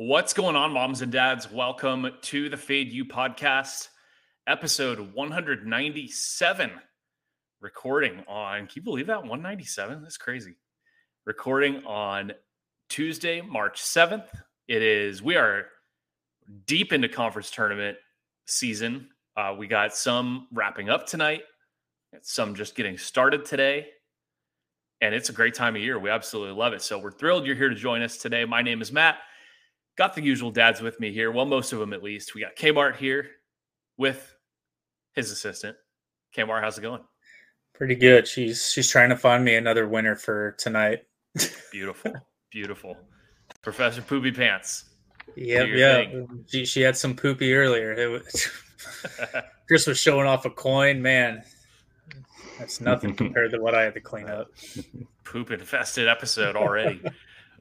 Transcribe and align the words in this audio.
What's 0.00 0.32
going 0.32 0.54
on, 0.54 0.74
moms 0.74 1.02
and 1.02 1.10
dads? 1.10 1.50
Welcome 1.50 2.08
to 2.22 2.48
the 2.48 2.56
Fade 2.56 2.92
U 2.92 3.04
podcast, 3.04 3.88
episode 4.46 5.12
197. 5.12 6.70
Recording 7.60 8.22
on, 8.28 8.60
can 8.60 8.72
you 8.74 8.82
believe 8.82 9.08
that? 9.08 9.22
197? 9.22 10.00
That's 10.00 10.16
crazy. 10.16 10.54
Recording 11.26 11.84
on 11.84 12.30
Tuesday, 12.88 13.40
March 13.40 13.82
7th. 13.82 14.28
It 14.68 14.82
is, 14.82 15.20
we 15.20 15.34
are 15.34 15.66
deep 16.64 16.92
into 16.92 17.08
conference 17.08 17.50
tournament 17.50 17.98
season. 18.46 19.08
Uh, 19.36 19.56
we 19.58 19.66
got 19.66 19.96
some 19.96 20.46
wrapping 20.52 20.88
up 20.88 21.08
tonight, 21.08 21.42
some 22.22 22.54
just 22.54 22.76
getting 22.76 22.98
started 22.98 23.44
today. 23.44 23.88
And 25.00 25.12
it's 25.12 25.28
a 25.28 25.32
great 25.32 25.54
time 25.54 25.74
of 25.74 25.82
year. 25.82 25.98
We 25.98 26.10
absolutely 26.10 26.54
love 26.54 26.72
it. 26.72 26.82
So 26.82 27.00
we're 27.00 27.10
thrilled 27.10 27.46
you're 27.46 27.56
here 27.56 27.68
to 27.68 27.74
join 27.74 28.00
us 28.02 28.16
today. 28.16 28.44
My 28.44 28.62
name 28.62 28.80
is 28.80 28.92
Matt. 28.92 29.18
Got 29.98 30.14
the 30.14 30.22
usual 30.22 30.52
dads 30.52 30.80
with 30.80 31.00
me 31.00 31.12
here. 31.12 31.32
Well, 31.32 31.44
most 31.44 31.72
of 31.72 31.80
them 31.80 31.92
at 31.92 32.04
least. 32.04 32.32
We 32.32 32.40
got 32.40 32.54
Kmart 32.54 32.94
here 32.94 33.30
with 33.96 34.32
his 35.12 35.32
assistant. 35.32 35.76
Kmart, 36.36 36.60
how's 36.60 36.78
it 36.78 36.82
going? 36.82 37.02
Pretty 37.74 37.96
good. 37.96 38.28
She's 38.28 38.70
she's 38.70 38.88
trying 38.88 39.08
to 39.08 39.16
find 39.16 39.44
me 39.44 39.56
another 39.56 39.88
winner 39.88 40.14
for 40.14 40.52
tonight. 40.52 41.00
Beautiful, 41.72 42.12
beautiful. 42.52 42.96
Professor 43.60 44.00
Poopy 44.00 44.30
Pants. 44.30 44.84
Yep, 45.34 45.68
yeah. 45.72 46.04
She 46.46 46.64
she 46.64 46.80
had 46.80 46.96
some 46.96 47.16
poopy 47.16 47.52
earlier. 47.52 47.92
It 47.92 48.06
was, 48.06 48.48
Chris 49.66 49.86
was 49.88 49.98
showing 49.98 50.28
off 50.28 50.44
a 50.44 50.50
coin. 50.50 51.02
Man, 51.02 51.42
that's 52.58 52.80
nothing 52.80 53.16
compared 53.16 53.50
to 53.50 53.58
what 53.58 53.74
I 53.74 53.82
had 53.82 53.94
to 53.94 54.00
clean 54.00 54.28
up. 54.28 54.48
Poop 55.24 55.50
infested 55.50 56.06
episode 56.06 56.54
already. 56.54 57.02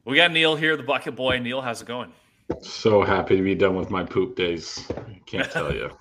we 0.06 0.16
got 0.16 0.32
Neil 0.32 0.56
here, 0.56 0.78
the 0.78 0.84
bucket 0.84 1.16
boy. 1.16 1.40
Neil, 1.40 1.62
how's 1.62 1.82
it 1.82 1.88
going? 1.88 2.14
So 2.62 3.04
happy 3.04 3.36
to 3.36 3.44
be 3.44 3.56
done 3.56 3.76
with 3.76 3.90
my 3.90 4.04
poop 4.04 4.36
days. 4.36 4.86
I 4.96 5.20
can't 5.26 5.52
tell 5.52 5.74
you. 5.74 5.92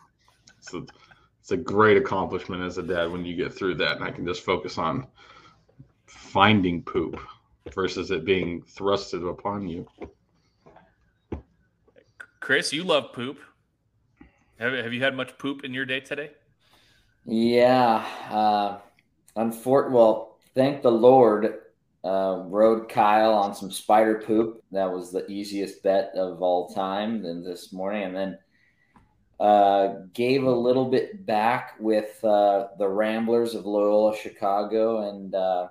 It's 0.59 0.75
a, 0.75 0.85
it's 1.41 1.51
a 1.51 1.57
great 1.57 1.97
accomplishment 1.97 2.63
as 2.63 2.79
a 2.79 2.83
dad 2.83 3.11
when 3.11 3.25
you 3.25 3.37
get 3.37 3.53
through 3.53 3.77
that, 3.77 3.97
and 3.97 4.05
I 4.05 4.11
can 4.11 4.27
just 4.27 4.45
focus 4.45 4.79
on 4.79 5.07
finding 6.07 6.83
poop 6.83 7.19
versus 7.75 8.11
it 8.11 8.25
being 8.25 8.63
thrusted 8.63 9.29
upon 9.29 9.69
you. 9.69 9.87
Chris, 12.41 12.73
you 12.73 12.85
love 12.85 13.13
poop. 13.13 13.39
Have, 14.59 14.73
have 14.73 14.93
you 14.93 15.03
had 15.03 15.17
much 15.17 15.37
poop 15.39 15.65
in 15.65 15.75
your 15.75 15.85
day 15.85 16.01
today? 16.01 16.31
Yeah. 17.25 18.07
Uh, 18.31 18.79
unfor- 19.37 19.91
well, 19.91 20.39
thank 20.55 20.83
the 20.83 20.91
Lord, 20.91 21.61
uh, 22.07 22.45
rode 22.47 22.89
Kyle 22.89 23.35
on 23.35 23.55
some 23.55 23.71
spider 23.71 24.23
poop. 24.25 24.63
That 24.71 24.91
was 24.91 25.11
the 25.11 25.27
easiest 25.29 25.83
bet 25.83 26.13
of 26.15 26.41
all 26.41 26.69
time 26.69 27.23
than 27.23 27.43
this 27.43 27.73
morning. 27.73 28.05
And 28.05 28.17
then 28.17 28.39
uh, 29.41 29.95
gave 30.15 30.45
a 30.45 30.51
little 30.51 30.89
bit 30.89 31.27
back 31.27 31.75
with 31.81 32.23
uh, 32.25 32.69
the 32.79 32.89
Ramblers 32.89 33.55
of 33.55 33.67
Loyola 33.67 34.17
Chicago 34.17 35.11
and 35.11 35.35
uh, 35.35 35.69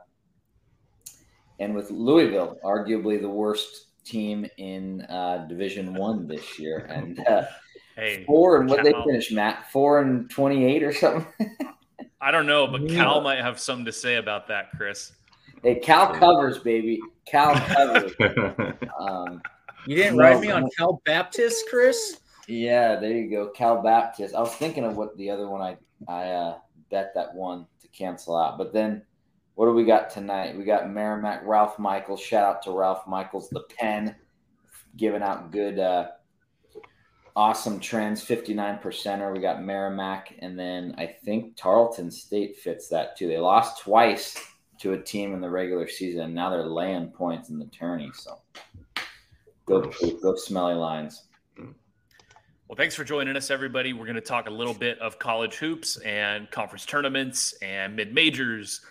and 1.59 1.73
with 1.73 1.89
Louisville, 1.89 2.58
arguably 2.66 3.20
the 3.22 3.30
worst 3.30 3.88
team 4.03 4.45
in 4.58 5.02
uh, 5.03 5.45
Division 5.47 5.94
One 5.94 6.27
this 6.27 6.59
year. 6.59 6.80
And 6.89 7.25
uh, 7.25 7.45
Hey, 7.95 8.25
four 8.25 8.59
and 8.59 8.70
what 8.70 8.83
they 8.83 8.92
finished, 8.92 9.31
Matt? 9.31 9.72
Four 9.72 10.02
and 10.02 10.30
twenty-eight 10.30 10.83
or 10.83 10.92
something. 10.92 11.25
I 12.22 12.31
don't 12.31 12.45
know, 12.45 12.67
but. 12.67 12.89
Cal 12.89 13.22
might 13.22 13.39
have 13.39 13.58
something 13.58 13.86
to 13.86 13.94
say 13.94 14.16
about 14.16 14.47
that, 14.49 14.72
Chris. 14.75 15.14
Hey, 15.64 15.75
Cal 15.80 16.14
covers, 16.14 16.59
baby. 16.59 17.00
Cal 17.25 17.56
covers. 17.56 18.14
Um, 19.00 19.42
You 19.88 19.95
didn't 19.95 20.17
write 20.17 20.39
me 20.39 20.52
on. 20.52 20.70
Cal 20.78 21.02
Baptist, 21.06 21.66
Chris? 21.70 22.20
Yeah, 22.48 22.95
there 22.95 23.11
you 23.11 23.30
go, 23.30 23.50
Cal 23.50 23.81
Baptist. 23.81 24.36
I 24.36 24.39
was 24.39 24.53
thinking 24.56 24.83
of 24.83 24.98
what 24.98 25.17
the 25.17 25.30
other 25.30 25.50
one 25.50 25.61
I 25.61 25.77
I 26.08 26.30
uh, 26.30 26.58
bet 26.92 27.14
that 27.16 27.33
one 27.33 27.66
to 27.82 27.88
cancel 27.88 28.38
out, 28.38 28.58
but 28.58 28.73
then 28.73 29.02
what 29.55 29.66
do 29.66 29.73
we 29.73 29.86
got 29.86 30.10
tonight? 30.10 30.58
We 30.58 30.64
got 30.64 30.89
Merrimack, 30.89 31.42
Ralph 31.45 31.80
Michaels. 31.80 32.20
Shout 32.20 32.43
out 32.43 32.61
to 32.64 32.72
Ralph 32.72 33.08
Michaels, 33.08 33.49
the 33.49 33.64
pen, 33.80 34.16
giving 34.98 35.23
out 35.23 35.52
good, 35.52 35.80
uh, 35.80 36.10
awesome 37.36 37.80
trends. 37.80 38.22
Fifty 38.22 38.54
nine 38.54 38.80
percenter. 38.80 39.33
We 39.33 39.39
got 39.39 39.64
Merrimack, 39.64 40.36
and 40.39 40.60
then 40.60 40.93
I 40.98 41.08
think 41.08 41.55
Tarleton 41.55 42.11
State 42.11 42.58
fits 42.58 42.89
that 42.89 43.17
too. 43.17 43.27
They 43.27 43.37
lost 43.37 43.82
twice 43.82 44.37
to 44.80 44.93
a 44.93 45.02
team 45.02 45.33
in 45.33 45.41
the 45.41 45.49
regular 45.49 45.87
season, 45.87 46.21
and 46.21 46.36
now 46.36 46.49
they're 46.49 46.65
laying 46.65 47.08
points 47.08 47.49
in 47.49 47.59
the 47.59 47.65
tourney. 47.65 48.11
So 48.13 48.39
go, 49.65 49.91
go, 50.21 50.36
smelly 50.36 50.75
lines. 50.75 51.23
Well, 52.67 52.75
thanks 52.75 52.95
for 52.95 53.03
joining 53.03 53.36
us, 53.36 53.52
everybody. 53.52 53.93
We're 53.93 54.05
going 54.05 54.15
to 54.15 54.21
talk 54.21 54.47
a 54.47 54.52
little 54.52 54.73
bit 54.73 54.97
of 54.99 55.19
college 55.19 55.55
hoops 55.55 55.97
and 55.97 56.49
conference 56.49 56.86
tournaments 56.86 57.53
and 57.61 57.95
mid 57.95 58.13
majors. 58.13 58.81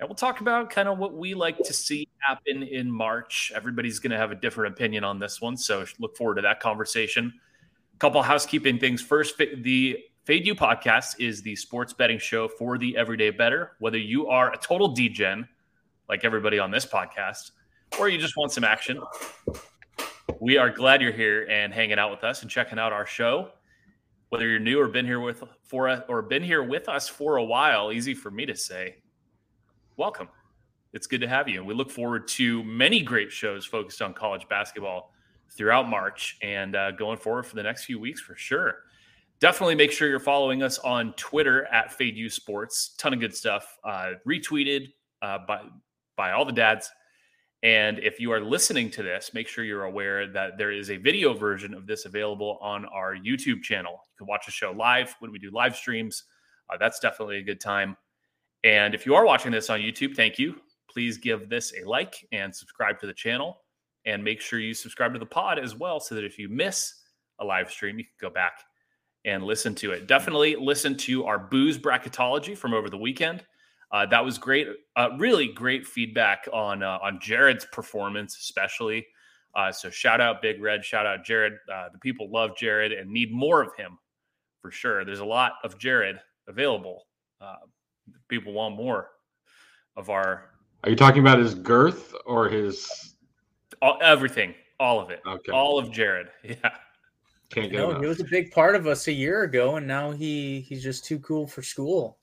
And 0.00 0.08
we'll 0.08 0.16
talk 0.16 0.40
about 0.40 0.70
kind 0.70 0.88
of 0.88 0.98
what 0.98 1.14
we 1.14 1.34
like 1.34 1.58
to 1.58 1.72
see 1.72 2.08
happen 2.20 2.62
in 2.62 2.90
March. 2.90 3.52
Everybody's 3.54 3.98
going 3.98 4.12
to 4.12 4.16
have 4.16 4.30
a 4.30 4.34
different 4.34 4.74
opinion 4.74 5.04
on 5.04 5.18
this 5.18 5.40
one. 5.40 5.56
So 5.56 5.84
look 5.98 6.16
forward 6.16 6.36
to 6.36 6.42
that 6.42 6.60
conversation. 6.60 7.32
A 7.94 7.98
couple 7.98 8.22
housekeeping 8.22 8.78
things. 8.78 9.02
First, 9.02 9.36
the 9.38 9.98
Fade 10.28 10.46
U 10.46 10.54
podcast 10.54 11.18
is 11.18 11.40
the 11.40 11.56
sports 11.56 11.94
betting 11.94 12.18
show 12.18 12.48
for 12.48 12.76
the 12.76 12.94
everyday 12.98 13.30
better. 13.30 13.72
Whether 13.78 13.96
you 13.96 14.26
are 14.26 14.52
a 14.52 14.58
total 14.58 14.88
degen, 14.88 15.48
like 16.06 16.22
everybody 16.22 16.58
on 16.58 16.70
this 16.70 16.84
podcast, 16.84 17.52
or 17.98 18.10
you 18.10 18.18
just 18.18 18.36
want 18.36 18.52
some 18.52 18.62
action, 18.62 19.00
we 20.38 20.58
are 20.58 20.68
glad 20.68 21.00
you're 21.00 21.12
here 21.12 21.46
and 21.48 21.72
hanging 21.72 21.98
out 21.98 22.10
with 22.10 22.24
us 22.24 22.42
and 22.42 22.50
checking 22.50 22.78
out 22.78 22.92
our 22.92 23.06
show. 23.06 23.52
Whether 24.28 24.46
you're 24.46 24.60
new 24.60 24.78
or 24.78 24.88
been 24.88 25.06
here 25.06 25.18
with 25.18 25.42
for 25.62 25.88
us 25.88 26.02
or 26.10 26.20
been 26.20 26.42
here 26.42 26.62
with 26.62 26.90
us 26.90 27.08
for 27.08 27.38
a 27.38 27.44
while, 27.44 27.90
easy 27.90 28.12
for 28.12 28.30
me 28.30 28.44
to 28.44 28.54
say, 28.54 28.96
welcome. 29.96 30.28
It's 30.92 31.06
good 31.06 31.22
to 31.22 31.26
have 31.28 31.48
you. 31.48 31.60
And 31.60 31.66
we 31.66 31.72
look 31.72 31.90
forward 31.90 32.28
to 32.28 32.62
many 32.64 33.00
great 33.00 33.32
shows 33.32 33.64
focused 33.64 34.02
on 34.02 34.12
college 34.12 34.46
basketball 34.46 35.14
throughout 35.48 35.88
March 35.88 36.36
and 36.42 36.76
uh, 36.76 36.90
going 36.90 37.16
forward 37.16 37.46
for 37.46 37.54
the 37.54 37.62
next 37.62 37.86
few 37.86 37.98
weeks 37.98 38.20
for 38.20 38.36
sure. 38.36 38.80
Definitely 39.40 39.76
make 39.76 39.92
sure 39.92 40.08
you're 40.08 40.18
following 40.18 40.62
us 40.62 40.78
on 40.80 41.12
Twitter 41.12 41.66
at 41.66 41.92
Fade 41.92 42.16
U 42.16 42.28
Sports. 42.28 42.94
Ton 42.98 43.14
of 43.14 43.20
good 43.20 43.34
stuff. 43.34 43.78
Uh, 43.84 44.12
retweeted 44.26 44.92
uh, 45.22 45.38
by 45.46 45.62
by 46.16 46.32
all 46.32 46.44
the 46.44 46.52
dads. 46.52 46.90
And 47.62 47.98
if 48.00 48.20
you 48.20 48.32
are 48.32 48.40
listening 48.40 48.90
to 48.90 49.02
this, 49.02 49.32
make 49.34 49.48
sure 49.48 49.64
you're 49.64 49.84
aware 49.84 50.28
that 50.28 50.58
there 50.58 50.70
is 50.70 50.90
a 50.90 50.96
video 50.96 51.34
version 51.34 51.74
of 51.74 51.86
this 51.86 52.04
available 52.04 52.58
on 52.60 52.84
our 52.86 53.16
YouTube 53.16 53.62
channel. 53.62 53.92
You 53.92 54.18
can 54.18 54.26
watch 54.26 54.46
the 54.46 54.52
show 54.52 54.72
live 54.72 55.14
when 55.20 55.32
we 55.32 55.38
do 55.38 55.50
live 55.50 55.74
streams. 55.74 56.24
Uh, 56.70 56.76
that's 56.76 57.00
definitely 57.00 57.38
a 57.38 57.42
good 57.42 57.60
time. 57.60 57.96
And 58.64 58.94
if 58.94 59.06
you 59.06 59.14
are 59.14 59.24
watching 59.24 59.50
this 59.50 59.70
on 59.70 59.80
YouTube, 59.80 60.14
thank 60.14 60.38
you. 60.38 60.56
Please 60.90 61.18
give 61.18 61.48
this 61.48 61.72
a 61.80 61.88
like 61.88 62.26
and 62.32 62.54
subscribe 62.54 63.00
to 63.00 63.06
the 63.06 63.14
channel. 63.14 63.58
And 64.04 64.22
make 64.22 64.40
sure 64.40 64.58
you 64.58 64.72
subscribe 64.72 65.12
to 65.12 65.18
the 65.18 65.26
pod 65.26 65.58
as 65.58 65.74
well 65.74 66.00
so 66.00 66.14
that 66.14 66.24
if 66.24 66.38
you 66.38 66.48
miss 66.48 66.94
a 67.40 67.44
live 67.44 67.70
stream, 67.70 67.98
you 67.98 68.04
can 68.04 68.12
go 68.20 68.30
back 68.30 68.60
and 69.24 69.42
listen 69.44 69.74
to 69.76 69.92
it. 69.92 70.06
Definitely 70.06 70.56
listen 70.56 70.96
to 70.98 71.24
our 71.26 71.38
booze 71.38 71.78
bracketology 71.78 72.56
from 72.56 72.72
over 72.74 72.88
the 72.88 72.96
weekend. 72.98 73.44
Uh, 73.90 74.04
that 74.06 74.24
was 74.24 74.38
great. 74.38 74.68
Uh, 74.96 75.10
really 75.18 75.48
great 75.52 75.86
feedback 75.86 76.46
on 76.52 76.82
uh, 76.82 76.98
on 77.02 77.18
Jared's 77.20 77.64
performance, 77.66 78.36
especially. 78.36 79.06
Uh, 79.54 79.72
so 79.72 79.88
shout 79.90 80.20
out 80.20 80.42
Big 80.42 80.62
Red, 80.62 80.84
shout 80.84 81.06
out 81.06 81.24
Jared. 81.24 81.54
Uh, 81.72 81.88
the 81.92 81.98
people 81.98 82.30
love 82.30 82.56
Jared 82.56 82.92
and 82.92 83.10
need 83.10 83.32
more 83.32 83.62
of 83.62 83.74
him 83.76 83.98
for 84.60 84.70
sure. 84.70 85.04
There's 85.04 85.20
a 85.20 85.24
lot 85.24 85.54
of 85.64 85.78
Jared 85.78 86.20
available. 86.48 87.06
Uh, 87.40 87.54
people 88.28 88.52
want 88.52 88.76
more 88.76 89.08
of 89.96 90.10
our 90.10 90.50
Are 90.84 90.90
you 90.90 90.96
talking 90.96 91.20
about 91.20 91.38
his 91.38 91.54
girth 91.54 92.14
or 92.26 92.48
his? 92.48 93.14
all, 93.80 93.98
everything, 94.02 94.54
all 94.78 95.00
of 95.00 95.10
it, 95.10 95.20
Okay, 95.26 95.50
all 95.50 95.78
of 95.78 95.90
Jared. 95.90 96.28
Yeah. 96.44 96.70
Can't 97.50 97.70
get 97.70 97.78
No, 97.78 97.90
enough. 97.90 98.02
he 98.02 98.08
was 98.08 98.20
a 98.20 98.24
big 98.24 98.50
part 98.50 98.74
of 98.76 98.86
us 98.86 99.06
a 99.08 99.12
year 99.12 99.42
ago, 99.42 99.76
and 99.76 99.86
now 99.86 100.10
he 100.10 100.60
he's 100.60 100.82
just 100.82 101.04
too 101.04 101.18
cool 101.20 101.46
for 101.46 101.62
school. 101.62 102.18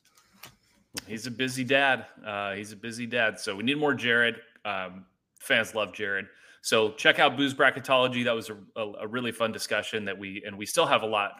He's 1.07 1.27
a 1.27 1.31
busy 1.31 1.63
dad. 1.63 2.06
Uh, 2.25 2.54
he's 2.54 2.72
a 2.72 2.75
busy 2.75 3.06
dad. 3.06 3.39
So 3.39 3.56
we 3.56 3.63
need 3.63 3.77
more 3.77 3.94
Jared. 3.94 4.36
Um, 4.63 5.06
fans 5.39 5.75
love 5.75 5.94
Jared. 5.94 6.27
So 6.62 6.92
check 6.94 7.19
out 7.19 7.38
Booze 7.38 7.54
Bracketology. 7.54 8.24
That 8.24 8.33
was 8.33 8.50
a, 8.50 8.57
a, 8.75 8.92
a 9.01 9.07
really 9.07 9.31
fun 9.31 9.51
discussion 9.51 10.06
that 10.06 10.18
we 10.18 10.42
and 10.45 10.57
we 10.57 10.66
still 10.66 10.86
have 10.86 11.04
a 11.04 11.07
lot 11.07 11.33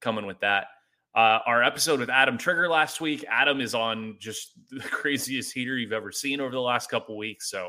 coming 0.00 0.26
with 0.26 0.38
that. 0.40 0.68
Uh, 1.14 1.40
our 1.44 1.62
episode 1.62 1.98
with 1.98 2.08
Adam 2.08 2.38
Trigger 2.38 2.68
last 2.68 3.00
week. 3.00 3.24
Adam 3.28 3.60
is 3.60 3.74
on 3.74 4.16
just 4.20 4.52
the 4.70 4.80
craziest 4.80 5.52
heater 5.52 5.76
you've 5.76 5.92
ever 5.92 6.12
seen 6.12 6.40
over 6.40 6.52
the 6.52 6.60
last 6.60 6.88
couple 6.88 7.16
weeks. 7.18 7.50
So 7.50 7.66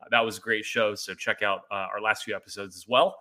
uh, 0.00 0.06
that 0.10 0.20
was 0.24 0.38
a 0.38 0.40
great 0.40 0.64
show. 0.64 0.94
So 0.94 1.12
check 1.14 1.42
out 1.42 1.62
uh, 1.70 1.86
our 1.92 2.00
last 2.00 2.24
few 2.24 2.34
episodes 2.34 2.76
as 2.76 2.86
well. 2.88 3.14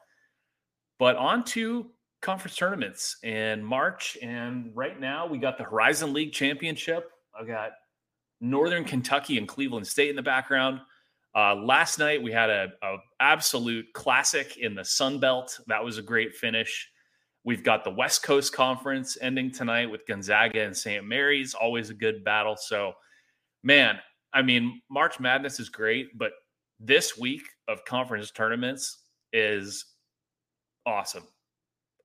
But 1.00 1.16
on 1.16 1.44
to 1.46 1.92
conference 2.22 2.56
tournaments 2.56 3.18
in 3.24 3.64
March. 3.64 4.18
And 4.22 4.72
right 4.76 5.00
now 5.00 5.28
we 5.28 5.38
got 5.38 5.58
the 5.58 5.64
Horizon 5.64 6.14
League 6.14 6.34
Championship. 6.34 7.12
I've 7.40 7.48
got 7.48 7.72
Northern 8.42 8.84
Kentucky 8.84 9.38
and 9.38 9.48
Cleveland 9.48 9.88
State 9.88 10.10
in 10.10 10.16
the 10.16 10.22
background. 10.22 10.80
Uh, 11.36 11.56
last 11.56 12.00
night 12.00 12.22
we 12.22 12.32
had 12.32 12.50
a, 12.50 12.70
a 12.82 12.98
absolute 13.20 13.86
classic 13.94 14.58
in 14.58 14.74
the 14.74 14.84
Sun 14.84 15.20
Belt. 15.20 15.60
That 15.68 15.84
was 15.84 15.98
a 15.98 16.02
great 16.02 16.36
finish. 16.36 16.90
We've 17.44 17.64
got 17.64 17.84
the 17.84 17.92
West 17.92 18.24
Coast 18.24 18.54
Conference 18.54 19.18
ending 19.22 19.52
tonight 19.52 19.90
with 19.90 20.06
Gonzaga 20.08 20.64
and 20.64 20.76
St. 20.76 21.06
Mary's. 21.06 21.54
Always 21.54 21.90
a 21.90 21.94
good 21.94 22.24
battle. 22.24 22.58
So, 22.58 22.94
man, 23.64 24.00
I 24.34 24.42
mean, 24.42 24.82
March 24.90 25.20
Madness 25.20 25.60
is 25.60 25.70
great, 25.70 26.18
but 26.18 26.32
this 26.80 27.18
week 27.18 27.44
of 27.68 27.86
conference 27.86 28.32
tournaments 28.32 28.98
is 29.32 29.86
awesome. 30.88 31.24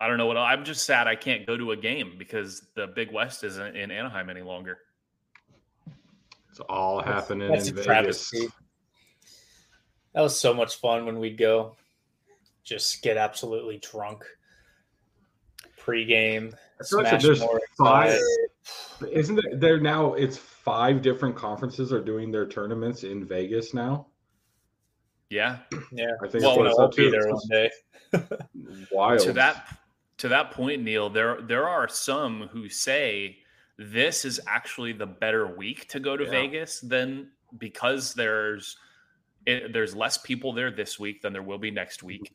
I 0.01 0.09
don't 0.09 0.19
know 0.19 0.27
what 0.27 0.37
I'm 0.37 0.65
just 0.65 0.85
sad 0.85 1.07
I 1.07 1.15
can't 1.15 1.47
go 1.47 1.57
to 1.57 1.71
a 1.71 1.77
game 1.77 2.17
because 2.19 2.67
the 2.75 2.89
Big 2.89 3.13
West 3.13 3.45
isn't 3.45 3.77
in 3.77 3.91
Anaheim 3.91 4.29
any 4.29 4.43
longer. 4.43 4.79
It's 6.51 6.61
all 6.69 7.01
happening 7.01 7.51
that's 7.51 7.69
in 7.69 7.77
Vegas. 7.77 7.87
Travesty. 7.87 8.49
That 10.15 10.23
was 10.23 10.39
so 10.39 10.53
much 10.53 10.75
fun 10.77 11.07
when 11.07 11.19
we'd 11.19 11.39
go 11.39 11.77
just 12.65 13.03
get 13.03 13.17
absolutely 13.17 13.79
drunk 13.79 14.25
pre-game. 15.79 16.55
Smash 16.83 17.23
there's 17.23 17.43
five. 17.79 18.21
Isn't 19.11 19.39
it 19.39 19.61
there 19.61 19.81
now? 19.81 20.15
It's 20.15 20.37
five 20.37 21.01
different 21.01 21.37
conferences 21.37 21.93
are 21.93 22.03
doing 22.03 22.31
their 22.31 22.47
tournaments 22.47 23.05
in 23.05 23.25
Vegas 23.25 23.73
now. 23.73 24.09
Yeah, 25.33 25.61
yeah. 25.93 26.11
I 26.23 26.29
think 26.29 26.45
well, 26.45 26.79
I'll 26.79 26.91
be 26.91 27.11
there 27.11 27.33
one 27.33 27.49
day. 27.49 27.71
Wild. 28.93 29.21
To 29.21 29.33
that 29.33 29.79
to 30.19 30.29
that 30.29 30.51
point, 30.51 30.83
Neil, 30.83 31.09
there 31.09 31.41
there 31.41 31.67
are 31.67 31.89
some 31.89 32.49
who 32.53 32.69
say 32.69 33.39
this 33.79 34.27
is 34.27 34.41
actually 34.47 34.93
the 34.93 35.07
better 35.07 35.47
week 35.57 35.89
to 35.89 36.01
go 36.01 36.19
to 36.19 36.25
yeah. 36.25 36.31
Vegas 36.31 36.81
than 36.81 37.31
because 37.57 38.13
there's 38.13 38.77
it, 39.47 39.73
there's 39.73 39.97
less 39.97 40.19
people 40.19 40.53
there 40.53 40.71
this 40.71 41.01
week 41.01 41.23
than 41.23 41.33
there 41.33 41.43
will 41.43 41.59
be 41.59 41.71
next 41.71 42.03
week. 42.03 42.35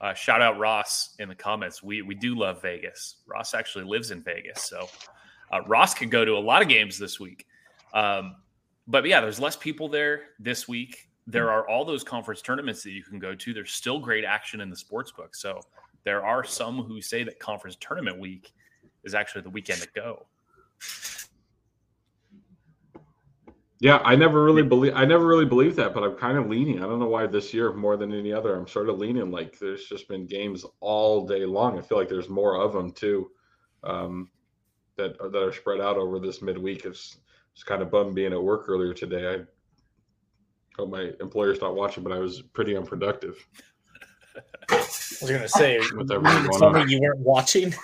Uh, 0.00 0.14
shout 0.14 0.40
out 0.40 0.60
Ross 0.60 1.16
in 1.18 1.28
the 1.28 1.34
comments. 1.34 1.82
We 1.82 2.02
we 2.02 2.14
do 2.14 2.36
love 2.36 2.62
Vegas. 2.62 3.16
Ross 3.26 3.52
actually 3.52 3.84
lives 3.84 4.12
in 4.12 4.22
Vegas, 4.22 4.62
so 4.62 4.86
uh, 5.52 5.62
Ross 5.62 5.92
could 5.92 6.12
go 6.12 6.24
to 6.24 6.36
a 6.36 6.38
lot 6.38 6.62
of 6.62 6.68
games 6.68 7.00
this 7.00 7.18
week. 7.18 7.46
Um, 7.92 8.36
but 8.86 9.04
yeah, 9.06 9.20
there's 9.20 9.40
less 9.40 9.56
people 9.56 9.88
there 9.88 10.22
this 10.38 10.68
week. 10.68 11.08
There 11.26 11.50
are 11.50 11.68
all 11.68 11.84
those 11.84 12.02
conference 12.02 12.42
tournaments 12.42 12.82
that 12.82 12.90
you 12.90 13.02
can 13.02 13.18
go 13.18 13.34
to. 13.34 13.54
There's 13.54 13.72
still 13.72 14.00
great 14.00 14.24
action 14.24 14.60
in 14.60 14.70
the 14.70 14.76
sports 14.76 15.12
book. 15.12 15.34
So 15.36 15.60
there 16.04 16.24
are 16.24 16.44
some 16.44 16.82
who 16.82 17.00
say 17.00 17.22
that 17.24 17.38
conference 17.38 17.76
tournament 17.80 18.18
week 18.18 18.52
is 19.04 19.14
actually 19.14 19.42
the 19.42 19.50
weekend 19.50 19.80
to 19.82 19.88
go. 19.94 20.26
Yeah, 23.82 24.00
I 24.04 24.14
never 24.14 24.44
really 24.44 24.62
believe 24.62 24.92
I 24.94 25.04
never 25.04 25.26
really 25.26 25.44
believed 25.44 25.74
that, 25.76 25.92
but 25.92 26.04
I'm 26.04 26.14
kind 26.14 26.38
of 26.38 26.48
leaning. 26.48 26.78
I 26.78 26.82
don't 26.82 27.00
know 27.00 27.08
why 27.08 27.26
this 27.26 27.52
year 27.52 27.72
more 27.72 27.96
than 27.96 28.14
any 28.14 28.32
other. 28.32 28.54
I'm 28.54 28.68
sort 28.68 28.88
of 28.88 29.00
leaning 29.00 29.32
like 29.32 29.58
there's 29.58 29.86
just 29.86 30.06
been 30.06 30.24
games 30.24 30.64
all 30.78 31.26
day 31.26 31.44
long. 31.44 31.76
I 31.76 31.82
feel 31.82 31.98
like 31.98 32.08
there's 32.08 32.28
more 32.28 32.60
of 32.60 32.72
them 32.72 32.92
too, 32.92 33.32
um, 33.82 34.30
that 34.96 35.18
that 35.18 35.42
are 35.42 35.52
spread 35.52 35.80
out 35.80 35.96
over 35.96 36.20
this 36.20 36.42
midweek. 36.42 36.84
It's 36.84 37.16
it's 37.54 37.64
kind 37.64 37.82
of 37.82 37.90
bummed 37.90 38.14
being 38.14 38.32
at 38.32 38.40
work 38.40 38.68
earlier 38.68 38.94
today. 38.94 39.34
I 39.34 39.38
hope 40.76 40.90
my 40.90 41.10
employer's 41.20 41.60
not 41.60 41.74
watching, 41.74 42.02
but 42.02 42.12
I 42.12 42.18
was 42.18 42.42
pretty 42.42 42.76
unproductive. 42.76 43.36
I 44.70 44.76
was 44.76 45.30
gonna 45.30 45.48
say, 45.48 45.78
with 45.96 46.10
everything 46.10 46.88
you 46.88 47.00
weren't 47.00 47.20
watching. 47.20 47.74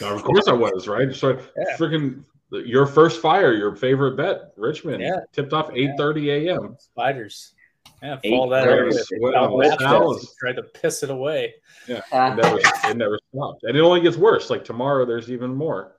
no, 0.00 0.14
of 0.14 0.22
course 0.22 0.48
I 0.48 0.52
was, 0.52 0.88
right? 0.88 1.14
So 1.14 1.38
yeah. 1.56 1.76
freaking 1.76 2.24
your 2.50 2.86
first 2.86 3.20
fire, 3.20 3.52
your 3.52 3.76
favorite 3.76 4.16
bet, 4.16 4.52
Richmond, 4.56 5.02
yeah. 5.02 5.20
tipped 5.32 5.52
off 5.52 5.70
eight 5.74 5.90
thirty 5.96 6.30
a.m. 6.30 6.76
Spiders. 6.78 7.54
Yeah, 8.02 8.18
fall 8.28 8.48
that 8.48 8.66
over. 8.66 10.18
Tried 10.38 10.56
to 10.56 10.62
piss 10.62 11.02
it 11.02 11.10
away. 11.10 11.54
Yeah, 11.86 12.00
it 12.12 12.36
never, 12.36 12.58
it 12.58 12.96
never 12.96 13.18
stopped, 13.34 13.64
and 13.64 13.76
it 13.76 13.80
only 13.80 14.00
gets 14.00 14.16
worse. 14.16 14.50
Like 14.50 14.64
tomorrow, 14.64 15.04
there's 15.04 15.30
even 15.30 15.54
more. 15.54 15.96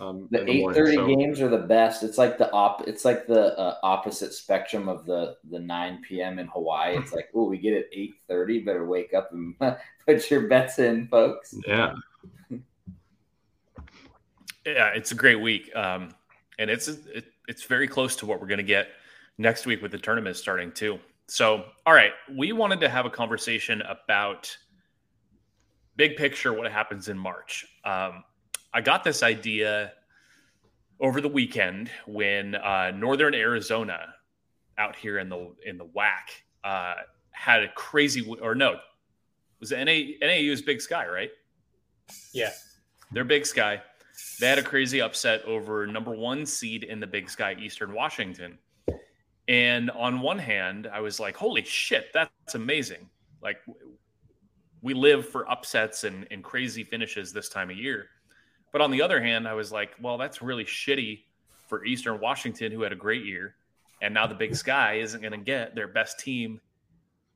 Um, 0.00 0.28
the 0.30 0.48
eight 0.50 0.66
thirty 0.74 0.96
so. 0.96 1.06
games 1.06 1.40
are 1.40 1.48
the 1.48 1.58
best. 1.58 2.02
It's 2.02 2.18
like 2.18 2.38
the 2.38 2.50
op. 2.52 2.86
It's 2.86 3.04
like 3.04 3.26
the 3.26 3.58
uh, 3.58 3.78
opposite 3.82 4.32
spectrum 4.32 4.88
of 4.88 5.06
the 5.06 5.36
the 5.50 5.58
nine 5.58 6.02
p.m. 6.06 6.38
in 6.38 6.46
Hawaii. 6.48 6.96
It's 6.96 7.12
like, 7.12 7.28
oh, 7.34 7.44
we 7.44 7.58
get 7.58 7.72
it 7.72 7.88
eight 7.92 8.14
thirty. 8.28 8.60
Better 8.60 8.86
wake 8.86 9.14
up 9.14 9.32
and 9.32 9.54
put 10.06 10.30
your 10.30 10.48
bets 10.48 10.78
in, 10.78 11.08
folks. 11.08 11.54
Yeah. 11.66 11.94
yeah, 14.64 14.88
it's 14.94 15.12
a 15.12 15.14
great 15.16 15.40
week, 15.40 15.74
um, 15.74 16.10
and 16.58 16.70
it's 16.70 16.88
it, 16.88 17.26
it's 17.48 17.64
very 17.64 17.88
close 17.88 18.16
to 18.16 18.26
what 18.26 18.40
we're 18.40 18.48
going 18.48 18.58
to 18.58 18.64
get 18.64 18.88
next 19.38 19.66
week 19.66 19.82
with 19.82 19.92
the 19.92 19.98
tournament 19.98 20.36
starting 20.36 20.72
too. 20.72 20.98
So, 21.28 21.64
all 21.84 21.94
right, 21.94 22.12
we 22.32 22.52
wanted 22.52 22.80
to 22.80 22.88
have 22.88 23.04
a 23.04 23.10
conversation 23.10 23.82
about 23.82 24.56
big 25.96 26.16
picture 26.16 26.52
what 26.52 26.70
happens 26.70 27.08
in 27.08 27.18
March. 27.18 27.66
Um, 27.84 28.22
I 28.72 28.80
got 28.80 29.04
this 29.04 29.22
idea 29.22 29.92
over 31.00 31.20
the 31.20 31.28
weekend 31.28 31.90
when 32.06 32.54
uh, 32.54 32.90
Northern 32.94 33.34
Arizona 33.34 34.14
out 34.78 34.96
here 34.96 35.18
in 35.18 35.28
the 35.28 35.54
in 35.64 35.78
the 35.78 35.86
WAC 35.86 36.42
uh, 36.64 36.94
had 37.30 37.62
a 37.62 37.68
crazy 37.72 38.26
or 38.42 38.54
no 38.54 38.78
was 39.60 39.72
it 39.72 39.84
NA, 39.84 40.26
NAU's 40.26 40.62
Big 40.62 40.80
Sky 40.80 41.06
right? 41.06 41.30
Yeah, 42.32 42.50
their 43.12 43.24
Big 43.24 43.46
Sky. 43.46 43.82
They 44.40 44.48
had 44.48 44.58
a 44.58 44.62
crazy 44.62 45.00
upset 45.00 45.44
over 45.44 45.86
number 45.86 46.12
one 46.12 46.46
seed 46.46 46.84
in 46.84 47.00
the 47.00 47.06
Big 47.06 47.28
Sky, 47.28 47.56
Eastern 47.60 47.92
Washington. 47.92 48.58
And 49.48 49.90
on 49.90 50.20
one 50.20 50.38
hand, 50.38 50.88
I 50.92 51.00
was 51.00 51.20
like, 51.20 51.36
"Holy 51.36 51.64
shit, 51.64 52.06
that's 52.12 52.54
amazing!" 52.54 53.08
Like 53.42 53.58
we 54.82 54.94
live 54.94 55.28
for 55.28 55.50
upsets 55.50 56.04
and, 56.04 56.26
and 56.30 56.44
crazy 56.44 56.84
finishes 56.84 57.32
this 57.32 57.48
time 57.48 57.70
of 57.70 57.76
year. 57.76 58.08
But 58.76 58.82
on 58.82 58.90
the 58.90 59.00
other 59.00 59.22
hand, 59.22 59.48
I 59.48 59.54
was 59.54 59.72
like, 59.72 59.92
well, 60.02 60.18
that's 60.18 60.42
really 60.42 60.66
shitty 60.66 61.22
for 61.66 61.86
Eastern 61.86 62.20
Washington, 62.20 62.70
who 62.70 62.82
had 62.82 62.92
a 62.92 62.94
great 62.94 63.24
year. 63.24 63.54
And 64.02 64.12
now 64.12 64.26
the 64.26 64.34
big 64.34 64.54
sky 64.54 64.96
isn't 64.96 65.22
going 65.22 65.32
to 65.32 65.38
get 65.38 65.74
their 65.74 65.88
best 65.88 66.18
team 66.18 66.60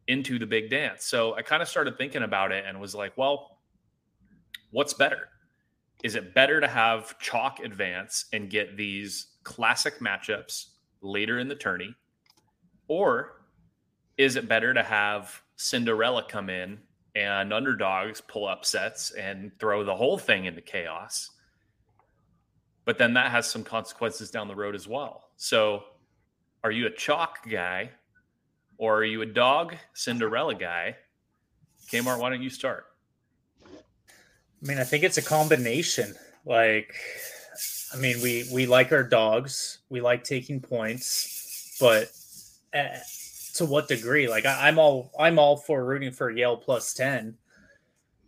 into 0.07 0.39
the 0.39 0.45
big 0.45 0.69
dance. 0.69 1.07
So 1.07 1.35
I 1.35 1.41
kind 1.41 1.63
of 1.63 1.69
started 1.69 1.97
thinking 1.97 2.25
about 2.25 2.53
it 2.53 2.67
and 2.69 2.79
was 2.79 2.95
like, 2.95 3.17
well, 3.17 3.57
what's 4.71 4.93
better? 4.93 5.31
Is 6.05 6.15
it 6.15 6.35
better 6.35 6.61
to 6.61 6.69
have 6.69 7.19
chalk 7.21 7.61
advance 7.61 8.27
and 8.35 8.51
get 8.51 8.77
these 8.77 9.29
classic 9.43 9.99
matchups 9.99 10.67
later 11.01 11.39
in 11.39 11.49
the 11.49 11.55
tourney? 11.55 11.95
Or 12.87 13.41
is 14.19 14.37
it 14.37 14.47
better 14.47 14.75
to 14.75 14.83
have 14.83 15.41
Cinderella 15.57 16.23
come 16.29 16.51
in 16.51 16.81
and 17.15 17.53
underdogs 17.53 18.21
pull 18.21 18.47
upsets 18.47 19.11
and 19.13 19.51
throw 19.59 19.85
the 19.85 19.95
whole 19.95 20.19
thing 20.19 20.45
into 20.45 20.61
chaos. 20.61 21.31
But 22.85 22.99
then 22.99 23.15
that 23.15 23.31
has 23.31 23.49
some 23.49 23.65
consequences 23.65 24.31
down 24.31 24.49
the 24.49 24.55
road 24.55 24.75
as 24.75 24.89
well. 24.89 25.31
So, 25.37 25.85
are 26.63 26.71
you 26.71 26.87
a 26.87 26.91
chalk 26.91 27.49
guy 27.49 27.91
or 28.79 28.97
are 28.97 29.05
you 29.05 29.23
a 29.23 29.27
dog 29.27 29.77
Cinderella 29.95 30.55
guy? 30.55 30.97
Kmart, 31.91 32.19
why 32.19 32.31
don't 32.31 32.43
you 32.43 32.51
start? 32.51 32.87
I 33.65 34.67
mean, 34.67 34.79
I 34.79 34.85
think 34.85 35.05
it's 35.05 35.19
a 35.19 35.23
combination. 35.23 36.15
Like, 36.45 36.95
I 37.93 37.97
mean, 37.97 38.21
we 38.23 38.49
we 38.53 38.67
like 38.67 38.93
our 38.93 39.03
dogs, 39.03 39.79
we 39.89 40.01
like 40.01 40.23
taking 40.23 40.61
points, 40.61 41.77
but 41.81 42.11
uh, 42.75 42.99
to 43.61 43.67
what 43.67 43.89
degree? 43.89 44.27
Like 44.27 44.47
I, 44.47 44.69
am 44.69 44.79
all 44.79 45.13
I'm 45.19 45.39
all 45.39 45.59
for 45.59 45.85
rooting 45.85 46.13
for 46.13 46.31
Yale 46.31 46.57
plus 46.57 46.95
ten. 46.95 47.37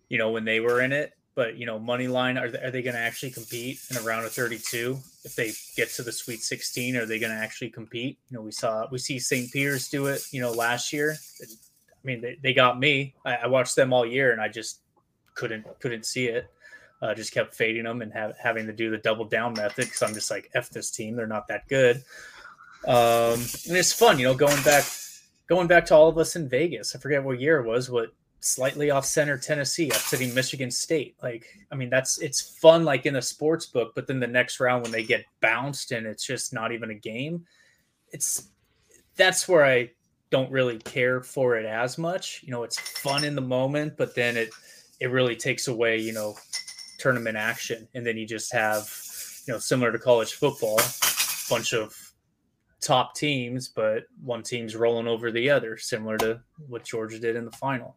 You 0.08 0.18
know 0.18 0.30
when 0.30 0.44
they 0.44 0.60
were 0.60 0.82
in 0.82 0.92
it, 0.92 1.14
but 1.34 1.56
you 1.56 1.64
know 1.64 1.78
money 1.78 2.06
line 2.06 2.36
are 2.36 2.50
they, 2.50 2.58
are 2.58 2.70
they 2.70 2.82
going 2.82 2.94
to 2.94 3.00
actually 3.00 3.30
compete 3.30 3.80
in 3.90 3.96
a 3.96 4.02
round 4.02 4.26
of 4.26 4.32
32? 4.32 4.98
If 5.24 5.34
they 5.34 5.52
get 5.74 5.90
to 5.94 6.02
the 6.02 6.12
Sweet 6.12 6.42
16, 6.42 6.96
are 6.96 7.06
they 7.06 7.18
going 7.18 7.32
to 7.32 7.38
actually 7.38 7.70
compete? 7.70 8.18
You 8.30 8.36
know 8.36 8.42
we 8.42 8.52
saw 8.52 8.86
we 8.90 8.98
see 8.98 9.18
St. 9.18 9.50
Peter's 9.50 9.88
do 9.88 10.06
it. 10.06 10.22
You 10.32 10.42
know 10.42 10.52
last 10.52 10.92
year. 10.92 11.16
I 11.42 11.46
mean 12.04 12.20
they, 12.20 12.38
they 12.42 12.52
got 12.52 12.78
me. 12.78 13.14
I, 13.24 13.36
I 13.36 13.46
watched 13.46 13.74
them 13.74 13.94
all 13.94 14.04
year 14.04 14.32
and 14.32 14.40
I 14.40 14.48
just 14.48 14.80
couldn't 15.34 15.66
couldn't 15.80 16.04
see 16.04 16.26
it. 16.26 16.50
Uh, 17.00 17.14
just 17.14 17.32
kept 17.32 17.54
fading 17.54 17.82
them 17.82 18.00
and 18.02 18.12
have, 18.12 18.36
having 18.40 18.66
to 18.66 18.72
do 18.72 18.88
the 18.88 18.98
double 18.98 19.24
down 19.24 19.54
method 19.54 19.86
because 19.86 20.02
I'm 20.02 20.14
just 20.14 20.30
like 20.30 20.50
f 20.54 20.68
this 20.68 20.90
team. 20.90 21.16
They're 21.16 21.26
not 21.26 21.48
that 21.48 21.66
good. 21.68 22.04
Um, 22.86 23.40
and 23.66 23.76
it's 23.76 23.92
fun, 23.92 24.18
you 24.18 24.24
know, 24.24 24.34
going 24.34 24.62
back 24.62 24.84
going 25.52 25.68
back 25.68 25.84
to 25.84 25.94
all 25.94 26.08
of 26.08 26.16
us 26.16 26.34
in 26.34 26.48
Vegas. 26.48 26.96
I 26.96 26.98
forget 26.98 27.22
what 27.22 27.38
year 27.38 27.60
it 27.60 27.66
was, 27.66 27.90
what 27.90 28.14
slightly 28.40 28.90
off 28.90 29.04
center 29.04 29.36
Tennessee 29.36 29.90
upsetting 29.90 30.32
Michigan 30.32 30.70
State. 30.70 31.14
Like, 31.22 31.46
I 31.70 31.74
mean, 31.74 31.90
that's 31.90 32.18
it's 32.20 32.40
fun 32.40 32.84
like 32.84 33.04
in 33.04 33.16
a 33.16 33.22
sports 33.22 33.66
book, 33.66 33.92
but 33.94 34.06
then 34.06 34.18
the 34.18 34.26
next 34.26 34.60
round 34.60 34.82
when 34.82 34.92
they 34.92 35.02
get 35.02 35.26
bounced 35.42 35.92
and 35.92 36.06
it's 36.06 36.24
just 36.24 36.54
not 36.54 36.72
even 36.72 36.90
a 36.90 36.94
game, 36.94 37.44
it's 38.12 38.48
that's 39.16 39.46
where 39.46 39.62
I 39.62 39.90
don't 40.30 40.50
really 40.50 40.78
care 40.78 41.20
for 41.20 41.56
it 41.56 41.66
as 41.66 41.98
much. 41.98 42.42
You 42.42 42.50
know, 42.50 42.62
it's 42.62 42.78
fun 42.78 43.22
in 43.22 43.34
the 43.34 43.42
moment, 43.42 43.98
but 43.98 44.14
then 44.14 44.38
it 44.38 44.48
it 45.00 45.10
really 45.10 45.36
takes 45.36 45.68
away, 45.68 45.98
you 45.98 46.14
know, 46.14 46.34
tournament 46.98 47.36
action. 47.36 47.86
And 47.92 48.06
then 48.06 48.16
you 48.16 48.26
just 48.26 48.54
have, 48.54 48.90
you 49.46 49.52
know, 49.52 49.58
similar 49.58 49.92
to 49.92 49.98
college 49.98 50.32
football, 50.32 50.80
bunch 51.50 51.74
of 51.74 51.92
top 52.82 53.14
teams, 53.14 53.68
but 53.68 54.04
one 54.22 54.42
team's 54.42 54.76
rolling 54.76 55.06
over 55.06 55.30
the 55.30 55.48
other, 55.48 55.78
similar 55.78 56.18
to 56.18 56.40
what 56.68 56.84
Georgia 56.84 57.18
did 57.18 57.36
in 57.36 57.44
the 57.44 57.52
final. 57.52 57.96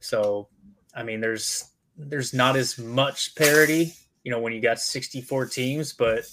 So, 0.00 0.48
I 0.94 1.02
mean, 1.02 1.20
there's 1.20 1.70
there's 1.96 2.32
not 2.32 2.56
as 2.56 2.78
much 2.78 3.34
parity, 3.34 3.92
you 4.22 4.30
know, 4.30 4.40
when 4.40 4.52
you 4.52 4.60
got 4.60 4.78
64 4.78 5.46
teams, 5.46 5.92
but 5.92 6.24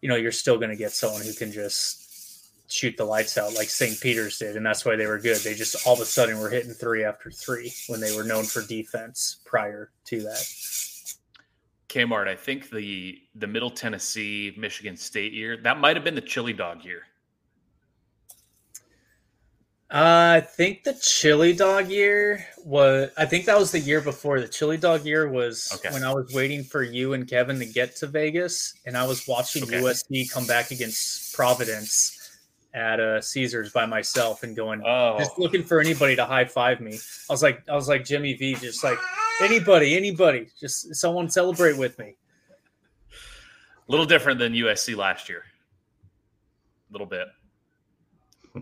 you 0.00 0.08
know, 0.08 0.14
you're 0.14 0.30
still 0.32 0.56
going 0.56 0.70
to 0.70 0.76
get 0.76 0.92
someone 0.92 1.22
who 1.22 1.32
can 1.32 1.50
just 1.50 2.08
shoot 2.70 2.96
the 2.96 3.04
lights 3.04 3.36
out 3.36 3.54
like 3.54 3.68
St. 3.68 4.00
Peter's 4.00 4.38
did, 4.38 4.56
and 4.56 4.64
that's 4.64 4.84
why 4.84 4.94
they 4.94 5.06
were 5.06 5.18
good. 5.18 5.38
They 5.38 5.54
just 5.54 5.86
all 5.86 5.94
of 5.94 6.00
a 6.00 6.04
sudden 6.04 6.38
were 6.38 6.50
hitting 6.50 6.72
three 6.72 7.02
after 7.02 7.30
three 7.30 7.72
when 7.88 8.00
they 8.00 8.14
were 8.16 8.24
known 8.24 8.44
for 8.44 8.62
defense 8.62 9.40
prior 9.44 9.90
to 10.06 10.22
that. 10.22 10.44
Kmart, 11.88 12.28
I 12.28 12.36
think 12.36 12.70
the 12.70 13.18
the 13.34 13.46
Middle 13.46 13.70
Tennessee 13.70 14.54
Michigan 14.56 14.96
State 14.96 15.32
year 15.32 15.56
that 15.62 15.78
might 15.80 15.96
have 15.96 16.04
been 16.04 16.14
the 16.14 16.20
chili 16.20 16.52
dog 16.52 16.84
year. 16.84 17.02
Uh, 19.90 20.36
I 20.36 20.40
think 20.42 20.84
the 20.84 20.92
chili 21.00 21.54
dog 21.54 21.88
year 21.88 22.44
was. 22.62 23.08
I 23.16 23.24
think 23.24 23.46
that 23.46 23.58
was 23.58 23.72
the 23.72 23.78
year 23.80 24.02
before. 24.02 24.38
The 24.38 24.46
chili 24.48 24.76
dog 24.76 25.06
year 25.06 25.30
was 25.30 25.72
Okay. 25.76 25.90
when 25.94 26.04
I 26.04 26.12
was 26.12 26.30
waiting 26.34 26.62
for 26.62 26.82
you 26.82 27.14
and 27.14 27.26
Kevin 27.26 27.58
to 27.58 27.64
get 27.64 27.96
to 27.96 28.06
Vegas, 28.06 28.74
and 28.84 28.98
I 28.98 29.06
was 29.06 29.26
watching 29.26 29.62
Okay. 29.62 29.80
USC 29.80 30.30
come 30.30 30.46
back 30.46 30.70
against 30.72 31.32
Providence 31.34 32.17
at 32.74 33.00
uh, 33.00 33.20
Caesars 33.20 33.72
by 33.72 33.86
myself 33.86 34.42
and 34.42 34.54
going, 34.54 34.82
Oh, 34.84 35.16
just 35.18 35.38
looking 35.38 35.62
for 35.64 35.80
anybody 35.80 36.14
to 36.16 36.24
high 36.24 36.44
five 36.44 36.80
me. 36.80 36.94
I 37.28 37.32
was 37.32 37.42
like, 37.42 37.62
I 37.68 37.74
was 37.74 37.88
like 37.88 38.04
Jimmy 38.04 38.34
V, 38.34 38.54
just 38.54 38.84
like 38.84 38.98
anybody, 39.40 39.96
anybody, 39.96 40.48
just 40.60 40.94
someone 40.94 41.30
celebrate 41.30 41.76
with 41.78 41.98
me. 41.98 42.14
a 43.10 43.90
little 43.90 44.06
different 44.06 44.38
than 44.38 44.52
USC 44.52 44.96
last 44.96 45.28
year. 45.28 45.44
A 46.88 46.92
little 46.92 47.06
bit. 47.06 47.28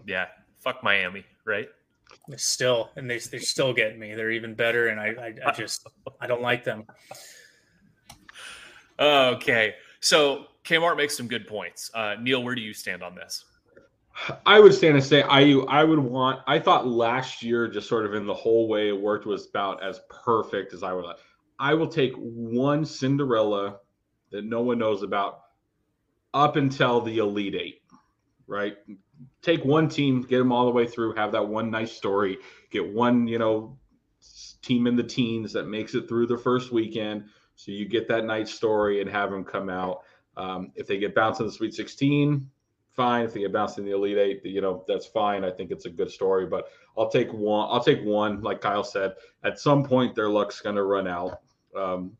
Yeah. 0.06 0.26
Fuck 0.60 0.82
Miami, 0.82 1.24
right? 1.44 1.68
Still, 2.36 2.90
and 2.96 3.08
they 3.10 3.18
they're 3.18 3.40
still 3.40 3.72
getting 3.72 3.98
me. 3.98 4.14
They're 4.14 4.30
even 4.32 4.54
better, 4.54 4.88
and 4.88 4.98
I 5.00 5.06
I, 5.06 5.48
I 5.48 5.52
just 5.52 5.86
I 6.20 6.26
don't 6.26 6.42
like 6.42 6.64
them. 6.64 6.84
Okay. 8.98 9.74
So 10.00 10.46
Kmart 10.64 10.96
makes 10.96 11.16
some 11.16 11.28
good 11.28 11.46
points. 11.46 11.90
Uh, 11.94 12.14
Neil, 12.20 12.42
where 12.42 12.54
do 12.54 12.60
you 12.60 12.72
stand 12.74 13.02
on 13.02 13.14
this? 13.14 13.44
I 14.44 14.60
would 14.60 14.74
stand 14.74 14.96
and 14.96 15.04
say 15.04 15.22
I 15.22 15.52
I 15.68 15.84
would 15.84 15.98
want. 15.98 16.40
I 16.46 16.58
thought 16.58 16.86
last 16.86 17.42
year, 17.42 17.68
just 17.68 17.88
sort 17.88 18.06
of 18.06 18.14
in 18.14 18.26
the 18.26 18.34
whole 18.34 18.68
way 18.68 18.88
it 18.88 19.00
worked, 19.00 19.26
was 19.26 19.48
about 19.48 19.82
as 19.82 20.00
perfect 20.08 20.72
as 20.72 20.82
I 20.82 20.92
would. 20.92 21.04
like. 21.04 21.16
I 21.58 21.74
will 21.74 21.88
take 21.88 22.12
one 22.16 22.84
Cinderella 22.84 23.78
that 24.30 24.44
no 24.44 24.62
one 24.62 24.78
knows 24.78 25.02
about 25.02 25.40
up 26.34 26.56
until 26.56 27.00
the 27.00 27.18
Elite 27.18 27.54
Eight, 27.54 27.82
right? 28.46 28.76
Take 29.42 29.64
one 29.64 29.88
team, 29.88 30.22
get 30.22 30.38
them 30.38 30.52
all 30.52 30.66
the 30.66 30.72
way 30.72 30.86
through, 30.86 31.14
have 31.14 31.32
that 31.32 31.46
one 31.46 31.70
nice 31.70 31.92
story, 31.92 32.38
get 32.70 32.86
one 32.86 33.26
you 33.26 33.38
know 33.38 33.78
team 34.62 34.86
in 34.86 34.96
the 34.96 35.04
teens 35.04 35.52
that 35.52 35.68
makes 35.68 35.94
it 35.94 36.08
through 36.08 36.26
the 36.26 36.38
first 36.38 36.72
weekend, 36.72 37.24
so 37.54 37.70
you 37.70 37.86
get 37.86 38.08
that 38.08 38.24
nice 38.24 38.52
story 38.52 39.00
and 39.00 39.10
have 39.10 39.30
them 39.30 39.44
come 39.44 39.68
out. 39.68 40.02
Um, 40.36 40.72
if 40.74 40.86
they 40.86 40.98
get 40.98 41.14
bounced 41.14 41.40
in 41.40 41.46
the 41.46 41.52
Sweet 41.52 41.72
16, 41.72 42.50
fine. 42.96 43.24
If 43.24 43.34
they 43.34 43.40
get 43.40 43.52
bounced 43.52 43.78
in 43.78 43.84
the 43.84 43.94
Elite 43.94 44.18
Eight, 44.18 44.40
you 44.44 44.60
know 44.60 44.84
that's 44.88 45.06
fine. 45.06 45.44
I 45.44 45.50
think 45.50 45.70
it's 45.70 45.84
a 45.86 45.90
good 45.90 46.10
story, 46.10 46.46
but 46.46 46.68
I'll 46.96 47.10
take 47.10 47.32
one. 47.32 47.68
I'll 47.70 47.82
take 47.82 48.02
one. 48.02 48.40
Like 48.42 48.60
Kyle 48.60 48.84
said, 48.84 49.14
at 49.44 49.60
some 49.60 49.84
point 49.84 50.14
their 50.14 50.28
luck's 50.28 50.60
going 50.60 50.76
to 50.76 50.82
run 50.82 51.06
out. 51.06 51.40
Um, 51.76 52.16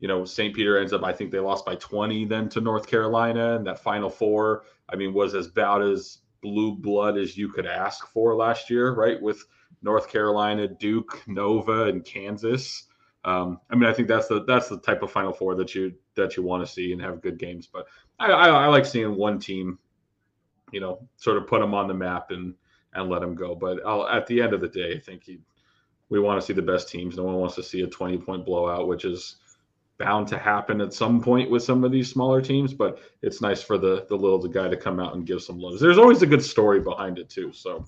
you 0.00 0.08
know, 0.08 0.24
St. 0.24 0.54
Peter 0.54 0.78
ends 0.78 0.92
up. 0.92 1.04
I 1.04 1.12
think 1.12 1.30
they 1.30 1.38
lost 1.38 1.64
by 1.64 1.76
20 1.76 2.26
then 2.26 2.48
to 2.50 2.60
North 2.60 2.86
Carolina, 2.86 3.56
and 3.56 3.66
that 3.66 3.78
Final 3.78 4.10
Four. 4.10 4.64
I 4.88 4.96
mean, 4.96 5.14
was 5.14 5.34
as 5.34 5.46
about 5.46 5.82
as 5.82 6.18
blue 6.42 6.76
blood 6.76 7.16
as 7.16 7.36
you 7.36 7.48
could 7.48 7.66
ask 7.66 8.06
for 8.08 8.36
last 8.36 8.68
year, 8.68 8.94
right? 8.94 9.20
With 9.20 9.42
North 9.82 10.08
Carolina, 10.08 10.68
Duke, 10.68 11.22
Nova, 11.26 11.84
and 11.84 12.04
Kansas. 12.04 12.84
Um, 13.24 13.60
I 13.70 13.74
mean, 13.74 13.88
I 13.88 13.92
think 13.92 14.06
that's 14.06 14.28
the 14.28 14.44
that's 14.44 14.68
the 14.68 14.78
type 14.78 15.02
of 15.02 15.10
Final 15.10 15.32
Four 15.32 15.56
that 15.56 15.74
you 15.74 15.94
that 16.14 16.36
you 16.36 16.42
want 16.42 16.64
to 16.64 16.72
see 16.72 16.92
and 16.92 17.00
have 17.02 17.20
good 17.20 17.38
games. 17.38 17.68
But 17.70 17.86
I, 18.18 18.26
I, 18.26 18.48
I 18.48 18.66
like 18.66 18.86
seeing 18.86 19.16
one 19.16 19.38
team, 19.38 19.78
you 20.76 20.80
know, 20.82 21.08
sort 21.16 21.38
of 21.38 21.46
put 21.46 21.60
them 21.60 21.72
on 21.72 21.88
the 21.88 21.94
map 21.94 22.30
and 22.30 22.52
and 22.92 23.08
let 23.08 23.22
them 23.22 23.34
go. 23.34 23.54
But 23.54 23.80
I'll, 23.86 24.06
at 24.06 24.26
the 24.26 24.42
end 24.42 24.52
of 24.52 24.60
the 24.60 24.68
day, 24.68 24.92
I 24.94 24.98
think 25.00 25.26
you, 25.26 25.38
we 26.10 26.20
want 26.20 26.38
to 26.38 26.46
see 26.46 26.52
the 26.52 26.60
best 26.60 26.90
teams. 26.90 27.16
No 27.16 27.22
one 27.24 27.36
wants 27.36 27.54
to 27.54 27.62
see 27.62 27.80
a 27.80 27.86
twenty 27.86 28.18
point 28.18 28.44
blowout, 28.44 28.86
which 28.86 29.06
is 29.06 29.36
bound 29.96 30.28
to 30.28 30.36
happen 30.36 30.82
at 30.82 30.92
some 30.92 31.22
point 31.22 31.50
with 31.50 31.62
some 31.62 31.82
of 31.82 31.90
these 31.92 32.10
smaller 32.10 32.42
teams. 32.42 32.74
But 32.74 32.98
it's 33.22 33.40
nice 33.40 33.62
for 33.62 33.78
the 33.78 34.04
the 34.10 34.16
little 34.16 34.38
guy 34.46 34.68
to 34.68 34.76
come 34.76 35.00
out 35.00 35.14
and 35.14 35.26
give 35.26 35.40
some 35.40 35.58
love. 35.58 35.80
There's 35.80 35.96
always 35.96 36.20
a 36.20 36.26
good 36.26 36.44
story 36.44 36.80
behind 36.80 37.18
it 37.18 37.30
too. 37.30 37.54
So 37.54 37.86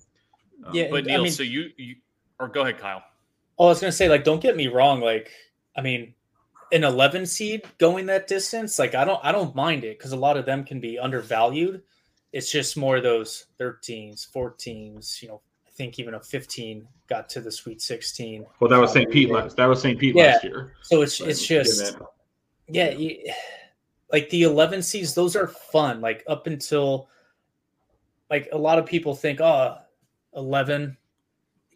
um, 0.64 0.72
Yeah, 0.72 0.88
But 0.90 1.04
I 1.04 1.08
Neil, 1.08 1.22
mean- 1.24 1.32
so 1.32 1.42
you, 1.42 1.68
you 1.76 1.96
or 2.40 2.48
go 2.48 2.62
ahead, 2.62 2.78
Kyle. 2.78 3.02
Oh, 3.58 3.66
I 3.66 3.68
was 3.68 3.80
gonna 3.80 3.92
say, 3.92 4.08
like, 4.08 4.24
don't 4.24 4.40
get 4.40 4.56
me 4.56 4.68
wrong. 4.68 5.00
Like, 5.02 5.30
I 5.76 5.82
mean, 5.82 6.14
an 6.72 6.84
11 6.84 7.26
seed 7.26 7.62
going 7.78 8.06
that 8.06 8.26
distance, 8.28 8.78
like, 8.78 8.94
I 8.94 9.04
don't, 9.04 9.20
I 9.24 9.32
don't 9.32 9.54
mind 9.54 9.84
it 9.84 9.98
because 9.98 10.12
a 10.12 10.16
lot 10.16 10.36
of 10.36 10.46
them 10.46 10.64
can 10.64 10.80
be 10.80 10.98
undervalued. 10.98 11.82
It's 12.32 12.50
just 12.50 12.76
more 12.76 12.96
of 12.98 13.02
those 13.02 13.46
13s, 13.58 14.28
14s. 14.34 15.22
You 15.22 15.28
know, 15.28 15.40
I 15.66 15.70
think 15.70 15.98
even 15.98 16.14
a 16.14 16.20
15 16.20 16.86
got 17.08 17.28
to 17.30 17.40
the 17.40 17.50
Sweet 17.50 17.80
16. 17.80 18.44
well, 18.60 18.70
that 18.70 18.78
was 18.78 18.92
St. 18.92 19.10
Pete 19.10 19.30
last. 19.30 19.56
That 19.56 19.66
was 19.66 19.80
St. 19.80 19.98
Pete 19.98 20.14
last 20.14 20.44
year. 20.44 20.74
So 20.82 21.02
it's 21.02 21.20
it's 21.20 21.46
just 21.46 21.96
that- 21.98 22.06
yeah, 22.68 22.90
you, 22.90 23.32
like 24.12 24.28
the 24.30 24.42
11 24.42 24.82
seeds, 24.82 25.14
those 25.14 25.36
are 25.36 25.46
fun. 25.48 26.00
Like 26.00 26.22
up 26.26 26.46
until 26.46 27.08
like 28.30 28.48
a 28.52 28.58
lot 28.58 28.78
of 28.78 28.84
people 28.86 29.14
think, 29.14 29.40
oh, 29.40 29.78
11 30.34 30.96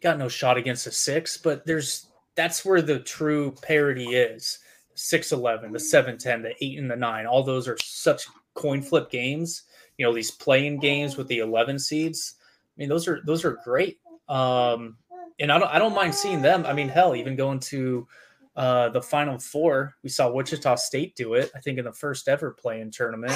got 0.01 0.19
no 0.19 0.29
shot 0.29 0.57
against 0.57 0.85
a 0.85 0.91
six, 0.91 1.37
but 1.37 1.65
there's 1.65 2.07
that's 2.35 2.63
where 2.65 2.81
the 2.81 2.99
true 2.99 3.51
parity 3.61 4.15
is. 4.15 4.59
6 4.95 5.31
11, 5.31 5.71
the 5.71 5.79
7 5.79 6.19
10, 6.19 6.43
the 6.43 6.53
8 6.63 6.77
and 6.77 6.91
the 6.91 6.95
9. 6.95 7.25
All 7.25 7.41
those 7.41 7.67
are 7.67 7.77
such 7.81 8.27
coin 8.53 8.79
flip 8.79 9.09
games. 9.09 9.63
You 9.97 10.05
know, 10.05 10.13
these 10.13 10.31
playing 10.31 10.79
games 10.79 11.17
with 11.17 11.27
the 11.27 11.39
11 11.39 11.79
seeds. 11.79 12.35
I 12.39 12.73
mean, 12.77 12.89
those 12.89 13.07
are 13.07 13.21
those 13.25 13.45
are 13.45 13.59
great. 13.63 13.99
Um, 14.27 14.97
and 15.39 15.51
I 15.51 15.59
don't 15.59 15.69
I 15.69 15.79
don't 15.79 15.93
mind 15.93 16.15
seeing 16.15 16.41
them. 16.41 16.65
I 16.65 16.73
mean, 16.73 16.89
hell, 16.89 17.15
even 17.15 17.35
going 17.35 17.59
to 17.59 18.07
uh, 18.55 18.89
the 18.89 19.01
final 19.01 19.37
four, 19.39 19.95
we 20.03 20.09
saw 20.09 20.31
Wichita 20.31 20.75
State 20.75 21.15
do 21.15 21.33
it. 21.35 21.51
I 21.55 21.59
think 21.59 21.77
in 21.79 21.85
the 21.85 21.93
first 21.93 22.27
ever 22.27 22.51
playing 22.51 22.91
tournament. 22.91 23.33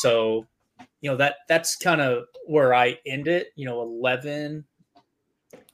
So, 0.00 0.46
you 1.00 1.10
know 1.10 1.16
that 1.16 1.36
that's 1.48 1.76
kind 1.76 2.00
of 2.00 2.24
where 2.46 2.74
I 2.74 2.98
end 3.06 3.28
it. 3.28 3.48
You 3.56 3.66
know, 3.66 3.82
eleven. 3.82 4.64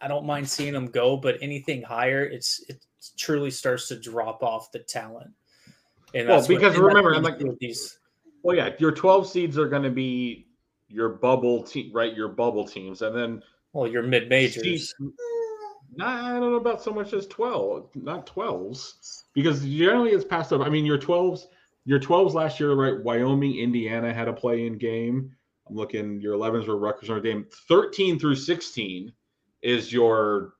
I 0.00 0.08
don't 0.08 0.26
mind 0.26 0.48
seeing 0.48 0.72
them 0.72 0.86
go, 0.86 1.16
but 1.16 1.38
anything 1.40 1.82
higher, 1.82 2.24
it's 2.24 2.64
it 2.68 2.84
truly 3.16 3.50
starts 3.50 3.88
to 3.88 3.98
drop 3.98 4.42
off 4.42 4.72
the 4.72 4.80
talent. 4.80 5.30
And 6.14 6.28
Well, 6.28 6.40
what- 6.40 6.48
because 6.48 6.74
and 6.74 6.84
remember, 6.84 7.14
I'm 7.14 7.22
like- 7.22 7.38
these. 7.60 7.98
Well, 8.48 8.56
yeah, 8.56 8.70
your 8.78 8.92
12 8.92 9.28
seeds 9.28 9.58
are 9.58 9.68
going 9.68 9.82
to 9.82 9.90
be 9.90 10.46
your 10.88 11.10
bubble 11.10 11.62
team, 11.62 11.90
right? 11.92 12.16
Your 12.16 12.28
bubble 12.28 12.66
teams, 12.66 13.02
and 13.02 13.14
then 13.14 13.42
Well, 13.74 13.86
your 13.86 14.02
mid 14.02 14.30
majors. 14.30 14.94
Nah, 15.94 16.28
I 16.28 16.40
don't 16.40 16.52
know 16.52 16.56
about 16.56 16.82
so 16.82 16.90
much 16.90 17.12
as 17.12 17.26
12, 17.26 17.94
not 17.94 18.26
12s, 18.26 19.24
because 19.34 19.60
generally 19.66 20.12
it's 20.12 20.24
passed 20.24 20.54
up. 20.54 20.62
I 20.62 20.70
mean, 20.70 20.86
your 20.86 20.96
12s, 20.96 21.42
your 21.84 22.00
12s 22.00 22.32
last 22.32 22.58
year, 22.58 22.72
right? 22.72 22.98
Wyoming, 23.04 23.58
Indiana 23.58 24.14
had 24.14 24.28
a 24.28 24.32
play-in 24.32 24.78
game. 24.78 25.30
I'm 25.68 25.76
looking. 25.76 26.18
Your 26.22 26.34
11s 26.34 26.68
were 26.68 26.78
Rutgers 26.78 27.10
Notre 27.10 27.20
Dame. 27.20 27.46
13 27.68 28.18
through 28.18 28.36
16 28.36 29.12
is 29.60 29.92
your. 29.92 30.54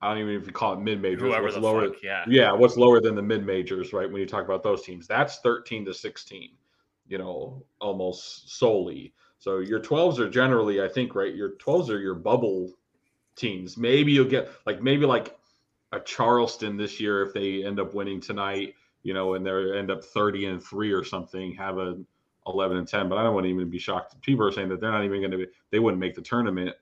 I 0.00 0.08
don't 0.08 0.18
even 0.18 0.34
know 0.34 0.40
if 0.40 0.46
you 0.46 0.52
call 0.52 0.74
it 0.74 0.80
mid 0.80 1.00
majors. 1.00 1.22
What's 1.22 1.56
lower? 1.56 1.88
fuck, 1.88 2.02
yeah. 2.02 2.24
Yeah, 2.28 2.52
what's 2.52 2.76
lower 2.76 3.00
than 3.00 3.14
the 3.14 3.22
mid 3.22 3.46
majors, 3.46 3.92
right? 3.92 4.10
When 4.10 4.20
you 4.20 4.26
talk 4.26 4.44
about 4.44 4.62
those 4.62 4.82
teams, 4.82 5.06
that's 5.06 5.38
13 5.38 5.86
to 5.86 5.94
16, 5.94 6.50
you 7.08 7.18
know, 7.18 7.64
almost 7.80 8.58
solely. 8.58 9.14
So 9.38 9.58
your 9.58 9.80
12s 9.80 10.18
are 10.18 10.28
generally, 10.28 10.82
I 10.82 10.88
think, 10.88 11.14
right? 11.14 11.34
Your 11.34 11.52
12s 11.56 11.88
are 11.88 11.98
your 11.98 12.14
bubble 12.14 12.72
teams. 13.36 13.76
Maybe 13.76 14.12
you'll 14.12 14.28
get 14.28 14.50
like 14.66 14.82
maybe 14.82 15.06
like 15.06 15.38
a 15.92 16.00
Charleston 16.00 16.76
this 16.76 17.00
year 17.00 17.22
if 17.22 17.32
they 17.32 17.64
end 17.64 17.80
up 17.80 17.94
winning 17.94 18.20
tonight, 18.20 18.74
you 19.02 19.14
know, 19.14 19.34
and 19.34 19.46
they 19.46 19.78
end 19.78 19.90
up 19.90 20.04
30 20.04 20.46
and 20.46 20.62
3 20.62 20.92
or 20.92 21.04
something, 21.04 21.54
have 21.54 21.78
a 21.78 21.98
11 22.46 22.76
and 22.76 22.88
10. 22.88 23.08
But 23.08 23.18
I 23.18 23.22
don't 23.22 23.34
want 23.34 23.44
to 23.44 23.50
even 23.50 23.70
be 23.70 23.78
shocked. 23.78 24.20
People 24.22 24.46
are 24.46 24.52
saying 24.52 24.68
that 24.68 24.80
they're 24.80 24.90
not 24.90 25.04
even 25.04 25.20
going 25.20 25.30
to 25.30 25.38
be, 25.38 25.46
they 25.70 25.78
wouldn't 25.78 26.00
make 26.00 26.14
the 26.14 26.22
tournament, 26.22 26.74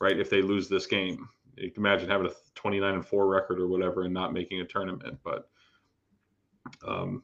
right? 0.00 0.18
If 0.18 0.30
they 0.30 0.42
lose 0.42 0.68
this 0.68 0.86
game. 0.86 1.28
You 1.60 1.70
can 1.70 1.82
imagine 1.82 2.08
having 2.08 2.26
a 2.26 2.30
29 2.54 2.94
and 2.94 3.06
4 3.06 3.26
record 3.26 3.60
or 3.60 3.66
whatever 3.66 4.02
and 4.02 4.14
not 4.14 4.32
making 4.32 4.60
a 4.60 4.64
tournament. 4.64 5.18
But 5.24 5.48
um, 6.86 7.22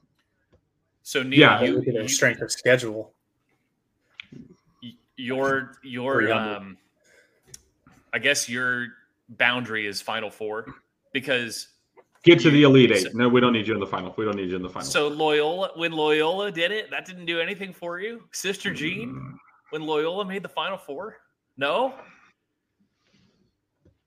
So 1.02 1.22
Neil, 1.22 1.38
Yeah, 1.38 1.62
you, 1.62 1.76
Look 1.76 1.88
at 1.88 1.94
their 1.94 2.02
you- 2.02 2.08
strength 2.08 2.40
of 2.42 2.50
schedule. 2.50 3.12
your 5.16 5.76
your 5.84 6.32
um 6.32 6.76
I 8.12 8.18
guess 8.18 8.48
your 8.48 8.88
boundary 9.28 9.86
is 9.86 10.00
final 10.00 10.30
four 10.30 10.66
because 11.12 11.68
Get 12.24 12.40
to 12.40 12.50
the 12.50 12.62
elite 12.62 12.90
eight. 12.90 13.14
No, 13.14 13.28
we 13.28 13.38
don't 13.40 13.52
need 13.52 13.66
you 13.68 13.74
in 13.74 13.80
the 13.80 13.86
final. 13.86 14.14
We 14.16 14.24
don't 14.24 14.36
need 14.36 14.48
you 14.48 14.56
in 14.56 14.62
the 14.62 14.68
final. 14.68 14.88
So 14.88 15.08
Loyola, 15.08 15.72
when 15.76 15.92
Loyola 15.92 16.50
did 16.50 16.72
it, 16.72 16.90
that 16.90 17.04
didn't 17.04 17.26
do 17.26 17.38
anything 17.38 17.70
for 17.74 18.00
you, 18.00 18.22
Sister 18.32 18.72
Jean. 18.72 19.10
Mm, 19.10 19.34
When 19.70 19.82
Loyola 19.82 20.24
made 20.24 20.42
the 20.42 20.48
final 20.48 20.78
four, 20.78 21.18
no. 21.58 21.94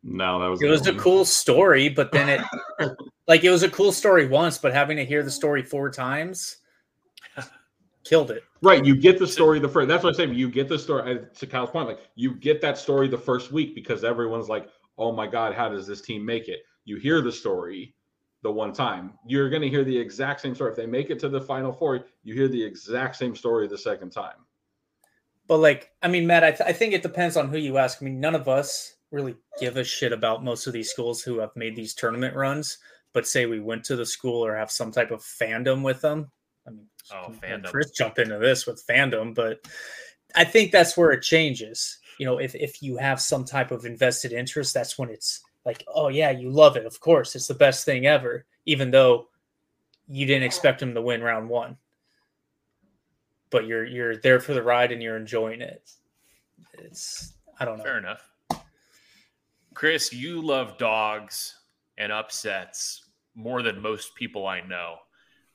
No, 0.10 0.40
that 0.40 0.48
was 0.48 0.62
It 0.62 0.70
was 0.70 0.88
a 0.88 0.94
cool 0.94 1.26
story, 1.26 1.90
but 1.90 2.12
then 2.14 2.30
it 2.30 2.92
like 3.28 3.44
it 3.44 3.50
was 3.50 3.64
a 3.64 3.70
cool 3.70 3.92
story 3.92 4.26
once, 4.26 4.58
but 4.58 4.74
having 4.74 4.96
to 4.98 5.06
hear 5.06 5.22
the 5.22 5.32
story 5.32 5.64
four 5.64 5.90
times 5.90 6.58
killed 8.06 8.32
it. 8.32 8.44
Right, 8.62 8.86
you 8.86 8.96
get 8.96 9.20
the 9.20 9.28
story 9.28 9.60
the 9.60 9.68
first. 9.68 9.90
That's 9.90 10.04
what 10.04 10.12
I'm 10.12 10.16
saying. 10.16 10.34
You 10.34 10.50
get 10.50 10.70
the 10.70 10.80
story. 10.80 11.20
uh, 11.20 11.26
To 11.40 11.46
Kyle's 11.46 11.72
point, 11.72 11.90
like 11.90 12.00
you 12.16 12.34
get 12.36 12.62
that 12.62 12.78
story 12.78 13.10
the 13.10 13.18
first 13.18 13.52
week 13.52 13.76
because 13.76 14.06
everyone's 14.06 14.48
like, 14.48 14.70
"Oh 14.98 15.12
my 15.12 15.28
god, 15.28 15.54
how 15.54 15.68
does 15.68 15.86
this 15.86 16.00
team 16.00 16.26
make 16.26 16.48
it?" 16.48 16.60
You 16.86 16.96
hear 16.96 17.22
the 17.22 17.32
story 17.32 17.94
the 18.44 18.52
one 18.52 18.72
time. 18.72 19.14
You're 19.28 19.50
going 19.50 19.62
to 19.62 19.70
hear 19.70 19.84
the 19.84 19.98
exact 19.98 20.40
same 20.40 20.56
story. 20.56 20.72
If 20.72 20.78
they 20.78 20.86
make 20.86 21.10
it 21.10 21.20
to 21.20 21.28
the 21.28 21.42
final 21.42 21.74
four, 21.74 22.06
you 22.24 22.34
hear 22.34 22.48
the 22.48 22.64
exact 22.64 23.18
same 23.18 23.36
story 23.36 23.68
the 23.68 23.78
second 23.78 24.12
time. 24.12 24.46
But 25.48 25.58
like, 25.58 25.92
I 26.02 26.08
mean, 26.08 26.26
Matt, 26.28 26.46
I, 26.46 26.52
th- 26.52 26.70
I 26.70 26.72
think 26.72 26.94
it 26.94 27.02
depends 27.02 27.36
on 27.36 27.50
who 27.50 27.58
you 27.58 27.78
ask. 27.78 28.02
I 28.02 28.06
mean, 28.06 28.20
none 28.20 28.36
of 28.36 28.48
us 28.48 28.96
really 29.12 29.36
give 29.60 29.78
a 29.78 29.84
shit 29.84 30.12
about 30.12 30.44
most 30.44 30.68
of 30.68 30.74
these 30.74 30.90
schools 30.90 31.22
who 31.22 31.40
have 31.40 31.56
made 31.56 31.76
these 31.76 31.94
tournament 31.94 32.36
runs. 32.36 32.78
But 33.14 33.28
say 33.28 33.46
we 33.46 33.60
went 33.60 33.84
to 33.86 33.96
the 33.96 34.06
school 34.06 34.46
or 34.46 34.56
have 34.56 34.70
some 34.70 34.92
type 34.92 35.12
of 35.12 35.22
fandom 35.22 35.82
with 35.82 36.02
them. 36.02 36.30
I 36.68 36.72
mean, 36.72 36.88
Oh, 37.12 37.32
fandom. 37.42 37.66
Chris 37.72 37.92
jump 37.92 38.20
into 38.20 38.38
this 38.38 38.66
with 38.66 38.86
fandom, 38.86 39.34
but 39.34 39.66
I 40.36 40.44
think 40.44 40.72
that's 40.72 40.98
where 40.98 41.12
it 41.12 41.22
changes. 41.22 42.00
You 42.20 42.26
know, 42.26 42.38
if 42.38 42.56
if 42.56 42.82
you 42.82 42.98
have 42.98 43.22
some 43.22 43.46
type 43.46 43.72
of 43.72 43.86
invested 43.86 44.34
interest, 44.34 44.74
that's 44.74 44.98
when 44.98 45.10
it's 45.10 45.42
like, 45.66 45.84
oh 45.88 46.10
yeah, 46.10 46.32
you 46.32 46.50
love 46.50 46.76
it. 46.76 46.86
Of 46.86 47.00
course, 47.00 47.36
it's 47.36 47.48
the 47.48 47.54
best 47.54 47.86
thing 47.86 48.08
ever, 48.08 48.46
even 48.66 48.92
though 48.92 49.28
you 50.08 50.26
didn't 50.26 50.44
expect 50.44 50.80
them 50.80 50.94
to 50.94 51.02
win 51.02 51.22
round 51.22 51.48
one. 51.48 51.78
But 53.50 53.68
you're 53.68 53.86
you're 53.86 54.18
there 54.18 54.40
for 54.40 54.54
the 54.54 54.64
ride 54.64 54.92
and 54.92 55.02
you're 55.02 55.18
enjoying 55.18 55.62
it. 55.62 55.90
It's 56.74 57.34
I 57.60 57.66
don't 57.66 57.78
know. 57.78 57.84
Fair 57.84 57.98
enough. 57.98 58.30
Chris, 59.78 60.12
you 60.12 60.42
love 60.42 60.76
dogs 60.80 61.60
and 62.00 62.12
upsets 62.12 63.10
more 63.36 63.62
than 63.62 63.80
most 63.80 64.16
people 64.16 64.48
I 64.48 64.60
know. 64.62 64.96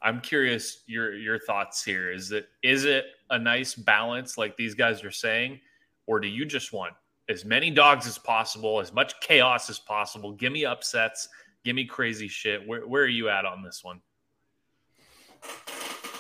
I'm 0.01 0.21
curious 0.21 0.85
your 0.87 1.15
your 1.15 1.41
thoughts 1.41 1.83
here. 1.83 2.13
Is 2.13 2.31
it 2.31 2.47
is 2.63 2.85
it 2.85 3.07
a 3.31 3.39
nice 3.41 3.75
balance 3.75 4.39
like 4.39 4.57
these 4.57 4.77
guys 4.77 5.03
are 5.03 5.11
saying, 5.11 5.59
or 6.07 6.21
do 6.21 6.29
you 6.29 6.45
just 6.45 6.73
want 6.73 6.95
as 7.29 7.45
many 7.45 7.69
dogs 7.69 8.07
as 8.07 8.17
possible, 8.17 8.79
as 8.79 8.93
much 8.93 9.13
chaos 9.23 9.69
as 9.69 9.81
possible? 9.81 10.31
Give 10.31 10.53
me 10.53 10.67
upsets, 10.67 11.29
give 11.65 11.75
me 11.75 11.85
crazy 11.85 12.29
shit. 12.29 12.65
Where 12.65 12.87
where 12.87 13.03
are 13.03 13.09
you 13.09 13.29
at 13.29 13.45
on 13.45 13.65
this 13.65 13.83
one? 13.83 14.01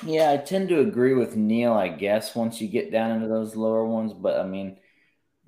Yeah, 0.05 0.33
I 0.33 0.39
tend 0.39 0.71
to 0.71 0.81
agree 0.81 1.15
with 1.15 1.37
Neil, 1.37 1.75
I 1.75 1.87
guess, 1.87 2.35
once 2.35 2.61
you 2.61 2.67
get 2.67 2.91
down 2.91 3.13
into 3.13 3.29
those 3.29 3.55
lower 3.55 3.87
ones. 3.87 4.13
But 4.13 4.41
I 4.41 4.45
mean, 4.45 4.81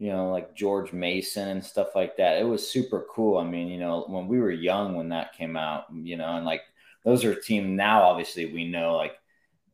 you 0.05 0.13
know, 0.13 0.31
like 0.31 0.55
George 0.55 0.93
Mason 0.93 1.49
and 1.49 1.65
stuff 1.65 1.95
like 1.95 2.19
that, 2.19 2.39
it 2.39 2.45
was 2.45 2.71
super 2.71 3.07
cool. 3.11 3.39
I 3.39 3.45
mean, 3.45 3.69
you 3.69 3.79
know, 3.79 4.05
when 4.07 4.29
we 4.29 4.39
were 4.39 4.51
young 4.51 4.95
when 4.97 5.09
that 5.09 5.33
came 5.33 5.57
out, 5.57 5.85
you 5.95 6.19
know, 6.19 6.37
and 6.37 6.45
like 6.45 6.61
those 7.07 7.25
are 7.25 7.35
team 7.35 7.75
now, 7.75 8.03
obviously, 8.03 8.53
we 8.53 8.69
know 8.69 8.97
like 8.97 9.15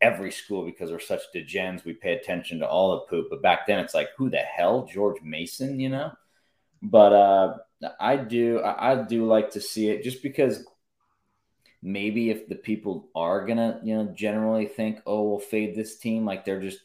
every 0.00 0.30
school 0.30 0.64
because 0.64 0.92
we're 0.92 1.00
such 1.00 1.22
degens, 1.34 1.84
we 1.84 1.94
pay 1.94 2.12
attention 2.12 2.60
to 2.60 2.68
all 2.68 2.92
the 2.92 3.00
poop. 3.00 3.26
But 3.28 3.42
back 3.42 3.66
then, 3.66 3.80
it's 3.80 3.92
like, 3.92 4.10
who 4.16 4.30
the 4.30 4.38
hell, 4.38 4.86
George 4.86 5.20
Mason, 5.20 5.80
you 5.80 5.88
know? 5.88 6.12
But 6.80 7.12
uh, 7.12 7.56
I 7.98 8.14
do, 8.14 8.60
I, 8.60 8.92
I 8.92 9.02
do 9.02 9.26
like 9.26 9.50
to 9.50 9.60
see 9.60 9.88
it 9.88 10.04
just 10.04 10.22
because 10.22 10.64
maybe 11.82 12.30
if 12.30 12.48
the 12.48 12.54
people 12.54 13.08
are 13.16 13.44
gonna 13.46 13.80
you 13.82 13.96
know 13.96 14.04
generally 14.14 14.66
think 14.66 15.00
oh 15.06 15.22
we'll 15.22 15.38
fade 15.38 15.74
this 15.74 15.96
team 15.96 16.26
like 16.26 16.44
they're 16.44 16.60
just 16.60 16.80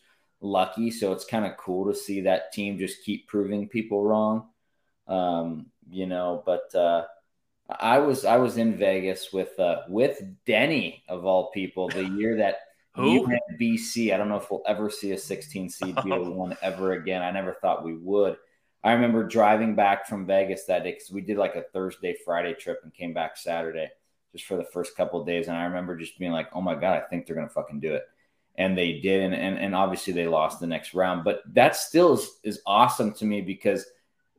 lucky 0.45 0.91
so 0.91 1.11
it's 1.11 1.25
kind 1.25 1.45
of 1.45 1.57
cool 1.57 1.85
to 1.85 1.97
see 1.97 2.21
that 2.21 2.51
team 2.53 2.77
just 2.77 3.03
keep 3.03 3.27
proving 3.27 3.67
people 3.67 4.03
wrong 4.03 4.47
um 5.07 5.65
you 5.89 6.05
know 6.05 6.43
but 6.45 6.73
uh 6.75 7.03
i 7.79 7.97
was 7.97 8.25
i 8.25 8.37
was 8.37 8.57
in 8.57 8.77
vegas 8.77 9.33
with 9.33 9.59
uh 9.59 9.81
with 9.89 10.21
denny 10.45 11.03
of 11.09 11.25
all 11.25 11.51
people 11.51 11.89
the 11.89 12.03
year 12.03 12.37
that 12.37 12.59
Who? 12.93 13.27
BC. 13.59 14.13
I 14.13 14.17
don't 14.17 14.29
know 14.29 14.37
if 14.37 14.49
we'll 14.49 14.63
ever 14.65 14.89
see 14.89 15.11
a 15.11 15.17
16 15.17 15.69
seed 15.69 15.95
be 16.01 16.11
a 16.11 16.17
one 16.21 16.55
ever 16.61 16.93
again. 16.93 17.21
I 17.21 17.29
never 17.31 17.53
thought 17.53 17.83
we 17.83 17.93
would. 17.93 18.37
I 18.85 18.93
remember 18.93 19.27
driving 19.27 19.75
back 19.75 20.07
from 20.07 20.27
Vegas 20.27 20.65
that 20.65 20.83
day 20.83 20.91
because 20.93 21.11
we 21.11 21.21
did 21.21 21.37
like 21.37 21.55
a 21.55 21.63
Thursday, 21.73 22.15
Friday 22.23 22.53
trip 22.53 22.79
and 22.83 22.93
came 22.93 23.13
back 23.13 23.35
Saturday 23.35 23.89
just 24.31 24.45
for 24.45 24.57
the 24.57 24.63
first 24.63 24.95
couple 24.95 25.19
of 25.19 25.25
days. 25.25 25.47
And 25.47 25.57
I 25.57 25.63
remember 25.63 25.97
just 25.97 26.19
being 26.19 26.31
like, 26.31 26.49
oh 26.53 26.61
my 26.61 26.75
God, 26.75 26.93
I 26.93 26.99
think 27.01 27.25
they're 27.25 27.35
to 27.35 27.49
fucking 27.49 27.79
do 27.79 27.95
it. 27.95 28.03
And 28.57 28.77
they 28.77 28.99
did. 28.99 29.21
And, 29.21 29.33
and, 29.33 29.57
and 29.57 29.75
obviously 29.75 30.13
they 30.13 30.27
lost 30.27 30.59
the 30.59 30.67
next 30.67 30.93
round. 30.93 31.23
But 31.23 31.41
that 31.53 31.75
still 31.75 32.13
is, 32.13 32.29
is 32.43 32.61
awesome 32.65 33.13
to 33.15 33.25
me 33.25 33.41
because, 33.41 33.85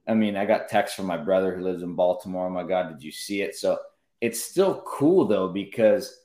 I 0.09 0.15
mean, 0.15 0.37
I 0.37 0.47
got 0.47 0.69
text 0.69 0.97
from 0.97 1.07
my 1.07 1.19
brother 1.19 1.55
who 1.55 1.63
lives 1.63 1.83
in 1.83 1.95
Baltimore. 1.95 2.47
Oh 2.47 2.51
my 2.51 2.63
God, 2.63 2.89
did 2.89 3.03
you 3.03 3.13
see 3.13 3.43
it? 3.43 3.55
So 3.57 3.79
it's 4.21 4.43
still 4.43 4.83
cool 4.87 5.27
though 5.27 5.49
because 5.49 6.19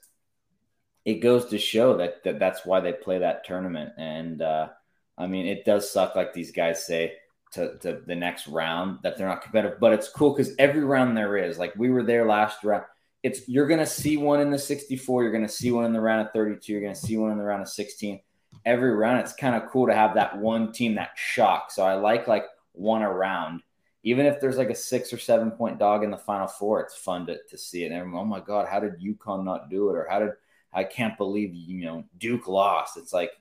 it 1.04 1.15
goes 1.15 1.47
to 1.47 1.58
show 1.58 1.97
that, 1.97 2.23
that 2.23 2.39
that's 2.39 2.65
why 2.65 2.80
they 2.80 2.93
play 2.93 3.19
that 3.19 3.43
tournament. 3.43 3.91
And 3.97 4.41
uh, 4.41 4.69
I 5.17 5.27
mean, 5.27 5.47
it 5.47 5.65
does 5.65 5.91
suck, 5.91 6.15
like 6.15 6.34
these 6.34 6.51
guys 6.51 6.86
say, 6.86 7.13
to, 7.54 7.77
to 7.80 8.01
the 8.06 8.15
next 8.15 8.47
round 8.47 8.99
that 9.04 9.17
they're 9.17 9.27
not 9.27 9.41
competitive, 9.41 9.80
but 9.80 9.93
it's 9.93 10.08
cool 10.10 10.34
because 10.34 10.56
every 10.58 10.84
round 10.84 11.17
there 11.17 11.38
is. 11.38 11.58
Like 11.60 11.75
we 11.75 11.89
were 11.89 12.04
there 12.04 12.25
last 12.25 12.63
round. 12.63 12.86
It's 13.23 13.47
you're 13.47 13.67
gonna 13.67 13.86
see 13.86 14.17
one 14.17 14.41
in 14.41 14.49
the 14.49 14.60
64, 14.60 15.23
you're 15.23 15.31
gonna 15.31 15.47
see 15.47 15.71
one 15.71 15.86
in 15.86 15.93
the 15.93 16.01
round 16.01 16.25
of 16.25 16.34
32, 16.34 16.71
you're 16.71 16.81
gonna 16.81 16.95
see 16.95 17.17
one 17.17 17.31
in 17.31 17.38
the 17.38 17.43
round 17.43 17.62
of 17.62 17.69
16. 17.69 18.19
Every 18.65 18.95
round, 18.95 19.19
it's 19.19 19.34
kind 19.34 19.55
of 19.55 19.69
cool 19.69 19.88
to 19.88 19.95
have 19.95 20.15
that 20.15 20.38
one 20.38 20.71
team 20.71 20.95
that 20.95 21.12
shock. 21.15 21.71
So 21.71 21.84
I 21.84 21.95
like 21.95 22.27
like 22.27 22.45
one 22.73 23.01
around. 23.01 23.62
Even 24.03 24.25
if 24.25 24.41
there's 24.41 24.57
like 24.57 24.71
a 24.71 24.75
six 24.75 25.13
or 25.13 25.17
seven 25.17 25.51
point 25.51 25.77
dog 25.77 26.03
in 26.03 26.12
the 26.12 26.17
final 26.17 26.47
four, 26.47 26.81
it's 26.81 26.95
fun 26.95 27.27
to, 27.27 27.38
to 27.49 27.57
see 27.57 27.84
it. 27.84 27.91
And 27.91 28.15
oh 28.15 28.25
my 28.25 28.39
God, 28.39 28.67
how 28.67 28.79
did 28.79 28.99
UConn 28.99 29.45
not 29.45 29.69
do 29.69 29.89
it? 29.89 29.95
Or 29.95 30.07
how 30.10 30.19
did 30.19 30.31
I 30.73 30.84
can't 30.84 31.17
believe 31.17 31.53
you 31.53 31.86
know 31.86 32.03
Duke 32.17 32.47
lost. 32.47 32.97
It's 32.97 33.13
like, 33.13 33.31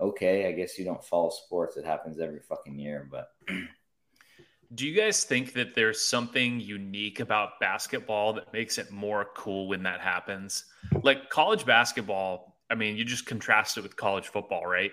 okay, 0.00 0.46
I 0.48 0.52
guess 0.52 0.78
you 0.78 0.84
don't 0.84 1.04
follow 1.04 1.30
sports. 1.30 1.76
It 1.76 1.84
happens 1.84 2.18
every 2.18 2.40
fucking 2.40 2.78
year. 2.78 3.08
But 3.10 3.28
Do 4.74 4.86
you 4.86 4.98
guys 4.98 5.24
think 5.24 5.52
that 5.54 5.74
there's 5.74 6.00
something 6.00 6.60
unique 6.60 7.20
about 7.20 7.60
basketball 7.60 8.32
that 8.34 8.52
makes 8.52 8.78
it 8.78 8.90
more 8.90 9.26
cool 9.36 9.68
when 9.68 9.82
that 9.82 10.00
happens? 10.00 10.64
Like 11.02 11.28
college 11.28 11.66
basketball, 11.66 12.56
I 12.70 12.74
mean, 12.74 12.96
you 12.96 13.04
just 13.04 13.26
contrast 13.26 13.76
it 13.76 13.82
with 13.82 13.96
college 13.96 14.28
football, 14.28 14.64
right? 14.66 14.90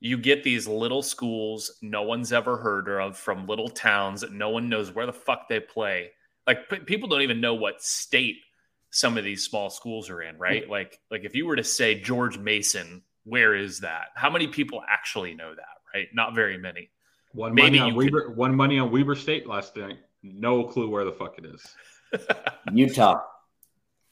You 0.00 0.18
get 0.18 0.42
these 0.42 0.66
little 0.66 1.02
schools 1.02 1.78
no 1.82 2.02
one's 2.02 2.32
ever 2.32 2.56
heard 2.56 2.88
of 2.88 3.16
from 3.16 3.46
little 3.46 3.68
towns 3.68 4.22
that 4.22 4.32
no 4.32 4.50
one 4.50 4.68
knows 4.68 4.92
where 4.92 5.06
the 5.06 5.12
fuck 5.12 5.48
they 5.48 5.60
play. 5.60 6.10
Like 6.46 6.68
p- 6.68 6.80
people 6.80 7.08
don't 7.08 7.22
even 7.22 7.40
know 7.40 7.54
what 7.54 7.82
state 7.82 8.36
some 8.90 9.18
of 9.18 9.24
these 9.24 9.44
small 9.44 9.70
schools 9.70 10.08
are 10.10 10.22
in, 10.22 10.38
right? 10.38 10.62
Mm-hmm. 10.62 10.70
Like 10.70 10.98
like 11.10 11.24
if 11.24 11.34
you 11.34 11.46
were 11.46 11.56
to 11.56 11.64
say 11.64 12.00
George 12.00 12.38
Mason, 12.38 13.02
where 13.24 13.54
is 13.54 13.80
that? 13.80 14.06
How 14.14 14.30
many 14.30 14.48
people 14.48 14.82
actually 14.88 15.34
know 15.34 15.54
that, 15.54 15.94
right? 15.94 16.08
Not 16.14 16.34
very 16.34 16.58
many. 16.58 16.90
One 17.38 17.54
Maybe 17.54 17.78
money 17.78 17.92
on 17.92 17.94
you 17.94 18.10
could- 18.10 18.14
Weber. 18.14 18.30
One 18.34 18.54
money 18.56 18.78
on 18.80 18.90
Weber 18.90 19.14
State 19.14 19.46
last 19.46 19.76
night. 19.76 19.98
No 20.24 20.64
clue 20.64 20.90
where 20.90 21.04
the 21.04 21.12
fuck 21.12 21.38
it 21.38 21.46
is. 21.46 21.64
Utah. 22.72 23.20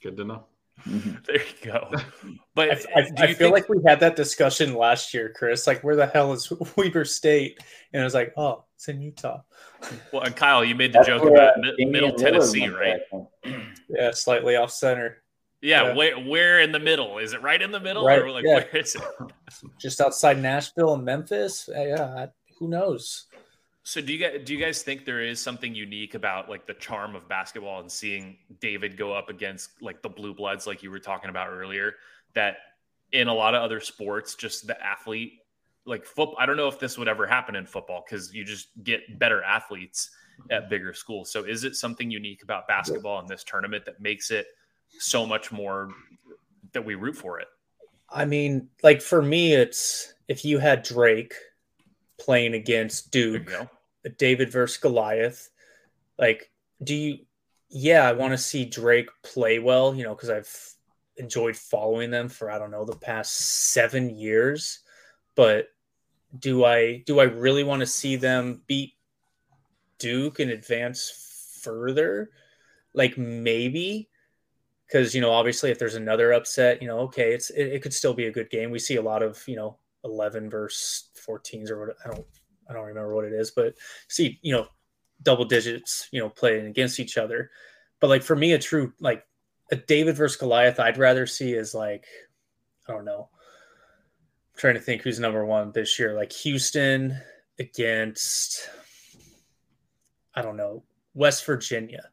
Good 0.01 0.17
to 0.19 0.25
know. 0.25 0.45
Mhm. 0.87 1.25
There 1.27 1.37
you 1.37 1.43
go. 1.73 1.91
But 2.55 2.71
I, 2.71 3.01
I, 3.01 3.01
I 3.01 3.27
feel 3.35 3.35
think- 3.35 3.53
like 3.53 3.69
we 3.69 3.79
had 3.85 3.99
that 4.01 4.15
discussion 4.15 4.75
last 4.75 5.13
year, 5.13 5.33
Chris. 5.35 5.67
Like, 5.67 5.83
where 5.83 5.97
the 5.97 6.07
hell 6.07 6.33
is 6.35 6.53
Weber 6.77 7.05
State? 7.05 7.59
And 7.93 8.01
I 8.01 8.05
was 8.05 8.15
like, 8.15 8.33
oh, 8.37 8.65
it's 8.77 8.87
in 8.89 9.01
Utah. 9.03 9.41
well, 10.13 10.23
and 10.23 10.37
Kyle, 10.37 10.65
you 10.65 10.77
made 10.77 10.93
the 10.93 10.99
That's 10.99 11.09
joke 11.09 11.25
about 11.25 11.59
uh, 11.59 11.73
mi- 11.79 11.85
Middle 11.87 12.13
Tennessee, 12.13 12.61
went 12.63 12.75
right? 12.77 13.01
there, 13.11 13.21
I 13.45 13.49
think. 13.51 13.65
Yeah, 13.89 14.11
slightly 14.13 14.55
off 14.55 14.71
center, 14.71 15.23
Yeah, 15.61 15.83
Yeah. 15.89 15.95
Where, 15.97 16.17
where 16.21 16.61
in 16.61 16.71
the 16.71 16.79
middle? 16.79 17.19
Is 17.19 17.33
it 17.33 17.43
right 17.43 17.61
in 17.61 17.73
the 17.73 17.81
middle, 17.81 18.07
Right, 18.07 18.21
or 18.21 18.31
like 18.31 18.45
yeah. 18.47 18.55
where 18.71 18.77
is 18.77 18.95
it? 18.95 19.03
just 19.81 20.01
outside 20.01 20.41
Nashville 20.41 20.95
and 20.95 21.05
Memphis. 21.05 21.69
Uh, 21.69 21.81
yeah, 21.83 22.05
I- 22.05 22.29
who 22.59 22.69
knows? 22.69 23.27
So 23.83 24.01
do 24.01 24.13
you 24.13 24.19
guys 24.19 24.41
do 24.45 24.53
you 24.53 24.59
guys 24.59 24.83
think 24.83 25.05
there 25.05 25.23
is 25.23 25.41
something 25.41 25.75
unique 25.75 26.15
about 26.15 26.49
like 26.49 26.67
the 26.67 26.75
charm 26.75 27.15
of 27.15 27.29
basketball 27.29 27.81
and 27.81 27.91
seeing 27.91 28.37
David 28.61 28.97
go 28.97 29.13
up 29.13 29.29
against 29.29 29.81
like 29.81 30.03
the 30.03 30.09
blue 30.09 30.35
bloods, 30.35 30.67
like 30.67 30.83
you 30.83 30.91
were 30.91 30.99
talking 30.99 31.31
about 31.31 31.51
earlier, 31.51 31.95
that 32.35 32.57
in 33.13 33.29
a 33.29 33.35
lot 33.35 33.55
of 33.55 33.63
other 33.63 33.79
sports, 33.79 34.35
just 34.35 34.67
the 34.67 34.85
athlete, 34.85 35.35
like 35.85 36.05
football. 36.05 36.35
I 36.39 36.47
don't 36.47 36.57
know 36.57 36.67
if 36.67 36.81
this 36.81 36.99
would 36.99 37.07
ever 37.07 37.27
happen 37.27 37.55
in 37.55 37.65
football 37.65 38.05
because 38.05 38.35
you 38.35 38.45
just 38.45 38.69
get 38.83 39.21
better 39.21 39.43
athletes 39.45 40.11
at 40.51 40.69
bigger 40.69 40.93
schools. 40.93 41.31
So 41.31 41.45
is 41.45 41.65
it 41.65 41.77
something 41.77 42.11
unique 42.11 42.43
about 42.43 42.67
basketball 42.67 43.21
in 43.21 43.27
this 43.27 43.45
tournament 43.45 43.85
that 43.85 44.01
makes 44.01 44.31
it 44.31 44.47
so 44.99 45.25
much 45.25 45.53
more 45.53 45.91
that 46.73 46.85
we 46.85 46.95
root 46.95 47.17
for 47.17 47.39
it? 47.39 47.47
I 48.11 48.25
mean, 48.25 48.69
like 48.83 49.01
for 49.01 49.23
me, 49.23 49.55
it's 49.55 50.13
if 50.29 50.45
you 50.45 50.59
had 50.59 50.83
Drake 50.83 51.35
playing 52.19 52.55
against 52.55 53.11
Duke. 53.11 53.51
David 54.19 54.53
versus 54.53 54.79
Goliath, 54.79 55.51
like, 56.17 56.51
do 56.83 56.95
you 56.95 57.19
yeah, 57.69 58.09
I 58.09 58.13
want 58.13 58.33
to 58.33 58.39
see 58.39 58.65
Drake 58.65 59.09
play 59.23 59.59
well, 59.59 59.95
you 59.95 60.05
know, 60.05 60.15
because 60.15 60.31
I've 60.31 60.77
enjoyed 61.17 61.57
following 61.57 62.11
them 62.11 62.29
for 62.29 62.51
I 62.51 62.59
don't 62.59 62.71
know 62.71 62.85
the 62.85 62.97
past 62.97 63.73
seven 63.73 64.11
years. 64.11 64.81
But 65.35 65.69
do 66.39 66.65
I 66.65 67.03
do 67.07 67.21
I 67.21 67.25
really 67.25 67.65
want 67.65 67.81
to 67.81 67.87
see 67.87 68.17
them 68.17 68.63
beat 68.67 68.95
Duke 69.99 70.39
and 70.41 70.51
advance 70.51 71.59
further? 71.63 72.31
Like 72.95 73.19
maybe 73.19 74.09
because 74.87 75.15
you 75.15 75.21
know 75.21 75.33
obviously 75.33 75.71
if 75.71 75.79
there's 75.79 75.97
another 75.97 76.33
upset, 76.33 76.81
you 76.81 76.89
know, 76.89 77.01
okay, 77.01 77.33
it's 77.33 77.51
it, 77.51 77.65
it, 77.65 77.83
could 77.83 77.93
still 77.93 78.15
be 78.15 78.27
a 78.27 78.33
good 78.33 78.51
game. 78.51 78.71
We 78.71 78.79
see 78.79 78.97
a 78.97 79.03
lot 79.03 79.23
of 79.23 79.43
you 79.47 79.57
know 79.57 79.77
11 80.07 80.49
verse 80.49 81.11
14s 81.27 81.71
or 81.71 81.87
what 81.87 81.97
I 82.05 82.09
don't 82.09 82.27
I 82.69 82.73
don't 82.73 82.87
remember 82.87 83.15
what 83.15 83.25
it 83.25 83.33
is, 83.33 83.51
but 83.51 83.75
see 84.09 84.39
you 84.43 84.53
know 84.53 84.67
double 85.23 85.45
digits, 85.45 86.09
you 86.13 86.21
know, 86.21 86.29
playing 86.29 86.67
against 86.67 87.01
each 87.01 87.19
other. 87.19 87.51
But 88.01 88.09
like 88.09 88.23
for 88.23 88.37
me, 88.37 88.53
a 88.53 88.59
true 88.59 88.93
like 89.01 89.25
a 89.71 89.77
David 89.77 90.17
versus 90.17 90.37
Goliath, 90.37 90.81
I'd 90.81 90.99
rather 90.99 91.27
see 91.27 91.53
is 91.53 91.75
like 91.75 92.07
I 92.89 92.93
don't 92.93 93.05
know. 93.05 93.29
I'm 94.53 94.59
trying 94.59 94.75
to 94.75 94.81
think 94.81 95.03
who's 95.03 95.21
number 95.21 95.45
one 95.45 95.73
this 95.73 95.99
year. 95.99 96.15
Like 96.15 96.33
Houston 96.33 97.19
against 97.59 98.69
I 100.35 100.43
don't 100.43 100.57
know 100.57 100.83
West 101.15 101.45
Virginia. 101.47 102.11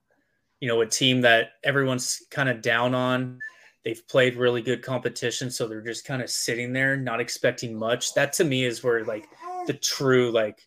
You 0.59 0.69
know, 0.69 0.81
a 0.81 0.85
team 0.85 1.21
that 1.21 1.53
everyone's 1.63 2.23
kind 2.31 2.47
of 2.47 2.61
down 2.61 2.95
on. 2.95 3.39
They've 3.83 4.07
played 4.07 4.37
really 4.37 4.61
good 4.61 4.81
competition, 4.81 5.51
so 5.51 5.67
they're 5.67 5.81
just 5.81 6.05
kind 6.05 6.21
of 6.21 6.29
sitting 6.29 6.71
there, 6.71 6.95
not 6.95 7.19
expecting 7.19 7.77
much. 7.77 8.13
That 8.13 8.31
to 8.33 8.45
me 8.45 8.63
is 8.63 8.83
where 8.83 9.03
like 9.03 9.27
the 9.67 9.73
true 9.73 10.31
like 10.31 10.61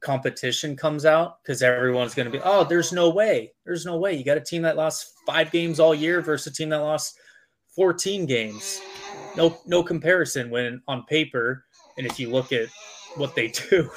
competition 0.00 0.76
comes 0.76 1.04
out 1.04 1.42
because 1.42 1.62
everyone's 1.62 2.14
going 2.14 2.26
to 2.26 2.32
be, 2.32 2.40
oh, 2.44 2.62
there's 2.62 2.92
no 2.92 3.10
way. 3.10 3.52
There's 3.64 3.84
no 3.84 3.96
way. 3.98 4.14
You 4.14 4.24
got 4.24 4.36
a 4.36 4.40
team 4.40 4.62
that 4.62 4.76
lost 4.76 5.14
five 5.26 5.50
games 5.50 5.80
all 5.80 5.94
year 5.94 6.20
versus 6.20 6.52
a 6.52 6.54
team 6.54 6.68
that 6.68 6.78
lost 6.78 7.18
14 7.74 8.26
games. 8.26 8.80
No, 9.36 9.58
no 9.66 9.82
comparison 9.82 10.48
when 10.50 10.80
on 10.86 11.04
paper. 11.06 11.64
And 11.98 12.06
if 12.06 12.20
you 12.20 12.30
look 12.30 12.52
at 12.52 12.68
what 13.16 13.34
they 13.34 13.48
do, 13.70 13.90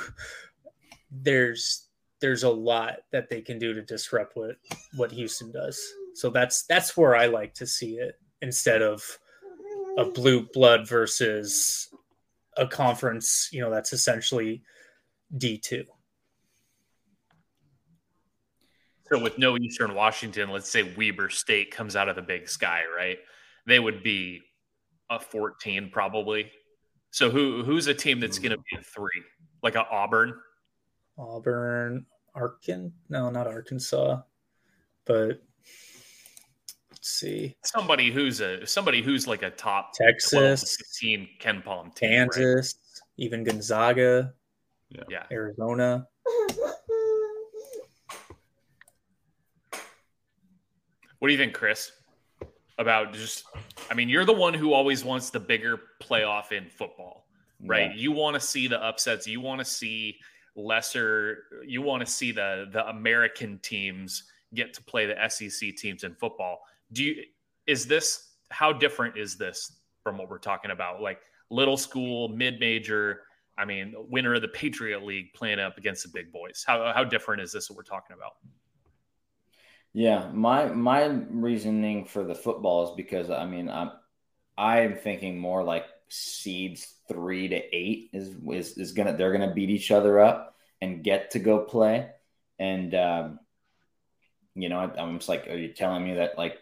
there's 1.12 1.84
there's 2.20 2.42
a 2.42 2.50
lot 2.50 2.98
that 3.12 3.30
they 3.30 3.42
can 3.42 3.60
do 3.60 3.76
to 3.76 3.84
disrupt 3.84 4.36
what 4.36 4.56
what 4.96 5.12
Houston 5.12 5.52
does. 5.52 5.80
So 6.16 6.32
that's 6.32 6.64
that's 6.64 6.98
where 6.98 7.16
I 7.16 7.28
like 7.28 7.54
to 7.56 7.68
see 7.68 7.98
it 7.98 8.16
instead 8.42 8.82
of 8.82 9.04
a 9.98 10.06
blue 10.06 10.48
blood 10.54 10.88
versus 10.88 11.90
a 12.56 12.68
conference, 12.68 13.50
you 13.52 13.62
know, 13.62 13.70
that's 13.70 13.94
essentially 13.94 14.62
D2. 15.38 15.86
So 19.10 19.22
with 19.22 19.38
no 19.38 19.58
Eastern 19.58 19.94
Washington, 19.94 20.50
let's 20.50 20.70
say 20.70 20.94
Weber 20.98 21.30
State 21.30 21.72
comes 21.72 21.96
out 21.96 22.10
of 22.10 22.16
the 22.16 22.22
Big 22.22 22.50
Sky, 22.50 22.82
right? 22.96 23.18
They 23.66 23.80
would 23.80 24.04
be 24.04 24.42
a 25.10 25.20
14 25.20 25.90
probably. 25.92 26.52
So 27.12 27.30
who 27.30 27.64
who's 27.64 27.88
a 27.88 27.94
team 27.94 28.20
that's 28.20 28.38
going 28.38 28.52
to 28.52 28.58
be 28.58 28.78
a 28.78 28.84
three, 28.84 29.24
like 29.64 29.76
a 29.76 29.88
Auburn? 29.88 30.34
Auburn, 31.18 32.06
Arkan? 32.36 32.92
No, 33.10 33.30
not 33.30 33.48
Arkansas, 33.48 34.22
but 35.06 35.42
see. 37.08 37.56
Somebody 37.64 38.12
who's 38.12 38.42
a 38.42 38.66
somebody 38.66 39.02
who's 39.02 39.28
like 39.28 39.44
a 39.44 39.50
top 39.50 39.94
Texas, 39.94 40.62
16 40.78 41.28
KenPom 41.40 41.96
team, 41.96 42.10
Kansas, 42.10 42.76
right? 42.76 43.24
even 43.24 43.44
Gonzaga, 43.44 44.34
yeah, 45.10 45.24
Arizona. 45.32 46.08
What 51.20 51.30
do 51.30 51.32
you 51.32 51.38
think, 51.38 51.54
Chris? 51.54 51.92
About 52.80 53.14
just, 53.14 53.44
I 53.90 53.96
mean, 53.96 54.08
you're 54.08 54.26
the 54.26 54.34
one 54.34 54.54
who 54.54 54.72
always 54.72 55.04
wants 55.04 55.32
the 55.32 55.40
bigger 55.40 55.80
playoff 56.00 56.52
in 56.52 56.70
football, 56.70 57.26
right? 57.66 57.90
Yeah. 57.90 57.98
You 57.98 58.12
want 58.12 58.36
to 58.36 58.40
see 58.40 58.68
the 58.68 58.82
upsets. 58.84 59.26
You 59.26 59.42
want 59.42 59.60
to 59.60 59.66
see 59.66 60.20
lesser. 60.56 61.46
You 61.66 61.82
want 61.82 62.06
to 62.06 62.12
see 62.12 62.32
the 62.32 62.70
the 62.72 62.88
American 62.88 63.58
teams 63.60 64.26
get 64.54 64.76
to 64.76 64.84
play 64.84 65.08
the 65.08 65.16
SEC 65.28 65.76
teams 65.76 66.04
in 66.04 66.14
football. 66.14 66.62
Do 66.92 67.04
you? 67.04 67.24
Is 67.66 67.86
this 67.86 68.32
how 68.50 68.72
different 68.72 69.18
is 69.18 69.36
this 69.36 69.80
from 70.04 70.18
what 70.18 70.30
we're 70.30 70.38
talking 70.40 70.72
about? 70.72 71.02
Like 71.02 71.22
little 71.50 71.78
school, 71.78 72.30
mid 72.30 72.60
major. 72.60 73.24
I 73.58 73.66
mean, 73.66 73.96
winner 73.98 74.36
of 74.36 74.42
the 74.42 74.48
Patriot 74.48 75.04
League 75.04 75.34
playing 75.34 75.60
up 75.60 75.78
against 75.78 76.04
the 76.04 76.10
big 76.10 76.32
boys. 76.32 76.64
How 76.66 76.94
how 76.94 77.04
different 77.04 77.42
is 77.42 77.52
this 77.52 77.70
what 77.70 77.78
we're 77.78 77.84
talking 77.84 78.16
about? 78.16 78.34
Yeah, 79.94 80.30
my 80.32 80.68
my 80.68 81.06
reasoning 81.06 82.06
for 82.06 82.24
the 82.24 82.36
football 82.36 82.90
is 82.90 82.96
because 82.96 83.30
I 83.32 83.46
mean 83.46 83.70
I'm 83.70 83.92
I'm 84.58 84.96
thinking 84.96 85.40
more 85.40 85.64
like 85.64 85.86
seeds 86.10 86.94
three 87.08 87.48
to 87.48 87.76
eight 87.76 88.10
is 88.14 88.36
is, 88.52 88.78
is 88.78 88.92
gonna 88.92 89.18
they're 89.18 89.32
gonna 89.32 89.54
beat 89.54 89.70
each 89.70 89.92
other 89.92 90.20
up 90.20 90.56
and 90.82 91.04
get 91.04 91.32
to 91.32 91.40
go 91.40 91.66
play, 91.66 92.10
and 92.60 92.94
um, 92.94 93.40
you 94.56 94.70
know 94.70 94.80
I'm 94.80 95.18
just 95.18 95.30
like, 95.30 95.48
are 95.48 95.58
you 95.58 95.74
telling 95.74 96.04
me 96.04 96.16
that 96.16 96.38
like 96.38 96.58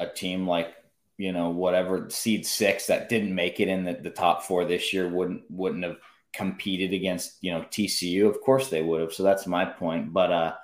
a 0.00 0.06
team 0.06 0.48
like 0.48 0.74
you 1.16 1.30
know 1.30 1.50
whatever 1.50 2.10
seed 2.10 2.44
six 2.44 2.86
that 2.86 3.08
didn't 3.08 3.34
make 3.34 3.60
it 3.60 3.68
in 3.68 3.84
the, 3.84 3.92
the 3.94 4.10
top 4.10 4.42
four 4.42 4.64
this 4.64 4.92
year 4.92 5.08
wouldn't 5.08 5.42
wouldn't 5.48 5.84
have 5.84 5.98
competed 6.32 6.92
against 6.92 7.36
you 7.40 7.52
know 7.52 7.60
TCU? 7.70 8.28
Of 8.28 8.40
course 8.40 8.68
they 8.68 8.82
would 8.82 9.00
have. 9.00 9.12
So 9.12 9.22
that's 9.22 9.46
my 9.46 9.64
point, 9.64 10.12
but 10.12 10.32
uh 10.32 10.54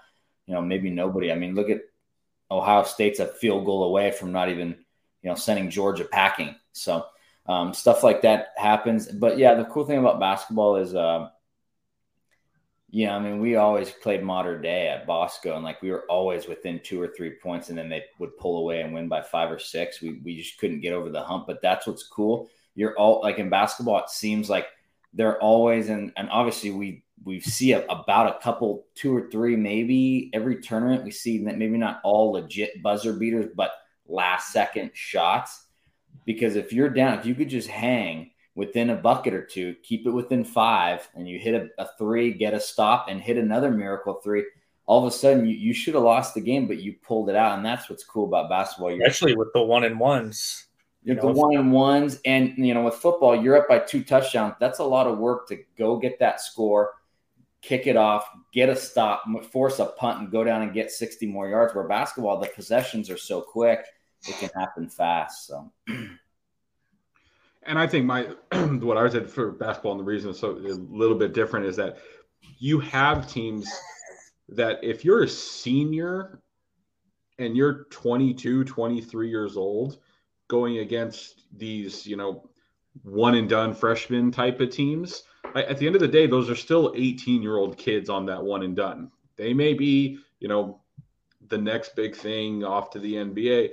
you 0.46 0.54
know, 0.54 0.62
maybe 0.62 0.90
nobody. 0.90 1.32
I 1.32 1.34
mean, 1.34 1.54
look 1.54 1.70
at 1.70 1.82
Ohio 2.50 2.84
State's 2.84 3.20
a 3.20 3.26
field 3.26 3.64
goal 3.64 3.84
away 3.84 4.12
from 4.12 4.32
not 4.32 4.48
even, 4.48 4.76
you 5.22 5.30
know, 5.30 5.34
sending 5.34 5.70
Georgia 5.70 6.04
packing. 6.04 6.54
So 6.72 7.04
um, 7.46 7.74
stuff 7.74 8.02
like 8.02 8.22
that 8.22 8.48
happens. 8.56 9.08
But 9.08 9.38
yeah, 9.38 9.54
the 9.54 9.64
cool 9.64 9.84
thing 9.84 9.98
about 9.98 10.20
basketball 10.20 10.76
is, 10.76 10.94
uh, 10.94 11.28
yeah, 12.96 13.14
I 13.14 13.18
mean, 13.18 13.40
we 13.40 13.56
always 13.56 13.90
played 13.90 14.22
Mater 14.22 14.58
Dei 14.58 14.88
at 14.88 15.06
Bosco, 15.06 15.54
and 15.54 15.62
like 15.62 15.82
we 15.82 15.90
were 15.90 16.06
always 16.08 16.46
within 16.46 16.80
two 16.82 16.98
or 16.98 17.08
three 17.08 17.32
points, 17.42 17.68
and 17.68 17.76
then 17.76 17.90
they 17.90 18.02
would 18.18 18.38
pull 18.38 18.56
away 18.56 18.80
and 18.80 18.94
win 18.94 19.06
by 19.06 19.20
five 19.20 19.50
or 19.50 19.58
six. 19.58 20.00
We 20.00 20.18
we 20.24 20.34
just 20.34 20.56
couldn't 20.56 20.80
get 20.80 20.94
over 20.94 21.10
the 21.10 21.22
hump. 21.22 21.46
But 21.46 21.60
that's 21.60 21.86
what's 21.86 22.08
cool. 22.08 22.48
You're 22.74 22.96
all 22.96 23.20
like 23.20 23.38
in 23.38 23.50
basketball. 23.50 23.98
It 23.98 24.08
seems 24.08 24.48
like 24.48 24.68
they're 25.12 25.38
always 25.42 25.90
in, 25.90 26.10
and 26.16 26.30
obviously 26.30 26.70
we 26.70 27.04
we 27.22 27.38
see 27.38 27.72
a, 27.72 27.84
about 27.84 28.34
a 28.34 28.42
couple, 28.42 28.86
two 28.94 29.14
or 29.14 29.28
three, 29.30 29.56
maybe 29.56 30.30
every 30.32 30.62
tournament. 30.62 31.04
We 31.04 31.10
see 31.10 31.44
that 31.44 31.58
maybe 31.58 31.76
not 31.76 32.00
all 32.02 32.32
legit 32.32 32.82
buzzer 32.82 33.12
beaters, 33.12 33.50
but 33.54 33.72
last 34.06 34.54
second 34.54 34.92
shots. 34.94 35.66
Because 36.24 36.56
if 36.56 36.72
you're 36.72 36.88
down, 36.88 37.18
if 37.18 37.26
you 37.26 37.34
could 37.34 37.50
just 37.50 37.68
hang 37.68 38.30
within 38.56 38.90
a 38.90 38.96
bucket 38.96 39.34
or 39.34 39.44
two, 39.44 39.76
keep 39.84 40.06
it 40.06 40.10
within 40.10 40.44
five, 40.44 41.08
and 41.14 41.28
you 41.28 41.38
hit 41.38 41.54
a, 41.54 41.82
a 41.82 41.88
three, 41.96 42.32
get 42.32 42.54
a 42.54 42.58
stop, 42.58 43.06
and 43.08 43.20
hit 43.20 43.36
another 43.36 43.70
miracle 43.70 44.14
three, 44.14 44.44
all 44.86 45.06
of 45.06 45.12
a 45.12 45.16
sudden 45.16 45.46
you, 45.46 45.54
you 45.54 45.72
should 45.72 45.94
have 45.94 46.02
lost 46.02 46.34
the 46.34 46.40
game, 46.40 46.66
but 46.66 46.78
you 46.78 46.94
pulled 47.02 47.28
it 47.28 47.36
out. 47.36 47.56
And 47.56 47.64
that's 47.64 47.88
what's 47.88 48.02
cool 48.02 48.24
about 48.24 48.48
basketball. 48.48 48.90
You're 48.90 49.06
Especially 49.06 49.36
with 49.36 49.52
the 49.52 49.62
one 49.62 49.84
and 49.84 50.00
ones. 50.00 50.66
You 51.04 51.14
know, 51.14 51.22
the 51.22 51.40
one 51.40 51.54
and 51.54 51.70
ones, 51.70 52.18
and 52.24 52.54
you 52.56 52.74
know, 52.74 52.82
with 52.82 52.94
football, 52.94 53.40
you're 53.40 53.56
up 53.56 53.68
by 53.68 53.78
two 53.78 54.02
touchdowns. 54.02 54.54
That's 54.58 54.80
a 54.80 54.84
lot 54.84 55.06
of 55.06 55.18
work 55.18 55.46
to 55.48 55.58
go 55.78 55.96
get 55.98 56.18
that 56.18 56.40
score 56.40 56.94
kick 57.62 57.88
it 57.88 57.96
off, 57.96 58.28
get 58.52 58.68
a 58.68 58.76
stop, 58.76 59.24
force 59.50 59.80
a 59.80 59.86
punt, 59.86 60.20
and 60.20 60.30
go 60.30 60.44
down 60.44 60.62
and 60.62 60.72
get 60.72 60.90
60 60.90 61.26
more 61.26 61.48
yards. 61.48 61.74
Where 61.74 61.88
basketball, 61.88 62.38
the 62.38 62.48
possessions 62.48 63.10
are 63.10 63.16
so 63.16 63.40
quick, 63.40 63.80
it 64.28 64.36
can 64.38 64.50
happen 64.54 64.88
fast. 64.88 65.48
So. 65.48 65.72
And 67.66 67.78
I 67.78 67.86
think 67.86 68.06
my 68.06 68.22
what 68.52 68.96
I 68.96 69.08
said 69.08 69.30
for 69.30 69.52
basketball 69.52 69.92
and 69.92 70.00
the 70.00 70.04
reason 70.04 70.30
it's 70.30 70.40
so 70.40 70.52
a 70.52 70.58
little 70.58 71.16
bit 71.16 71.32
different 71.32 71.66
is 71.66 71.76
that 71.76 71.98
you 72.58 72.80
have 72.80 73.28
teams 73.28 73.68
that 74.48 74.78
if 74.82 75.04
you're 75.04 75.24
a 75.24 75.28
senior 75.28 76.40
and 77.38 77.56
you're 77.56 77.84
22, 77.90 78.64
23 78.64 79.28
years 79.28 79.56
old 79.56 79.98
going 80.48 80.78
against 80.78 81.44
these, 81.56 82.06
you 82.06 82.16
know, 82.16 82.48
one 83.02 83.34
and 83.34 83.48
done 83.48 83.74
freshman 83.74 84.30
type 84.30 84.60
of 84.60 84.70
teams, 84.70 85.24
at 85.54 85.78
the 85.78 85.86
end 85.86 85.96
of 85.96 86.00
the 86.00 86.08
day, 86.08 86.26
those 86.26 86.48
are 86.48 86.54
still 86.54 86.92
18 86.96 87.42
year 87.42 87.56
old 87.56 87.76
kids 87.76 88.08
on 88.08 88.26
that 88.26 88.42
one 88.42 88.62
and 88.62 88.76
done. 88.76 89.10
They 89.36 89.52
may 89.52 89.74
be, 89.74 90.18
you 90.38 90.48
know, 90.48 90.80
the 91.48 91.58
next 91.58 91.94
big 91.94 92.16
thing 92.16 92.64
off 92.64 92.90
to 92.90 92.98
the 92.98 93.14
NBA, 93.14 93.70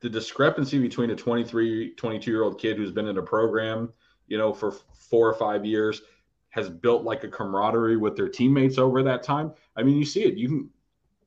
the 0.00 0.08
discrepancy 0.08 0.78
between 0.78 1.10
a 1.10 1.16
23, 1.16 1.94
22 1.94 2.30
year 2.30 2.42
old 2.42 2.60
kid 2.60 2.76
who's 2.76 2.92
been 2.92 3.08
in 3.08 3.18
a 3.18 3.22
program, 3.22 3.92
you 4.26 4.38
know, 4.38 4.52
for 4.52 4.72
four 4.72 5.28
or 5.28 5.34
five 5.34 5.64
years 5.64 6.02
has 6.50 6.68
built 6.70 7.02
like 7.02 7.22
a 7.24 7.28
camaraderie 7.28 7.96
with 7.96 8.16
their 8.16 8.28
teammates 8.28 8.78
over 8.78 9.02
that 9.02 9.22
time. 9.22 9.52
I 9.76 9.82
mean, 9.82 9.96
you 9.96 10.04
see 10.04 10.24
it. 10.24 10.34
You 10.34 10.48
can, 10.48 10.70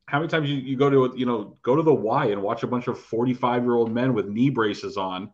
how 0.06 0.20
many 0.20 0.30
times 0.30 0.50
you, 0.50 0.56
you 0.56 0.76
go 0.76 0.90
to, 0.90 1.16
you 1.18 1.26
know, 1.26 1.58
go 1.62 1.76
to 1.76 1.84
the 1.84 1.94
Y 1.94 2.28
and 2.28 2.42
watch 2.42 2.64
a 2.64 2.68
bunch 2.68 2.88
of 2.88 3.00
45 3.00 3.64
year 3.64 3.76
old 3.76 3.92
men 3.92 4.14
with 4.14 4.28
knee 4.28 4.50
braces 4.50 4.98
on, 4.98 5.32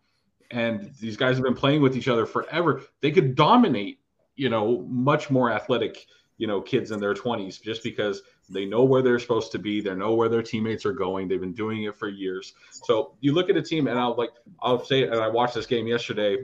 and 0.52 0.92
these 1.00 1.16
guys 1.16 1.38
have 1.38 1.46
been 1.46 1.56
playing 1.56 1.82
with 1.82 1.96
each 1.96 2.10
other 2.10 2.26
forever. 2.26 2.82
They 3.02 3.12
could 3.12 3.36
dominate 3.36 4.00
you 4.36 4.50
know, 4.50 4.86
much 4.88 5.30
more 5.30 5.52
athletic 5.52 6.06
you 6.38 6.48
know 6.48 6.62
kids 6.62 6.92
in 6.92 7.00
their 7.00 7.14
20s 7.14 7.62
just 7.62 7.84
because 7.84 8.22
they 8.50 8.66
know 8.66 8.84
where 8.84 9.02
they're 9.02 9.20
supposed 9.20 9.52
to 9.52 9.60
be 9.60 9.82
they 9.82 9.96
know 9.96 10.14
where 10.14 10.30
their 10.30 10.44
teammates 10.44 10.86
are 10.86 10.94
going 10.94 11.28
they've 11.28 11.40
been 11.40 11.54
doing 11.54 11.84
it 11.84 11.98
for 11.98 12.08
years 12.08 12.54
so 12.72 13.16
you 13.22 13.34
look 13.34 13.50
at 13.50 13.56
a 13.56 13.62
team 13.62 13.88
and 13.88 13.98
i'll 13.98 14.16
like 14.16 14.32
i'll 14.62 14.84
say 14.84 15.04
and 15.04 15.16
i 15.16 15.28
watched 15.28 15.56
this 15.56 15.66
game 15.66 15.88
yesterday 15.88 16.38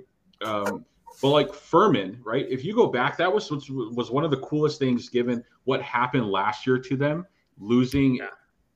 um, 0.43 0.86
but 1.21 1.30
like 1.30 1.54
Furman, 1.54 2.19
right? 2.23 2.45
If 2.49 2.63
you 2.63 2.73
go 2.73 2.88
back, 2.88 3.17
that 3.17 3.32
was 3.32 3.51
was 3.51 4.12
one 4.12 4.23
of 4.23 4.32
the 4.32 4.38
coolest 4.38 4.80
things 4.80 5.10
given 5.10 5.43
what 5.65 5.82
happened 5.82 6.30
last 6.30 6.65
year 6.65 6.77
to 6.80 6.95
them, 6.95 7.25
losing 7.60 8.19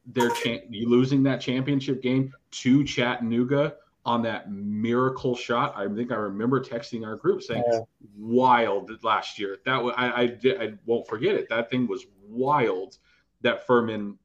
their 0.06 0.30
cha- 0.30 0.66
losing 0.70 1.24
that 1.24 1.42
championship 1.42 2.02
game 2.02 2.32
to 2.52 2.84
Chattanooga 2.84 3.76
on 4.06 4.22
that 4.22 4.52
miracle 4.52 5.36
shot. 5.36 5.74
I 5.76 5.88
think 5.88 6.12
I 6.12 6.16
remember 6.16 6.64
texting 6.64 7.06
our 7.06 7.16
group 7.16 7.42
saying 7.42 7.64
oh. 7.72 7.88
wild 8.16 9.04
last 9.04 9.40
year. 9.40 9.58
That 9.66 9.84
was 9.84 9.96
I, 9.98 10.22
I 10.22 10.28
did 10.28 10.62
I 10.62 10.74
won't 10.86 11.08
forget 11.08 11.36
it. 11.36 11.50
That 11.50 11.70
thing 11.70 11.88
was 11.88 12.06
wild 12.22 12.98
that 13.42 13.66
Furman, 13.66 14.18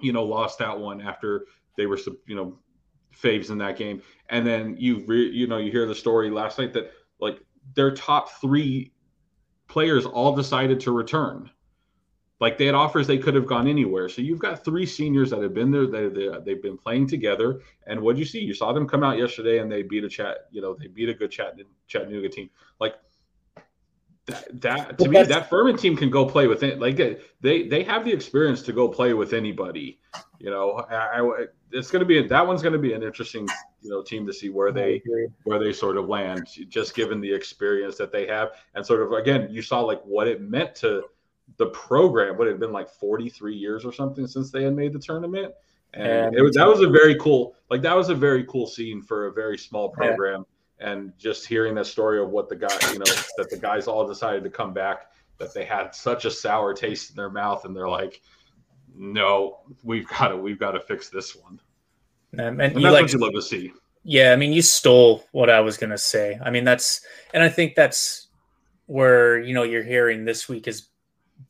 you 0.00 0.12
know, 0.12 0.24
lost 0.24 0.58
that 0.60 0.78
one 0.78 1.00
after 1.00 1.46
they 1.76 1.86
were 1.86 1.98
you 2.26 2.36
know 2.36 2.58
faves 3.20 3.50
in 3.50 3.58
that 3.58 3.76
game. 3.76 4.02
And 4.28 4.46
then 4.46 4.76
you 4.78 5.04
re, 5.06 5.28
you 5.28 5.46
know 5.46 5.58
you 5.58 5.72
hear 5.72 5.86
the 5.86 5.94
story 5.94 6.30
last 6.30 6.58
night 6.58 6.72
that 6.74 6.92
like 7.20 7.40
their 7.74 7.92
top 7.92 8.30
three 8.40 8.92
players 9.66 10.06
all 10.06 10.36
decided 10.36 10.78
to 10.80 10.92
return 10.92 11.50
like 12.40 12.58
they 12.58 12.66
had 12.66 12.74
offers 12.74 13.06
they 13.06 13.18
could 13.18 13.34
have 13.34 13.46
gone 13.46 13.68
anywhere. 13.68 14.08
So 14.08 14.22
you've 14.22 14.38
got 14.38 14.64
three 14.64 14.86
seniors 14.86 15.30
that 15.30 15.42
have 15.42 15.54
been 15.54 15.70
there. 15.70 15.86
They, 15.86 16.08
they, 16.08 16.52
have 16.52 16.62
been 16.62 16.76
playing 16.76 17.06
together. 17.06 17.60
And 17.86 18.00
what 18.00 18.16
do 18.16 18.20
you 18.20 18.26
see? 18.26 18.40
You 18.40 18.54
saw 18.54 18.72
them 18.72 18.88
come 18.88 19.04
out 19.04 19.18
yesterday 19.18 19.58
and 19.58 19.70
they 19.70 19.82
beat 19.82 20.04
a 20.04 20.08
chat. 20.08 20.48
You 20.50 20.60
know, 20.60 20.74
they 20.74 20.88
beat 20.88 21.08
a 21.08 21.14
good 21.14 21.30
chat 21.30 21.56
Chattanooga 21.86 22.28
team. 22.28 22.50
Like 22.80 22.96
that, 24.26 24.60
that 24.62 24.98
to 24.98 25.08
me, 25.08 25.22
that 25.22 25.50
Furman 25.50 25.76
team 25.76 25.96
can 25.96 26.10
go 26.10 26.24
play 26.24 26.46
with 26.46 26.62
it. 26.62 26.80
Like 26.80 26.96
they 27.40 27.68
they 27.68 27.82
have 27.82 28.04
the 28.04 28.12
experience 28.12 28.62
to 28.62 28.72
go 28.72 28.88
play 28.88 29.12
with 29.12 29.32
anybody. 29.32 30.00
You 30.38 30.50
know, 30.50 30.84
I, 30.90 31.20
I, 31.20 31.46
it's 31.72 31.90
going 31.90 32.00
to 32.00 32.06
be 32.06 32.26
that 32.26 32.46
one's 32.46 32.62
going 32.62 32.72
to 32.72 32.78
be 32.78 32.94
an 32.94 33.02
interesting 33.02 33.46
you 33.82 33.90
know 33.90 34.02
team 34.02 34.26
to 34.26 34.32
see 34.32 34.48
where 34.48 34.72
they 34.72 35.02
where 35.44 35.58
they 35.58 35.72
sort 35.72 35.98
of 35.98 36.08
land, 36.08 36.48
just 36.68 36.94
given 36.94 37.20
the 37.20 37.32
experience 37.32 37.96
that 37.98 38.12
they 38.12 38.26
have, 38.26 38.52
and 38.74 38.84
sort 38.84 39.02
of 39.02 39.12
again, 39.12 39.48
you 39.50 39.60
saw 39.60 39.80
like 39.80 40.02
what 40.04 40.26
it 40.26 40.40
meant 40.40 40.74
to 40.76 41.04
the 41.56 41.66
program 41.66 42.36
would 42.38 42.48
have 42.48 42.58
been 42.58 42.72
like 42.72 42.88
43 42.88 43.54
years 43.54 43.84
or 43.84 43.92
something 43.92 44.26
since 44.26 44.50
they 44.50 44.64
had 44.64 44.74
made 44.74 44.92
the 44.92 44.98
tournament. 44.98 45.54
And, 45.92 46.06
and 46.06 46.36
it 46.36 46.42
was, 46.42 46.56
that 46.56 46.66
was 46.66 46.80
a 46.80 46.88
very 46.88 47.16
cool, 47.16 47.54
like 47.70 47.82
that 47.82 47.96
was 47.96 48.08
a 48.08 48.14
very 48.14 48.44
cool 48.44 48.66
scene 48.66 49.00
for 49.02 49.26
a 49.26 49.32
very 49.32 49.56
small 49.56 49.88
program. 49.90 50.44
Yeah. 50.80 50.90
And 50.90 51.12
just 51.18 51.46
hearing 51.46 51.76
that 51.76 51.86
story 51.86 52.20
of 52.20 52.30
what 52.30 52.48
the 52.48 52.56
guy, 52.56 52.76
you 52.92 52.98
know, 52.98 53.04
that 53.36 53.48
the 53.48 53.56
guys 53.56 53.86
all 53.86 54.06
decided 54.06 54.42
to 54.42 54.50
come 54.50 54.72
back, 54.72 55.12
that 55.38 55.54
they 55.54 55.64
had 55.64 55.94
such 55.94 56.24
a 56.24 56.30
sour 56.30 56.74
taste 56.74 57.10
in 57.10 57.16
their 57.16 57.30
mouth, 57.30 57.64
and 57.64 57.76
they're 57.76 57.88
like, 57.88 58.20
"No, 58.94 59.60
we've 59.82 60.06
got 60.08 60.28
to, 60.28 60.36
we've 60.36 60.58
got 60.58 60.72
to 60.72 60.80
fix 60.80 61.08
this 61.08 61.34
one." 61.34 61.60
Um, 62.34 62.60
and, 62.60 62.60
and 62.60 62.76
that's 62.76 62.92
like, 62.92 63.02
what 63.02 63.12
you 63.12 63.18
love 63.18 63.32
to 63.34 63.42
see. 63.42 63.72
Yeah, 64.02 64.32
I 64.32 64.36
mean, 64.36 64.52
you 64.52 64.62
stole 64.62 65.24
what 65.32 65.48
I 65.48 65.60
was 65.60 65.76
gonna 65.76 65.98
say. 65.98 66.38
I 66.44 66.50
mean, 66.50 66.64
that's, 66.64 67.00
and 67.32 67.42
I 67.42 67.48
think 67.48 67.74
that's 67.74 68.28
where 68.86 69.40
you 69.40 69.54
know 69.54 69.62
you're 69.62 69.82
hearing 69.82 70.24
this 70.24 70.48
week 70.48 70.68
is 70.68 70.88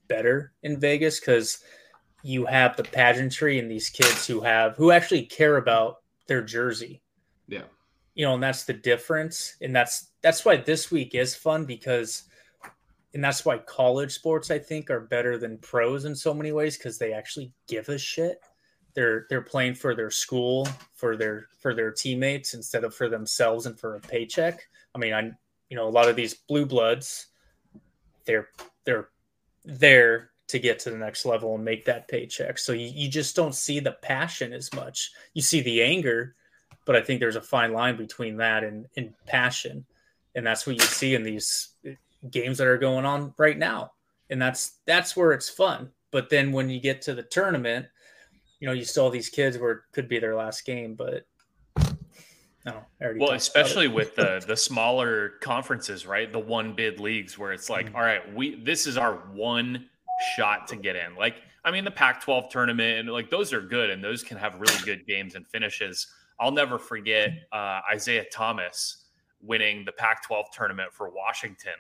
better 0.08 0.52
in 0.62 0.78
Vegas 0.78 1.20
because 1.20 1.62
you 2.22 2.46
have 2.46 2.76
the 2.76 2.84
pageantry 2.84 3.58
and 3.58 3.70
these 3.70 3.90
kids 3.90 4.26
who 4.26 4.40
have 4.40 4.76
who 4.76 4.90
actually 4.90 5.26
care 5.26 5.58
about 5.58 5.96
their 6.26 6.42
jersey. 6.42 7.02
Yeah. 7.48 7.64
You 8.14 8.24
know, 8.24 8.34
and 8.34 8.42
that's 8.42 8.64
the 8.64 8.72
difference. 8.72 9.56
And 9.60 9.74
that's 9.74 10.10
that's 10.22 10.44
why 10.44 10.56
this 10.56 10.90
week 10.90 11.14
is 11.14 11.34
fun 11.34 11.64
because 11.64 12.24
and 13.12 13.22
that's 13.22 13.44
why 13.44 13.58
college 13.58 14.12
sports 14.12 14.50
I 14.50 14.58
think 14.58 14.90
are 14.90 15.00
better 15.00 15.38
than 15.38 15.58
pros 15.58 16.04
in 16.04 16.16
so 16.16 16.34
many 16.34 16.50
ways 16.52 16.76
because 16.76 16.98
they 16.98 17.12
actually 17.12 17.52
give 17.68 17.88
a 17.88 17.98
shit. 17.98 18.40
They're 18.94 19.26
they're 19.28 19.42
playing 19.42 19.74
for 19.74 19.94
their 19.94 20.10
school, 20.10 20.68
for 20.94 21.16
their 21.16 21.48
for 21.60 21.74
their 21.74 21.90
teammates 21.90 22.54
instead 22.54 22.84
of 22.84 22.94
for 22.94 23.08
themselves 23.08 23.66
and 23.66 23.78
for 23.78 23.96
a 23.96 24.00
paycheck. 24.00 24.60
I 24.94 24.98
mean, 24.98 25.12
I 25.12 25.30
you 25.68 25.76
know, 25.76 25.88
a 25.88 25.90
lot 25.90 26.08
of 26.08 26.16
these 26.16 26.34
blue 26.34 26.66
bloods, 26.66 27.26
they're 28.24 28.48
they're 28.84 29.08
there 29.64 30.30
to 30.48 30.58
get 30.58 30.78
to 30.80 30.90
the 30.90 30.96
next 30.96 31.24
level 31.24 31.54
and 31.54 31.64
make 31.64 31.84
that 31.86 32.08
paycheck. 32.08 32.58
So 32.58 32.72
you, 32.72 32.90
you 32.94 33.08
just 33.08 33.34
don't 33.34 33.54
see 33.54 33.80
the 33.80 33.92
passion 33.92 34.52
as 34.52 34.72
much. 34.74 35.12
You 35.32 35.42
see 35.42 35.62
the 35.62 35.82
anger, 35.82 36.34
but 36.84 36.96
I 36.96 37.00
think 37.00 37.20
there's 37.20 37.36
a 37.36 37.40
fine 37.40 37.72
line 37.72 37.96
between 37.96 38.36
that 38.38 38.62
and, 38.62 38.86
and 38.96 39.14
passion. 39.26 39.86
And 40.34 40.46
that's 40.46 40.66
what 40.66 40.76
you 40.76 40.82
see 40.82 41.14
in 41.14 41.22
these 41.22 41.70
games 42.30 42.58
that 42.58 42.66
are 42.66 42.78
going 42.78 43.04
on 43.04 43.32
right 43.38 43.58
now. 43.58 43.92
And 44.30 44.40
that's 44.40 44.78
that's 44.86 45.16
where 45.16 45.32
it's 45.32 45.48
fun. 45.48 45.90
But 46.10 46.28
then 46.28 46.52
when 46.52 46.68
you 46.68 46.80
get 46.80 47.02
to 47.02 47.14
the 47.14 47.22
tournament, 47.22 47.86
you 48.60 48.66
know, 48.66 48.72
you 48.72 48.84
have 48.96 49.12
these 49.12 49.28
kids 49.28 49.58
where 49.58 49.72
it 49.72 49.78
could 49.92 50.08
be 50.08 50.18
their 50.18 50.34
last 50.34 50.64
game, 50.64 50.94
but 50.94 51.26
no, 52.64 52.82
well, 53.16 53.32
especially 53.32 53.88
with 53.88 54.14
the 54.16 54.42
the 54.46 54.56
smaller 54.56 55.34
conferences, 55.40 56.06
right? 56.06 56.32
The 56.32 56.38
one 56.38 56.74
bid 56.74 56.98
leagues 56.98 57.38
where 57.38 57.52
it's 57.52 57.68
like, 57.68 57.86
mm-hmm. 57.86 57.96
all 57.96 58.02
right, 58.02 58.34
we 58.34 58.56
this 58.56 58.86
is 58.86 58.96
our 58.96 59.16
one 59.32 59.86
shot 60.36 60.66
to 60.68 60.76
get 60.76 60.96
in. 60.96 61.14
Like, 61.14 61.36
I 61.64 61.70
mean, 61.70 61.84
the 61.84 61.90
Pac-12 61.90 62.48
tournament 62.50 63.00
and 63.00 63.08
like 63.10 63.30
those 63.30 63.52
are 63.52 63.60
good, 63.60 63.90
and 63.90 64.02
those 64.02 64.22
can 64.22 64.38
have 64.38 64.54
really 64.54 64.78
good 64.84 65.06
games 65.06 65.34
and 65.34 65.46
finishes. 65.46 66.06
I'll 66.40 66.52
never 66.52 66.78
forget 66.78 67.30
uh, 67.52 67.80
Isaiah 67.92 68.24
Thomas 68.32 69.04
winning 69.42 69.84
the 69.84 69.92
Pac-12 69.92 70.44
tournament 70.52 70.92
for 70.92 71.10
Washington 71.10 71.74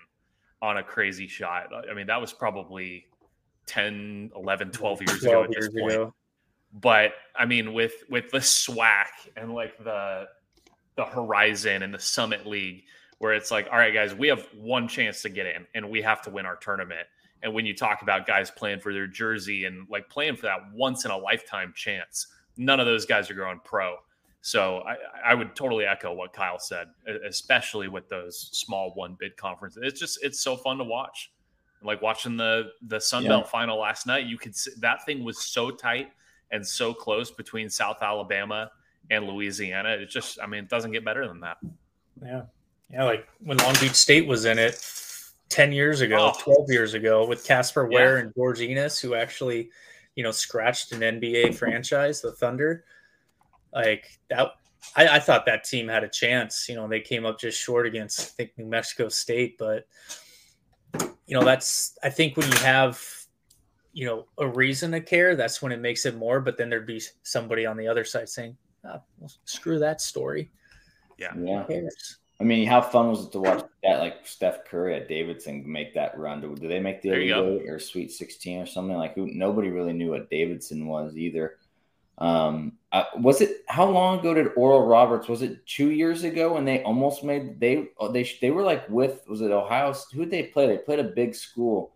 on 0.60 0.76
a 0.76 0.82
crazy 0.82 1.26
shot. 1.26 1.68
I 1.90 1.94
mean, 1.94 2.06
that 2.06 2.20
was 2.20 2.32
probably 2.32 3.06
10, 3.66 4.30
11, 4.36 4.70
12 4.70 5.02
years 5.02 5.20
12 5.20 5.22
ago 5.22 5.44
at 5.44 5.50
this 5.50 5.68
point. 5.68 5.92
Ago. 5.92 6.14
But 6.74 7.12
I 7.36 7.46
mean, 7.46 7.72
with 7.72 7.94
with 8.10 8.30
the 8.30 8.38
SWAC 8.40 9.06
and 9.36 9.54
like 9.54 9.82
the 9.82 10.26
the 10.96 11.04
Horizon 11.04 11.82
and 11.82 11.92
the 11.92 11.98
Summit 11.98 12.46
League, 12.46 12.84
where 13.18 13.34
it's 13.34 13.50
like, 13.50 13.68
all 13.70 13.78
right, 13.78 13.94
guys, 13.94 14.14
we 14.14 14.28
have 14.28 14.46
one 14.54 14.88
chance 14.88 15.22
to 15.22 15.28
get 15.28 15.46
in 15.46 15.66
and 15.74 15.88
we 15.90 16.02
have 16.02 16.22
to 16.22 16.30
win 16.30 16.46
our 16.46 16.56
tournament. 16.56 17.06
And 17.42 17.52
when 17.52 17.66
you 17.66 17.74
talk 17.74 18.02
about 18.02 18.26
guys 18.26 18.50
playing 18.50 18.80
for 18.80 18.92
their 18.92 19.06
jersey 19.06 19.64
and 19.64 19.86
like 19.90 20.08
playing 20.08 20.36
for 20.36 20.42
that 20.42 20.60
once 20.72 21.04
in 21.04 21.10
a 21.10 21.16
lifetime 21.16 21.72
chance, 21.76 22.26
none 22.56 22.80
of 22.80 22.86
those 22.86 23.04
guys 23.04 23.30
are 23.30 23.34
going 23.34 23.60
pro. 23.64 23.96
So 24.40 24.82
I, 24.86 24.96
I 25.30 25.34
would 25.34 25.56
totally 25.56 25.86
echo 25.86 26.12
what 26.12 26.32
Kyle 26.32 26.58
said, 26.58 26.88
especially 27.26 27.88
with 27.88 28.08
those 28.08 28.50
small 28.52 28.92
one 28.94 29.16
bid 29.18 29.36
conferences. 29.36 29.82
It's 29.84 29.98
just 29.98 30.18
it's 30.22 30.40
so 30.40 30.56
fun 30.56 30.78
to 30.78 30.84
watch. 30.84 31.32
Like 31.82 32.02
watching 32.02 32.36
the 32.36 32.70
the 32.86 33.00
Sun 33.00 33.24
Belt 33.24 33.44
yeah. 33.44 33.50
final 33.50 33.78
last 33.78 34.06
night, 34.06 34.26
you 34.26 34.38
could 34.38 34.54
see 34.54 34.72
that 34.80 35.04
thing 35.06 35.24
was 35.24 35.42
so 35.42 35.70
tight 35.70 36.08
and 36.50 36.66
so 36.66 36.92
close 36.92 37.30
between 37.30 37.70
South 37.70 38.02
Alabama 38.02 38.70
and 39.10 39.26
Louisiana. 39.26 39.90
It 39.90 40.10
just, 40.10 40.38
I 40.40 40.46
mean, 40.46 40.64
it 40.64 40.70
doesn't 40.70 40.92
get 40.92 41.04
better 41.04 41.26
than 41.26 41.40
that. 41.40 41.58
Yeah. 42.22 42.42
Yeah. 42.90 43.04
Like 43.04 43.26
when 43.40 43.58
Long 43.58 43.74
Beach 43.80 43.94
State 43.94 44.26
was 44.26 44.44
in 44.44 44.58
it 44.58 44.84
10 45.48 45.72
years 45.72 46.00
ago, 46.00 46.32
oh. 46.34 46.40
12 46.42 46.70
years 46.70 46.94
ago 46.94 47.26
with 47.26 47.44
Casper 47.44 47.86
Ware 47.88 48.16
yeah. 48.16 48.24
and 48.24 48.34
George 48.34 48.60
Enos, 48.60 48.98
who 48.98 49.14
actually, 49.14 49.70
you 50.16 50.22
know, 50.22 50.30
scratched 50.30 50.92
an 50.92 51.00
NBA 51.00 51.54
franchise, 51.54 52.20
the 52.20 52.32
Thunder. 52.32 52.84
Like 53.72 54.18
that, 54.30 54.52
I, 54.96 55.08
I 55.08 55.18
thought 55.18 55.46
that 55.46 55.64
team 55.64 55.88
had 55.88 56.04
a 56.04 56.08
chance. 56.08 56.68
You 56.68 56.76
know, 56.76 56.86
they 56.86 57.00
came 57.00 57.26
up 57.26 57.40
just 57.40 57.60
short 57.60 57.86
against, 57.86 58.20
I 58.20 58.24
think, 58.24 58.52
New 58.56 58.66
Mexico 58.66 59.08
State. 59.08 59.56
But, 59.58 59.86
you 61.26 61.38
know, 61.38 61.44
that's, 61.44 61.98
I 62.02 62.10
think 62.10 62.36
when 62.36 62.50
you 62.50 62.58
have, 62.58 63.02
you 63.92 64.06
know, 64.06 64.26
a 64.38 64.46
reason 64.46 64.92
to 64.92 65.00
care, 65.00 65.36
that's 65.36 65.62
when 65.62 65.72
it 65.72 65.80
makes 65.80 66.06
it 66.06 66.16
more. 66.16 66.40
But 66.40 66.56
then 66.56 66.68
there'd 66.68 66.86
be 66.86 67.02
somebody 67.22 67.66
on 67.66 67.76
the 67.76 67.88
other 67.88 68.04
side 68.04 68.28
saying, 68.28 68.56
oh, 68.84 69.02
well, 69.18 69.32
screw 69.44 69.78
that 69.78 70.00
story. 70.00 70.50
Yeah. 71.18 71.32
Yeah. 71.36 71.66
I 72.40 72.44
mean, 72.44 72.66
how 72.66 72.80
fun 72.80 73.10
was 73.10 73.26
it 73.26 73.32
to 73.32 73.40
watch 73.40 73.64
that, 73.84 74.00
like 74.00 74.26
Steph 74.26 74.64
Curry 74.64 74.96
at 74.96 75.08
Davidson 75.08 75.62
make 75.70 75.94
that 75.94 76.18
run? 76.18 76.40
Did 76.40 76.68
they 76.68 76.80
make 76.80 77.00
the 77.00 77.10
Elite 77.10 77.68
or 77.68 77.78
Sweet 77.78 78.10
16 78.10 78.60
or 78.60 78.66
something? 78.66 78.96
Like, 78.96 79.14
who, 79.14 79.28
nobody 79.28 79.68
really 79.70 79.92
knew 79.92 80.10
what 80.10 80.30
Davidson 80.30 80.86
was 80.86 81.16
either. 81.16 81.58
Um, 82.18 82.72
uh, 82.92 83.04
was 83.16 83.40
it 83.40 83.62
how 83.68 83.86
long 83.86 84.20
ago 84.20 84.34
did 84.34 84.52
Oral 84.56 84.86
Roberts? 84.86 85.28
Was 85.28 85.42
it 85.42 85.66
two 85.66 85.90
years 85.90 86.22
ago 86.22 86.54
when 86.54 86.64
they 86.64 86.82
almost 86.84 87.24
made 87.24 87.58
they 87.58 87.88
oh, 87.98 88.10
they 88.10 88.28
they 88.40 88.52
were 88.52 88.62
like 88.62 88.88
with 88.88 89.22
was 89.28 89.40
it 89.40 89.50
Ohio? 89.50 89.92
Who 90.12 90.20
did 90.20 90.30
they 90.30 90.44
play? 90.44 90.68
They 90.68 90.78
played 90.78 91.00
a 91.00 91.04
big 91.04 91.34
school, 91.34 91.92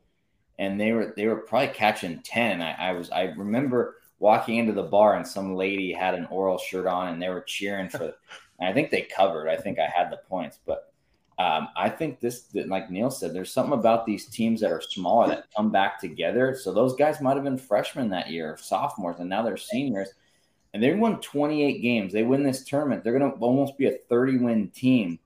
and 0.59 0.81
they 0.81 0.90
were 0.90 1.14
they 1.16 1.29
were 1.29 1.37
probably 1.37 1.72
catching 1.72 2.20
ten. 2.24 2.61
I, 2.61 2.88
I 2.88 2.92
was 2.92 3.11
I 3.11 3.24
remember 3.37 3.97
walking 4.18 4.57
into 4.57 4.72
the 4.72 4.83
bar 4.83 5.16
and 5.16 5.26
some 5.26 5.54
lady 5.54 5.92
had 5.92 6.14
an 6.14 6.26
oral 6.26 6.59
shirt 6.59 6.87
on 6.87 7.09
and 7.09 7.22
they 7.22 7.28
were 7.28 7.42
cheering 7.42 7.88
for 7.88 8.14
and 8.59 8.68
I 8.68 8.72
think 8.72 8.90
they 8.90 9.02
covered. 9.02 9.48
I 9.48 9.57
think 9.57 9.78
I 9.78 9.87
had 9.87 10.11
the 10.11 10.18
points, 10.28 10.59
but 10.66 10.92
um, 11.38 11.68
I 11.76 11.88
think 11.88 12.18
this, 12.18 12.46
like 12.52 12.90
Neil 12.90 13.11
said, 13.11 13.33
there's 13.33 13.52
something 13.52 13.78
about 13.78 14.04
these 14.04 14.26
teams 14.26 14.61
that 14.61 14.72
are 14.72 14.81
smaller 14.81 15.28
that 15.28 15.44
come 15.57 15.70
back 15.70 16.00
together. 16.00 16.57
So 16.61 16.72
those 16.72 16.96
guys 16.96 17.20
might 17.20 17.37
have 17.37 17.44
been 17.44 17.57
freshmen 17.57 18.09
that 18.11 18.31
year, 18.31 18.59
sophomores, 18.61 19.20
and 19.20 19.28
now 19.28 19.42
they're 19.42 19.57
seniors, 19.57 20.09
and 20.74 20.83
they 20.83 20.92
won 20.94 21.20
28 21.20 21.81
games. 21.81 22.12
They 22.12 22.24
win 22.24 22.42
this 22.42 22.64
tournament, 22.64 23.04
they're 23.04 23.16
going 23.16 23.31
to 23.31 23.38
almost 23.38 23.78
be 23.78 23.87
a 23.87 23.98
30 24.09 24.38
win 24.38 24.68
team. 24.70 25.20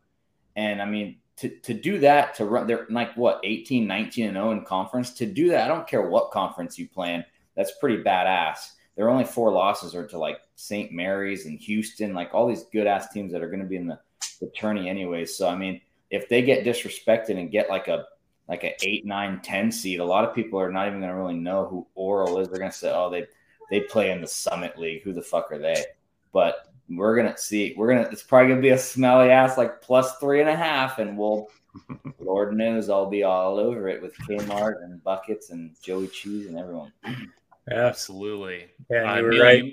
And 0.55 0.83
I 0.83 0.85
mean, 0.85 1.17
to, 1.37 1.49
to 1.49 1.75
do 1.75 1.99
that 2.01 2.35
to 2.37 2.45
run 2.45 2.67
they're 2.67 2.87
like 2.91 3.17
what 3.17 3.41
18 3.43 3.87
19 3.87 4.27
and 4.27 4.37
0 4.37 4.53
in 4.53 4.65
conference 4.65 5.13
to 5.15 5.27
do 5.27 5.49
that 5.49 5.65
i 5.65 5.69
don't 5.69 5.89
care 5.89 6.03
what 6.09 6.31
conference 6.31 6.79
you 6.79 6.87
play 6.87 7.15
in 7.15 7.25
that's 7.57 7.73
pretty 7.81 8.03
badass 8.03 8.73
their 8.97 9.09
only 9.09 9.25
four 9.25 9.51
losses 9.51 9.95
are 9.95 10.07
to 10.07 10.19
like 10.19 10.39
st 10.55 10.93
mary's 10.93 11.47
and 11.47 11.59
houston 11.59 12.15
like 12.15 12.33
all 12.33 12.47
these 12.47 12.65
good 12.73 12.87
ass 12.87 13.09
teams 13.11 13.33
that 13.33 13.43
are 13.43 13.49
going 13.49 13.63
to 13.63 13.67
be 13.67 13.77
in 13.77 13.87
the, 13.87 13.99
the 14.41 14.47
tourney 14.49 14.89
anyways 14.89 15.37
so 15.37 15.49
i 15.49 15.57
mean 15.57 15.81
if 16.11 16.29
they 16.29 16.43
get 16.43 16.65
disrespected 16.65 17.39
and 17.39 17.51
get 17.51 17.71
like 17.71 17.89
a 17.89 18.07
like 18.49 18.65
an 18.65 18.73
8 18.83 19.07
9 19.07 19.41
10 19.43 19.73
seed 19.73 20.01
a 20.01 20.05
lot 20.05 20.25
of 20.25 20.35
people 20.35 20.61
are 20.61 20.73
not 20.73 20.87
even 20.87 21.01
going 21.01 21.11
to 21.11 21.17
really 21.17 21.35
know 21.35 21.67
who 21.67 21.87
oral 21.95 22.39
is 22.39 22.49
they're 22.49 22.59
going 22.59 22.71
to 22.71 22.77
say 22.77 22.93
oh 22.93 23.11
they 23.11 23.27
they 23.71 23.81
play 23.81 24.11
in 24.11 24.21
the 24.21 24.27
summit 24.27 24.79
league 24.79 25.03
who 25.03 25.13
the 25.13 25.23
fuck 25.23 25.51
are 25.51 25.59
they 25.59 25.85
but 26.33 26.73
we're 26.97 27.17
gonna 27.17 27.37
see. 27.37 27.75
We're 27.77 27.95
gonna. 27.95 28.09
It's 28.11 28.23
probably 28.23 28.49
gonna 28.49 28.61
be 28.61 28.71
a 28.71 28.79
smelly 28.79 29.31
ass 29.31 29.57
like 29.57 29.81
plus 29.81 30.17
three 30.19 30.41
and 30.41 30.49
a 30.49 30.57
half, 30.57 30.99
and 30.99 31.17
we'll. 31.17 31.49
Lord 32.21 32.55
knows 32.55 32.91
I'll 32.91 33.09
be 33.09 33.23
all 33.23 33.59
over 33.59 33.89
it 33.89 34.03
with 34.03 34.15
Kmart 34.29 34.85
and 34.85 35.03
buckets 35.03 35.49
and 35.49 35.75
Joey 35.83 36.09
Cheese 36.09 36.47
and 36.47 36.59
everyone. 36.59 36.93
Yeah, 37.71 37.87
Absolutely. 37.87 38.67
yeah, 38.91 39.13
Uh, 39.13 39.17
you 39.19 39.23
were 39.25 39.31
Neil, 39.31 39.43
right. 39.43 39.65
you- 39.65 39.73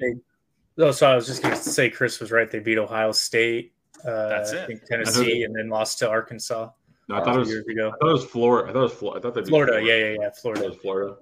They, 0.78 0.84
oh, 0.84 0.92
so 0.92 1.12
I 1.12 1.16
was 1.16 1.26
just 1.28 1.42
going 1.42 1.56
to 1.56 1.62
say 1.62 1.90
Chris 1.90 2.20
was 2.20 2.32
right. 2.32 2.50
They 2.50 2.60
beat 2.60 2.78
Ohio 2.78 3.12
State. 3.12 3.74
Uh, 4.06 4.30
That's 4.30 4.54
I 4.54 4.58
it. 4.58 4.68
think 4.68 4.86
Tennessee, 4.86 5.44
and 5.44 5.56
then 5.56 5.70
lost 5.70 6.00
to 6.00 6.10
Arkansas 6.10 6.70
No, 7.10 7.16
I 7.16 7.24
thought 7.24 7.36
it 7.36 7.40
was. 7.40 7.50
years 7.50 7.66
ago. 7.68 7.90
I 7.90 7.98
thought 7.98 8.10
it 8.10 8.14
was 8.14 8.26
Florida. 8.26 8.70
I 8.70 8.74
thought 8.74 8.80
it 8.80 8.84
was 8.84 8.94
Florida. 8.94 9.20
I 9.20 9.22
thought 9.22 9.34
they 9.36 9.42
beat 9.42 9.50
Florida, 9.50 9.82
yeah, 9.84 9.96
yeah, 9.96 10.12
yeah, 10.14 10.22
I 10.22 10.28
it 10.28 10.36
Florida. 10.38 10.68
was 10.70 10.78
Florida. 10.78 11.18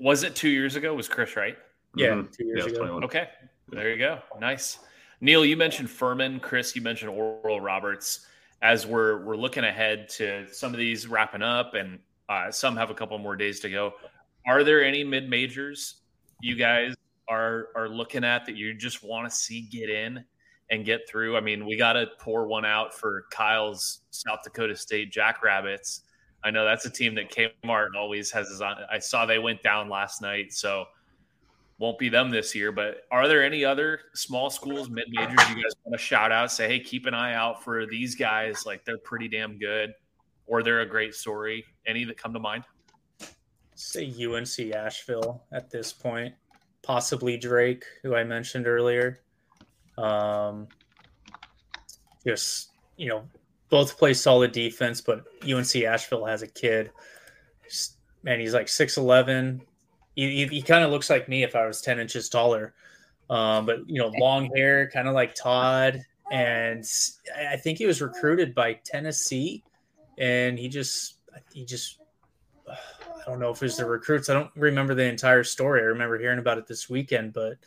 Was 0.00 0.22
it 0.22 0.34
two 0.36 0.48
years 0.48 0.76
ago? 0.76 0.94
Was 0.94 1.08
Chris 1.08 1.36
right? 1.36 1.58
Yeah, 1.96 2.10
Mhm. 2.10 2.32
two 2.36 2.44
years 2.46 2.60
Yeah, 2.60 2.70
ago. 2.70 2.78
21. 2.78 3.04
Okay, 3.04 3.28
there 3.68 3.90
you 3.90 3.98
go. 3.98 4.20
Nice. 4.40 4.78
Neil, 5.20 5.44
you 5.44 5.56
mentioned 5.56 5.90
Furman. 5.90 6.38
Chris, 6.40 6.74
you 6.76 6.82
mentioned 6.82 7.10
Oral 7.10 7.60
Roberts. 7.60 8.26
As 8.62 8.86
we're 8.86 9.22
we're 9.24 9.36
looking 9.36 9.64
ahead 9.64 10.08
to 10.10 10.46
some 10.52 10.72
of 10.72 10.78
these 10.78 11.06
wrapping 11.06 11.42
up, 11.42 11.74
and 11.74 11.98
uh, 12.30 12.50
some 12.50 12.76
have 12.76 12.88
a 12.90 12.94
couple 12.94 13.18
more 13.18 13.36
days 13.36 13.60
to 13.60 13.68
go. 13.68 13.94
Are 14.46 14.64
there 14.64 14.82
any 14.82 15.04
mid 15.04 15.28
majors 15.28 15.96
you 16.40 16.56
guys 16.56 16.94
are 17.28 17.68
are 17.74 17.88
looking 17.88 18.24
at 18.24 18.44
that 18.46 18.56
you 18.56 18.74
just 18.74 19.02
want 19.02 19.28
to 19.28 19.34
see 19.34 19.62
get 19.62 19.90
in 19.90 20.24
and 20.70 20.84
get 20.84 21.08
through? 21.08 21.36
I 21.36 21.40
mean, 21.40 21.66
we 21.66 21.76
got 21.76 21.94
to 21.94 22.06
pour 22.18 22.46
one 22.46 22.64
out 22.64 22.94
for 22.94 23.24
Kyle's 23.30 24.00
South 24.10 24.40
Dakota 24.44 24.76
State 24.76 25.12
Jackrabbits. 25.12 26.02
I 26.42 26.50
know 26.50 26.64
that's 26.64 26.84
a 26.84 26.90
team 26.90 27.14
that 27.14 27.30
Kmart 27.30 27.88
always 27.96 28.30
has 28.30 28.48
his 28.48 28.60
on. 28.60 28.76
I 28.90 28.98
saw 28.98 29.24
they 29.24 29.38
went 29.38 29.62
down 29.62 29.88
last 29.88 30.20
night, 30.20 30.52
so 30.52 30.84
won't 31.78 31.98
be 31.98 32.08
them 32.08 32.30
this 32.30 32.54
year. 32.54 32.70
But 32.70 33.02
are 33.10 33.26
there 33.26 33.42
any 33.42 33.64
other 33.64 34.00
small 34.14 34.50
schools, 34.50 34.90
mid 34.90 35.06
majors, 35.08 35.48
you 35.48 35.54
guys 35.54 35.72
want 35.84 35.92
to 35.92 35.98
shout 35.98 36.32
out? 36.32 36.52
Say, 36.52 36.68
hey, 36.68 36.80
keep 36.80 37.06
an 37.06 37.14
eye 37.14 37.34
out 37.34 37.64
for 37.64 37.86
these 37.86 38.14
guys. 38.14 38.66
Like 38.66 38.84
they're 38.84 38.98
pretty 38.98 39.28
damn 39.28 39.58
good, 39.58 39.94
or 40.46 40.62
they're 40.62 40.80
a 40.80 40.86
great 40.86 41.14
story. 41.14 41.64
Any 41.86 42.04
that 42.04 42.18
come 42.18 42.34
to 42.34 42.40
mind? 42.40 42.64
Say 43.74 44.12
UNC 44.24 44.74
Asheville 44.74 45.42
at 45.52 45.70
this 45.70 45.92
point, 45.92 46.34
possibly 46.82 47.36
Drake, 47.36 47.84
who 48.02 48.14
I 48.14 48.24
mentioned 48.24 48.66
earlier. 48.66 49.20
Um, 49.98 50.68
just 52.26 52.70
you 52.96 53.08
know, 53.08 53.24
both 53.70 53.98
play 53.98 54.14
solid 54.14 54.52
defense, 54.52 55.00
but 55.00 55.24
UNC 55.42 55.74
Asheville 55.76 56.24
has 56.26 56.42
a 56.42 56.46
kid. 56.46 56.90
and 58.26 58.40
he's 58.40 58.54
like 58.54 58.68
six 58.68 58.96
eleven. 58.96 59.60
He, 60.14 60.44
he, 60.44 60.46
he 60.46 60.62
kind 60.62 60.84
of 60.84 60.92
looks 60.92 61.10
like 61.10 61.28
me 61.28 61.42
if 61.42 61.56
I 61.56 61.66
was 61.66 61.80
ten 61.80 61.98
inches 61.98 62.28
taller. 62.28 62.74
Um, 63.30 63.66
but 63.66 63.88
you 63.88 64.00
know, 64.00 64.12
long 64.18 64.50
hair, 64.54 64.88
kind 64.90 65.08
of 65.08 65.14
like 65.14 65.34
Todd, 65.34 66.00
and 66.30 66.84
I 67.36 67.54
I 67.54 67.56
think 67.56 67.78
he 67.78 67.86
was 67.86 68.00
recruited 68.00 68.54
by 68.54 68.74
Tennessee, 68.84 69.64
and 70.18 70.58
he 70.58 70.68
just 70.68 71.16
he 71.52 71.64
just 71.64 71.98
I 73.26 73.30
don't 73.30 73.40
know 73.40 73.50
if 73.50 73.62
it 73.62 73.66
was 73.66 73.76
the 73.76 73.86
recruits. 73.86 74.28
I 74.28 74.34
don't 74.34 74.50
remember 74.54 74.94
the 74.94 75.04
entire 75.04 75.44
story. 75.44 75.80
I 75.80 75.84
remember 75.84 76.18
hearing 76.18 76.38
about 76.38 76.58
it 76.58 76.66
this 76.66 76.90
weekend, 76.90 77.32
but 77.32 77.58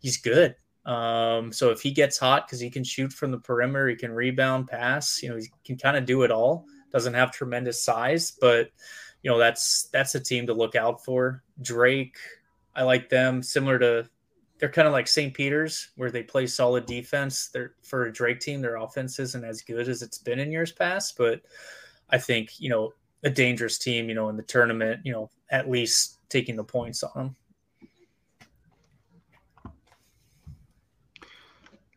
he's 0.00 0.16
good. 0.16 0.56
Um, 0.84 1.52
so 1.52 1.70
if 1.70 1.80
he 1.80 1.90
gets 1.90 2.18
hot 2.18 2.46
because 2.46 2.60
he 2.60 2.70
can 2.70 2.84
shoot 2.84 3.12
from 3.12 3.32
the 3.32 3.38
perimeter, 3.38 3.88
he 3.88 3.96
can 3.96 4.12
rebound, 4.12 4.68
pass. 4.68 5.22
You 5.22 5.30
know, 5.30 5.36
he 5.36 5.50
can 5.64 5.76
kind 5.76 5.96
of 5.96 6.06
do 6.06 6.22
it 6.22 6.30
all. 6.30 6.64
Doesn't 6.92 7.14
have 7.14 7.32
tremendous 7.32 7.82
size, 7.82 8.32
but 8.40 8.70
you 9.22 9.30
know 9.30 9.38
that's 9.38 9.88
that's 9.92 10.14
a 10.14 10.20
team 10.20 10.46
to 10.46 10.54
look 10.54 10.76
out 10.76 11.04
for. 11.04 11.42
Drake, 11.60 12.16
I 12.76 12.84
like 12.84 13.08
them. 13.08 13.42
Similar 13.42 13.78
to, 13.80 14.08
they're 14.58 14.70
kind 14.70 14.86
of 14.86 14.92
like 14.92 15.08
St. 15.08 15.34
Peter's, 15.34 15.88
where 15.96 16.12
they 16.12 16.22
play 16.22 16.46
solid 16.46 16.86
defense. 16.86 17.48
They're 17.48 17.74
for 17.82 18.06
a 18.06 18.12
Drake 18.12 18.38
team, 18.38 18.60
their 18.60 18.76
offense 18.76 19.18
isn't 19.18 19.44
as 19.44 19.62
good 19.62 19.88
as 19.88 20.02
it's 20.02 20.18
been 20.18 20.38
in 20.38 20.52
years 20.52 20.70
past, 20.70 21.18
but 21.18 21.42
I 22.10 22.18
think 22.18 22.60
you 22.60 22.70
know 22.70 22.92
a 23.26 23.30
dangerous 23.30 23.76
team, 23.76 24.08
you 24.08 24.14
know, 24.14 24.28
in 24.28 24.36
the 24.36 24.42
tournament, 24.44 25.00
you 25.04 25.12
know, 25.12 25.28
at 25.50 25.68
least 25.68 26.18
taking 26.28 26.54
the 26.54 26.62
points 26.62 27.02
on 27.02 27.10
them. 27.16 27.36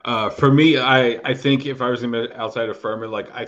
Uh, 0.04 0.30
for 0.30 0.52
me, 0.52 0.78
I 0.78 1.20
I 1.24 1.36
think 1.36 1.68
if 1.68 1.82
I 1.82 1.89
was 1.89 2.02
in 2.02 2.12
the 2.12 2.36
outside 2.36 2.68
of 2.68 2.80
Furman, 2.80 3.12
like 3.12 3.30
I, 3.32 3.48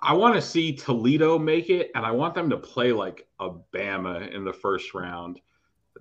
I 0.00 0.12
want 0.12 0.36
to 0.36 0.42
see 0.42 0.72
Toledo 0.72 1.36
make 1.36 1.68
it, 1.68 1.90
and 1.96 2.06
I 2.06 2.12
want 2.12 2.34
them 2.34 2.48
to 2.50 2.56
play 2.56 2.92
like 2.92 3.26
a 3.40 3.50
Bama 3.74 4.32
in 4.32 4.44
the 4.44 4.52
first 4.52 4.94
round. 4.94 5.40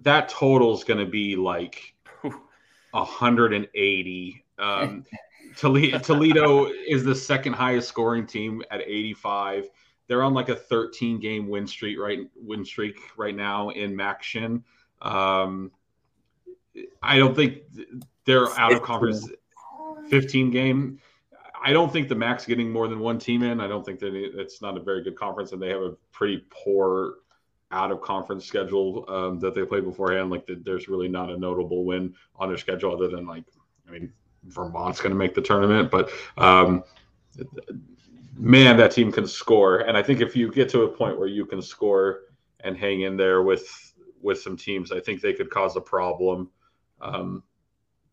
That 0.01 0.29
total 0.29 0.75
is 0.75 0.83
going 0.83 0.99
to 1.03 1.09
be 1.09 1.35
like 1.35 1.95
Whew. 2.21 2.39
180. 2.91 4.45
Um, 4.59 5.05
Toledo, 5.55 5.97
Toledo 5.97 6.65
is 6.65 7.03
the 7.03 7.15
second 7.15 7.53
highest 7.53 7.87
scoring 7.87 8.27
team 8.27 8.61
at 8.69 8.81
85. 8.81 9.69
They're 10.09 10.23
on 10.23 10.33
like 10.33 10.49
a 10.49 10.55
13 10.55 11.19
game 11.19 11.47
win 11.47 11.67
streak 11.67 11.99
right 11.99 12.19
win 12.35 12.65
streak 12.65 12.97
right 13.15 13.35
now 13.35 13.69
in 13.69 13.95
Maction. 13.95 14.63
Um, 15.01 15.71
I 17.01 17.19
don't 17.19 17.35
think 17.35 17.59
they're 18.25 18.49
out 18.59 18.73
of 18.73 18.81
conference 18.81 19.29
15 20.09 20.49
game. 20.49 20.99
I 21.61 21.73
don't 21.73 21.93
think 21.93 22.09
the 22.09 22.15
Mac's 22.15 22.45
getting 22.45 22.71
more 22.71 22.87
than 22.87 22.99
one 22.99 23.19
team 23.19 23.43
in. 23.43 23.61
I 23.61 23.67
don't 23.67 23.85
think 23.85 23.99
that 23.99 24.15
it's 24.15 24.61
not 24.61 24.77
a 24.77 24.79
very 24.79 25.03
good 25.03 25.15
conference, 25.15 25.51
and 25.51 25.61
they 25.61 25.69
have 25.69 25.81
a 25.81 25.91
pretty 26.11 26.43
poor 26.49 27.15
out 27.71 27.91
of 27.91 28.01
conference 28.01 28.45
schedule 28.45 29.05
um, 29.09 29.39
that 29.39 29.53
they 29.53 29.63
play 29.63 29.79
beforehand. 29.79 30.31
Like 30.31 30.47
the, 30.47 30.55
there's 30.55 30.87
really 30.87 31.07
not 31.07 31.29
a 31.29 31.37
notable 31.37 31.85
win 31.85 32.15
on 32.35 32.49
their 32.49 32.57
schedule 32.57 32.93
other 32.93 33.09
than 33.09 33.27
like, 33.27 33.43
I 33.87 33.91
mean, 33.91 34.11
Vermont's 34.45 35.01
going 35.01 35.11
to 35.11 35.17
make 35.17 35.35
the 35.35 35.41
tournament, 35.41 35.91
but 35.91 36.09
um, 36.37 36.83
man, 38.39 38.77
that 38.77 38.91
team 38.91 39.11
can 39.11 39.27
score. 39.27 39.79
And 39.79 39.97
I 39.97 40.01
think 40.01 40.21
if 40.21 40.35
you 40.35 40.51
get 40.51 40.69
to 40.69 40.83
a 40.83 40.87
point 40.87 41.19
where 41.19 41.27
you 41.27 41.45
can 41.45 41.61
score 41.61 42.21
and 42.61 42.75
hang 42.77 43.01
in 43.01 43.17
there 43.17 43.43
with 43.43 43.93
with 44.21 44.41
some 44.41 44.57
teams, 44.57 44.91
I 44.91 44.99
think 44.99 45.21
they 45.21 45.33
could 45.33 45.49
cause 45.49 45.75
a 45.75 45.81
problem. 45.81 46.49
Um, 47.01 47.43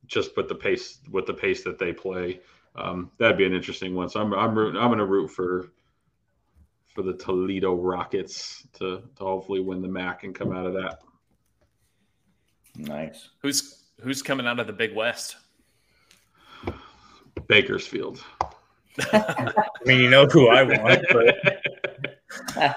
just 0.06 0.36
with 0.36 0.48
the 0.48 0.54
pace 0.54 0.98
with 1.10 1.26
the 1.26 1.34
pace 1.34 1.64
that 1.64 1.78
they 1.78 1.92
play, 1.92 2.40
um, 2.74 3.10
that'd 3.18 3.38
be 3.38 3.46
an 3.46 3.54
interesting 3.54 3.94
one. 3.94 4.08
So 4.08 4.20
I'm 4.20 4.34
I'm 4.34 4.56
rooting, 4.56 4.80
I'm 4.80 4.88
going 4.88 4.98
to 4.98 5.06
root 5.06 5.28
for 5.28 5.72
for 6.86 7.02
the 7.02 7.14
Toledo 7.14 7.74
Rockets 7.74 8.66
to 8.74 9.02
to 9.16 9.24
hopefully 9.24 9.60
win 9.60 9.80
the 9.80 9.88
MAC 9.88 10.24
and 10.24 10.34
come 10.34 10.52
out 10.52 10.66
of 10.66 10.74
that. 10.74 11.00
Nice. 12.76 13.30
Who's 13.42 13.84
who's 14.00 14.22
coming 14.22 14.46
out 14.46 14.60
of 14.60 14.66
the 14.66 14.72
Big 14.72 14.94
West? 14.94 15.36
Bakersfield. 17.48 18.24
I 19.12 19.52
mean, 19.85 20.00
you 20.00 20.11
know 20.11 20.26
who 20.26 20.48
I 20.48 20.62
want, 20.62 21.04
but 21.12 22.76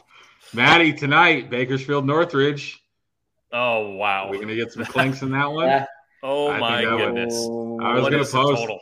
Maddie 0.54 0.92
tonight, 0.92 1.50
Bakersfield 1.50 2.06
Northridge. 2.06 2.82
Oh 3.52 3.90
wow! 3.96 4.28
we're 4.28 4.36
going 4.36 4.48
to 4.48 4.54
get 4.56 4.72
some 4.72 4.84
clinks 4.84 5.22
in 5.22 5.30
that 5.32 5.50
one? 5.50 5.66
Yeah. 5.66 5.86
Oh 6.22 6.48
I 6.48 6.50
think 6.52 6.60
my 6.60 6.84
that 6.84 6.90
would- 6.92 6.98
goodness! 6.98 7.34
Oh. 7.36 7.80
I 7.80 7.94
was 7.94 8.02
What 8.02 8.10
gonna 8.12 8.22
post- 8.24 8.32
total? 8.32 8.80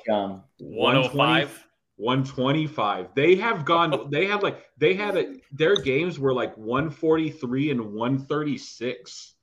One 0.58 0.94
hundred 0.96 1.10
five. 1.12 1.64
125. 2.00 3.08
They 3.16 3.34
have 3.36 3.64
gone. 3.64 4.08
They 4.10 4.26
have 4.26 4.42
like 4.44 4.64
they 4.78 4.94
had 4.94 5.16
a, 5.16 5.34
their 5.50 5.74
games 5.74 6.16
were 6.18 6.32
like 6.32 6.56
143 6.56 7.72
and 7.72 7.92
136, 7.92 9.34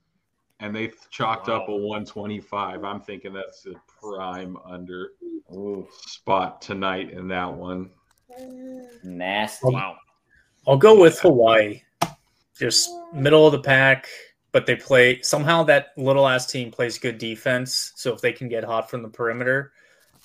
and 0.59 0.75
they 0.75 0.91
chalked 1.09 1.49
up 1.49 1.67
a 1.67 1.75
125. 1.75 2.83
I'm 2.83 3.01
thinking 3.01 3.33
that's 3.33 3.65
a 3.65 3.73
prime 4.01 4.57
under 4.65 5.11
Ooh, 5.51 5.87
spot 5.91 6.61
tonight 6.61 7.11
in 7.11 7.27
that 7.27 7.53
one. 7.53 7.89
nasty. 9.03 9.73
Wow. 9.73 9.97
I'll 10.67 10.77
go 10.77 10.99
with 10.99 11.19
Hawaii. 11.19 11.81
Just 12.57 12.89
middle 13.13 13.45
of 13.45 13.51
the 13.51 13.59
pack, 13.59 14.07
but 14.51 14.65
they 14.65 14.75
play 14.75 15.21
somehow 15.21 15.63
that 15.63 15.87
little 15.97 16.27
ass 16.27 16.49
team 16.49 16.71
plays 16.71 16.97
good 16.97 17.17
defense. 17.17 17.91
So 17.95 18.13
if 18.13 18.21
they 18.21 18.31
can 18.31 18.47
get 18.47 18.63
hot 18.63 18.89
from 18.89 19.03
the 19.03 19.09
perimeter, 19.09 19.73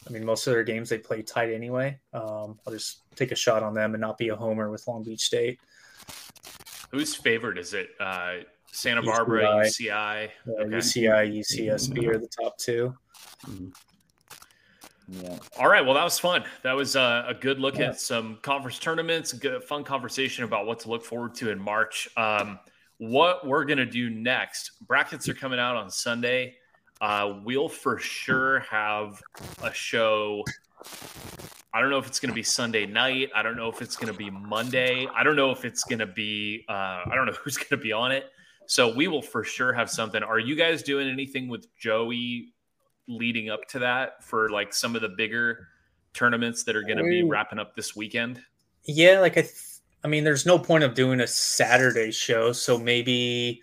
I 0.07 0.11
mean, 0.11 0.25
most 0.25 0.47
of 0.47 0.53
their 0.53 0.63
games 0.63 0.89
they 0.89 0.99
play 0.99 1.23
tight 1.23 1.53
anyway. 1.53 1.99
Um, 2.13 2.59
I'll 2.67 2.73
just 2.73 3.03
take 3.17 3.33
a 3.33 3.37
shot 3.37 3.63
on 3.63 3.75
them 3.75 3.95
and 3.95 4.01
not 4.01 4.17
be 4.17 4.29
a 4.29 4.37
homer 4.37 4.71
with 4.71 4.87
Long 4.87 5.03
Beach 5.03 5.23
State. 5.23 5.59
Who's 6.91 7.15
favorite 7.15 7.59
Is 7.59 7.75
it 7.75 7.91
uh, 8.01 8.37
Santa 8.73 9.03
Barbara, 9.03 9.43
UCI? 9.65 10.27
Uh, 10.49 10.53
Okay. 10.63 10.77
UCI, 10.77 11.39
UCSB 11.39 12.07
are 12.09 12.19
the 12.19 12.29
top 12.29 12.57
two. 12.59 12.95
Yeah. 15.09 15.39
All 15.59 15.69
right. 15.69 15.85
Well, 15.85 15.95
that 15.95 16.05
was 16.05 16.19
fun. 16.19 16.45
That 16.63 16.75
was 16.77 16.95
uh, 16.95 17.25
a 17.27 17.35
good 17.35 17.59
look 17.59 17.79
Yeah. 17.79 17.89
at 17.89 18.01
some 18.01 18.39
conference 18.43 18.79
tournaments, 18.79 19.33
good, 19.33 19.65
fun 19.65 19.83
conversation 19.83 20.45
about 20.45 20.67
what 20.67 20.79
to 20.81 20.89
look 20.89 21.05
forward 21.05 21.35
to 21.37 21.51
in 21.51 21.59
March. 21.61 22.09
Um, 22.17 22.61
what 22.99 23.47
we're 23.47 23.65
going 23.65 23.79
to 23.79 23.87
do 23.87 24.09
next, 24.11 24.73
brackets 24.87 25.29
are 25.29 25.35
coming 25.35 25.59
out 25.59 25.75
on 25.75 25.91
Sunday. 25.91 26.57
Uh, 27.01 27.41
we'll 27.45 27.69
for 27.69 27.99
sure 27.99 28.61
have 28.61 29.21
a 29.63 29.73
show. 29.73 30.45
I 31.73 31.81
don't 31.81 31.91
know 31.91 31.99
if 31.99 32.07
it's 32.07 32.21
going 32.21 32.29
to 32.31 32.35
be 32.35 32.43
Sunday 32.43 32.85
night. 32.87 33.31
I 33.35 33.43
don't 33.43 33.57
know 33.57 33.69
if 33.69 33.81
it's 33.83 33.97
going 33.97 34.13
to 34.13 34.19
be 34.19 34.31
Monday. 34.31 35.09
I 35.13 35.23
don't 35.25 35.35
know 35.37 35.51
if 35.51 35.65
it's 35.65 35.83
going 35.85 36.01
to 36.01 36.07
be, 36.07 36.65
uh, 36.69 36.73
I 36.73 37.13
don't 37.15 37.27
know 37.27 37.33
who's 37.43 37.57
going 37.57 37.69
to 37.71 37.77
be 37.79 37.91
on 37.93 38.13
it. 38.13 38.31
So 38.71 38.95
we 38.95 39.09
will 39.09 39.21
for 39.21 39.43
sure 39.43 39.73
have 39.73 39.91
something. 39.91 40.23
Are 40.23 40.39
you 40.39 40.55
guys 40.55 40.85
doing 40.85 41.09
anything 41.09 41.49
with 41.49 41.67
Joey 41.77 42.53
leading 43.09 43.51
up 43.51 43.67
to 43.71 43.81
that 43.81 44.23
for 44.23 44.49
like 44.49 44.73
some 44.73 44.95
of 44.95 45.03
the 45.03 45.09
bigger 45.09 45.67
tournaments 46.15 46.63
that 46.63 46.77
are 46.77 46.83
going 46.83 46.99
to 46.99 47.03
be 47.03 47.25
wrapping 47.25 47.59
up 47.59 47.75
this 47.75 47.97
weekend? 47.97 48.41
Yeah, 48.85 49.19
like 49.19 49.33
I, 49.33 49.41
th- 49.43 49.55
I 50.05 50.07
mean, 50.09 50.23
there's 50.23 50.47
no 50.47 50.57
point 50.57 50.85
of 50.85 50.95
doing 50.95 51.19
a 51.19 51.27
Saturday 51.27 52.13
show, 52.13 52.53
so 52.53 52.79
maybe, 52.79 53.61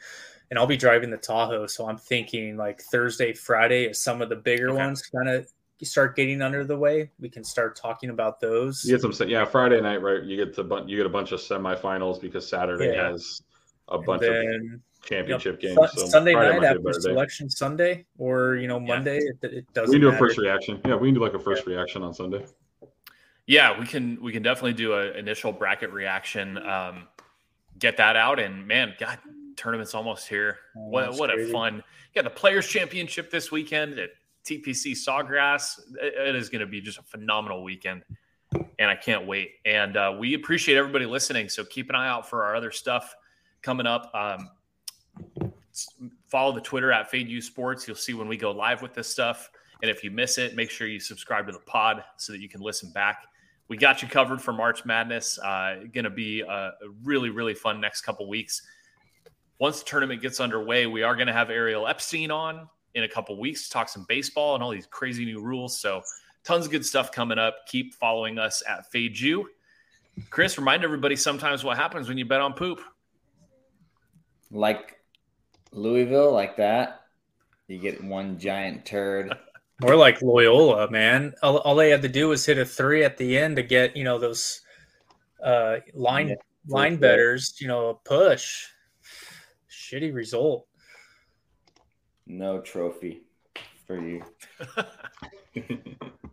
and 0.52 0.60
I'll 0.60 0.68
be 0.68 0.76
driving 0.76 1.10
the 1.10 1.16
Tahoe, 1.16 1.68
so 1.68 1.88
I'm 1.88 1.98
thinking 1.98 2.58
like 2.58 2.82
Thursday, 2.82 3.32
Friday, 3.32 3.88
as 3.88 4.00
some 4.00 4.22
of 4.22 4.28
the 4.28 4.36
bigger 4.36 4.72
Okay. 4.72 4.78
ones 4.78 5.04
kind 5.04 5.30
of 5.30 5.48
start 5.84 6.18
getting 6.18 6.42
under 6.42 6.66
the 6.66 6.78
way, 6.78 7.10
we 7.18 7.30
can 7.30 7.46
start 7.46 7.78
talking 7.78 8.10
about 8.10 8.42
those. 8.42 8.84
You 8.84 8.98
get 9.00 9.16
some, 9.16 9.30
yeah. 9.30 9.46
Friday 9.46 9.80
night, 9.80 10.02
right? 10.02 10.22
You 10.22 10.36
get 10.36 10.54
the 10.54 10.66
bun- 10.66 10.90
you 10.90 10.98
get 10.98 11.06
a 11.06 11.10
bunch 11.10 11.32
of 11.32 11.40
semifinals 11.40 12.20
because 12.20 12.46
Saturday 12.46 12.88
Yeah. 12.94 13.12
has 13.12 13.42
a 13.88 13.96
And 13.96 14.06
bunch 14.06 14.24
of 14.24 14.34
then 14.34 14.82
championship 15.18 15.62
Yep. 15.62 15.76
games. 15.76 15.92
Su- 15.94 16.00
So 16.02 16.08
Sunday 16.08 16.34
Friday 16.34 16.50
night 16.50 16.56
might 16.56 16.60
be 16.62 16.66
a 16.66 16.70
after 16.72 16.80
better 16.82 17.00
day. 17.00 17.02
selection 17.02 17.50
Sunday, 17.50 18.06
or 18.18 18.56
you 18.56 18.68
know 18.68 18.80
Yeah. 18.80 18.86
Monday, 18.88 19.18
it, 19.20 19.38
it 19.44 19.74
doesn't. 19.74 19.90
We 19.90 20.00
can 20.00 20.10
do 20.10 20.16
a 20.16 20.18
first 20.18 20.38
reaction. 20.38 20.82
Yeah, 20.86 20.96
we 20.96 21.08
can 21.10 21.16
do 21.16 21.22
like 21.22 21.34
a 21.34 21.40
first 21.40 21.66
reaction 21.66 22.04
on 22.04 22.14
Sunday. 22.14 22.46
Yeah, 23.46 23.80
we 23.80 23.86
can 23.86 24.22
we 24.22 24.32
can 24.32 24.44
definitely 24.44 24.74
do 24.74 24.94
an 24.96 25.16
initial 25.16 25.52
bracket 25.52 25.92
reaction. 25.92 26.58
Um, 26.58 27.08
get 27.80 27.98
that 27.98 28.16
out, 28.16 28.40
and 28.40 28.68
man, 28.68 28.94
God, 29.00 29.18
tournament's 29.56 29.96
almost 29.96 30.28
here. 30.28 30.58
Oh, 30.76 30.90
what 30.90 31.06
that's 31.06 31.20
what 31.20 31.30
a 31.40 31.48
fun! 31.52 31.76
You 31.76 32.22
got 32.22 32.24
the 32.26 32.38
Players 32.38 32.68
Championship 32.68 33.32
this 33.32 33.52
weekend 33.52 34.00
at 34.00 34.10
TPC 34.46 34.92
Sawgrass. 34.94 35.80
It- 36.02 36.14
it 36.30 36.36
is 36.36 36.50
going 36.50 36.60
to 36.62 36.66
be 36.68 36.82
just 36.82 37.00
a 37.00 37.04
phenomenal 37.04 37.64
weekend, 37.64 38.04
and 38.80 38.90
I 38.92 38.96
can't 38.96 39.26
wait. 39.26 39.52
And 39.66 39.96
uh, 39.96 40.16
we 40.20 40.34
appreciate 40.34 40.76
everybody 40.78 41.06
listening. 41.06 41.48
So 41.48 41.64
keep 41.64 41.90
an 41.90 41.96
eye 41.96 42.08
out 42.10 42.30
for 42.30 42.44
our 42.44 42.54
other 42.56 42.72
stuff 42.72 43.16
coming 43.62 43.88
up. 43.88 44.12
Um, 44.14 44.40
s- 44.42 44.48
follow 46.28 46.54
the 46.54 46.62
Twitter 46.62 46.92
at 46.92 47.10
Fade 47.10 47.30
U 47.30 47.42
Sports. 47.42 47.88
You'll 47.88 47.98
see 47.98 48.14
when 48.14 48.28
we 48.28 48.38
go 48.38 48.52
live 48.52 48.82
with 48.82 48.94
this 48.94 49.08
stuff. 49.08 49.50
And 49.82 49.92
if 49.92 50.04
you 50.04 50.12
miss 50.12 50.38
it, 50.38 50.56
make 50.56 50.72
sure 50.72 50.88
you 50.88 51.00
subscribe 51.00 51.46
to 51.48 51.52
the 51.52 51.60
pod 51.60 52.04
so 52.18 52.34
that 52.34 52.42
you 52.42 52.50
can 52.50 52.62
listen 52.62 52.92
back. 52.92 53.26
We 53.68 53.78
got 53.78 54.02
you 54.02 54.08
covered 54.08 54.42
for 54.42 54.54
March 54.54 54.86
Madness. 54.86 55.38
Uh, 55.40 55.84
going 55.94 56.06
to 56.06 56.10
be 56.10 56.42
a, 56.42 56.72
really, 57.04 57.30
really 57.30 57.54
fun 57.54 57.80
next 57.82 58.02
couple 58.02 58.28
weeks. 58.28 58.62
Once 59.60 59.80
the 59.80 59.86
tournament 59.86 60.22
gets 60.22 60.40
underway, 60.40 60.88
we 60.88 61.04
are 61.04 61.16
going 61.16 61.28
to 61.28 61.34
have 61.34 61.50
Ariel 61.50 61.88
Epstein 61.88 62.32
on 62.32 62.68
in 62.96 63.04
a 63.04 63.08
couple 63.08 63.38
weeks 63.40 63.66
to 63.66 63.72
talk 63.72 63.90
some 63.90 64.06
baseball 64.08 64.56
and 64.56 64.64
all 64.64 64.72
these 64.72 64.88
crazy 64.88 65.26
new 65.26 65.42
rules. 65.42 65.80
So, 65.80 66.02
tons 66.44 66.66
of 66.66 66.72
good 66.72 66.86
stuff 66.86 67.12
coming 67.12 67.38
up. 67.38 67.68
Keep 67.68 67.94
following 67.96 68.40
us 68.40 68.64
at 68.68 68.90
Fade 68.92 69.20
U. 69.20 69.50
Chris, 70.30 70.58
remind 70.58 70.84
everybody 70.84 71.16
sometimes 71.16 71.64
what 71.64 71.78
happens 71.78 72.08
when 72.08 72.18
you 72.18 72.26
bet 72.26 72.42
on 72.42 72.54
poop. 72.54 72.80
Like 74.50 74.97
Louisville, 75.72 76.32
like 76.32 76.58
that. 76.58 77.02
You 77.68 77.78
get 77.80 78.04
one 78.04 78.40
giant 78.40 78.86
turd. 78.86 79.34
More 79.82 79.96
like 79.96 80.22
Loyola, 80.22 80.90
man. 80.90 81.34
All, 81.44 81.58
all 81.60 81.76
they 81.76 81.90
had 81.92 82.02
to 82.02 82.08
do 82.08 82.30
was 82.30 82.46
hit 82.46 82.58
a 82.58 82.66
three 82.66 83.04
at 83.04 83.18
the 83.18 83.38
end 83.38 83.58
to 83.58 83.64
get 83.64 83.96
you 83.96 84.04
know 84.04 84.18
those 84.18 84.62
uh, 85.44 85.78
line 85.94 86.30
Yeah, 86.30 86.36
line 86.68 86.94
sure. 86.94 87.00
bettors, 87.00 87.56
you 87.60 87.68
know, 87.68 87.90
a 87.90 87.94
push. 87.94 88.66
Shitty 89.70 90.14
result. 90.14 90.68
No 92.26 92.60
trophy 92.60 93.22
for 93.86 94.02
you. 94.02 94.24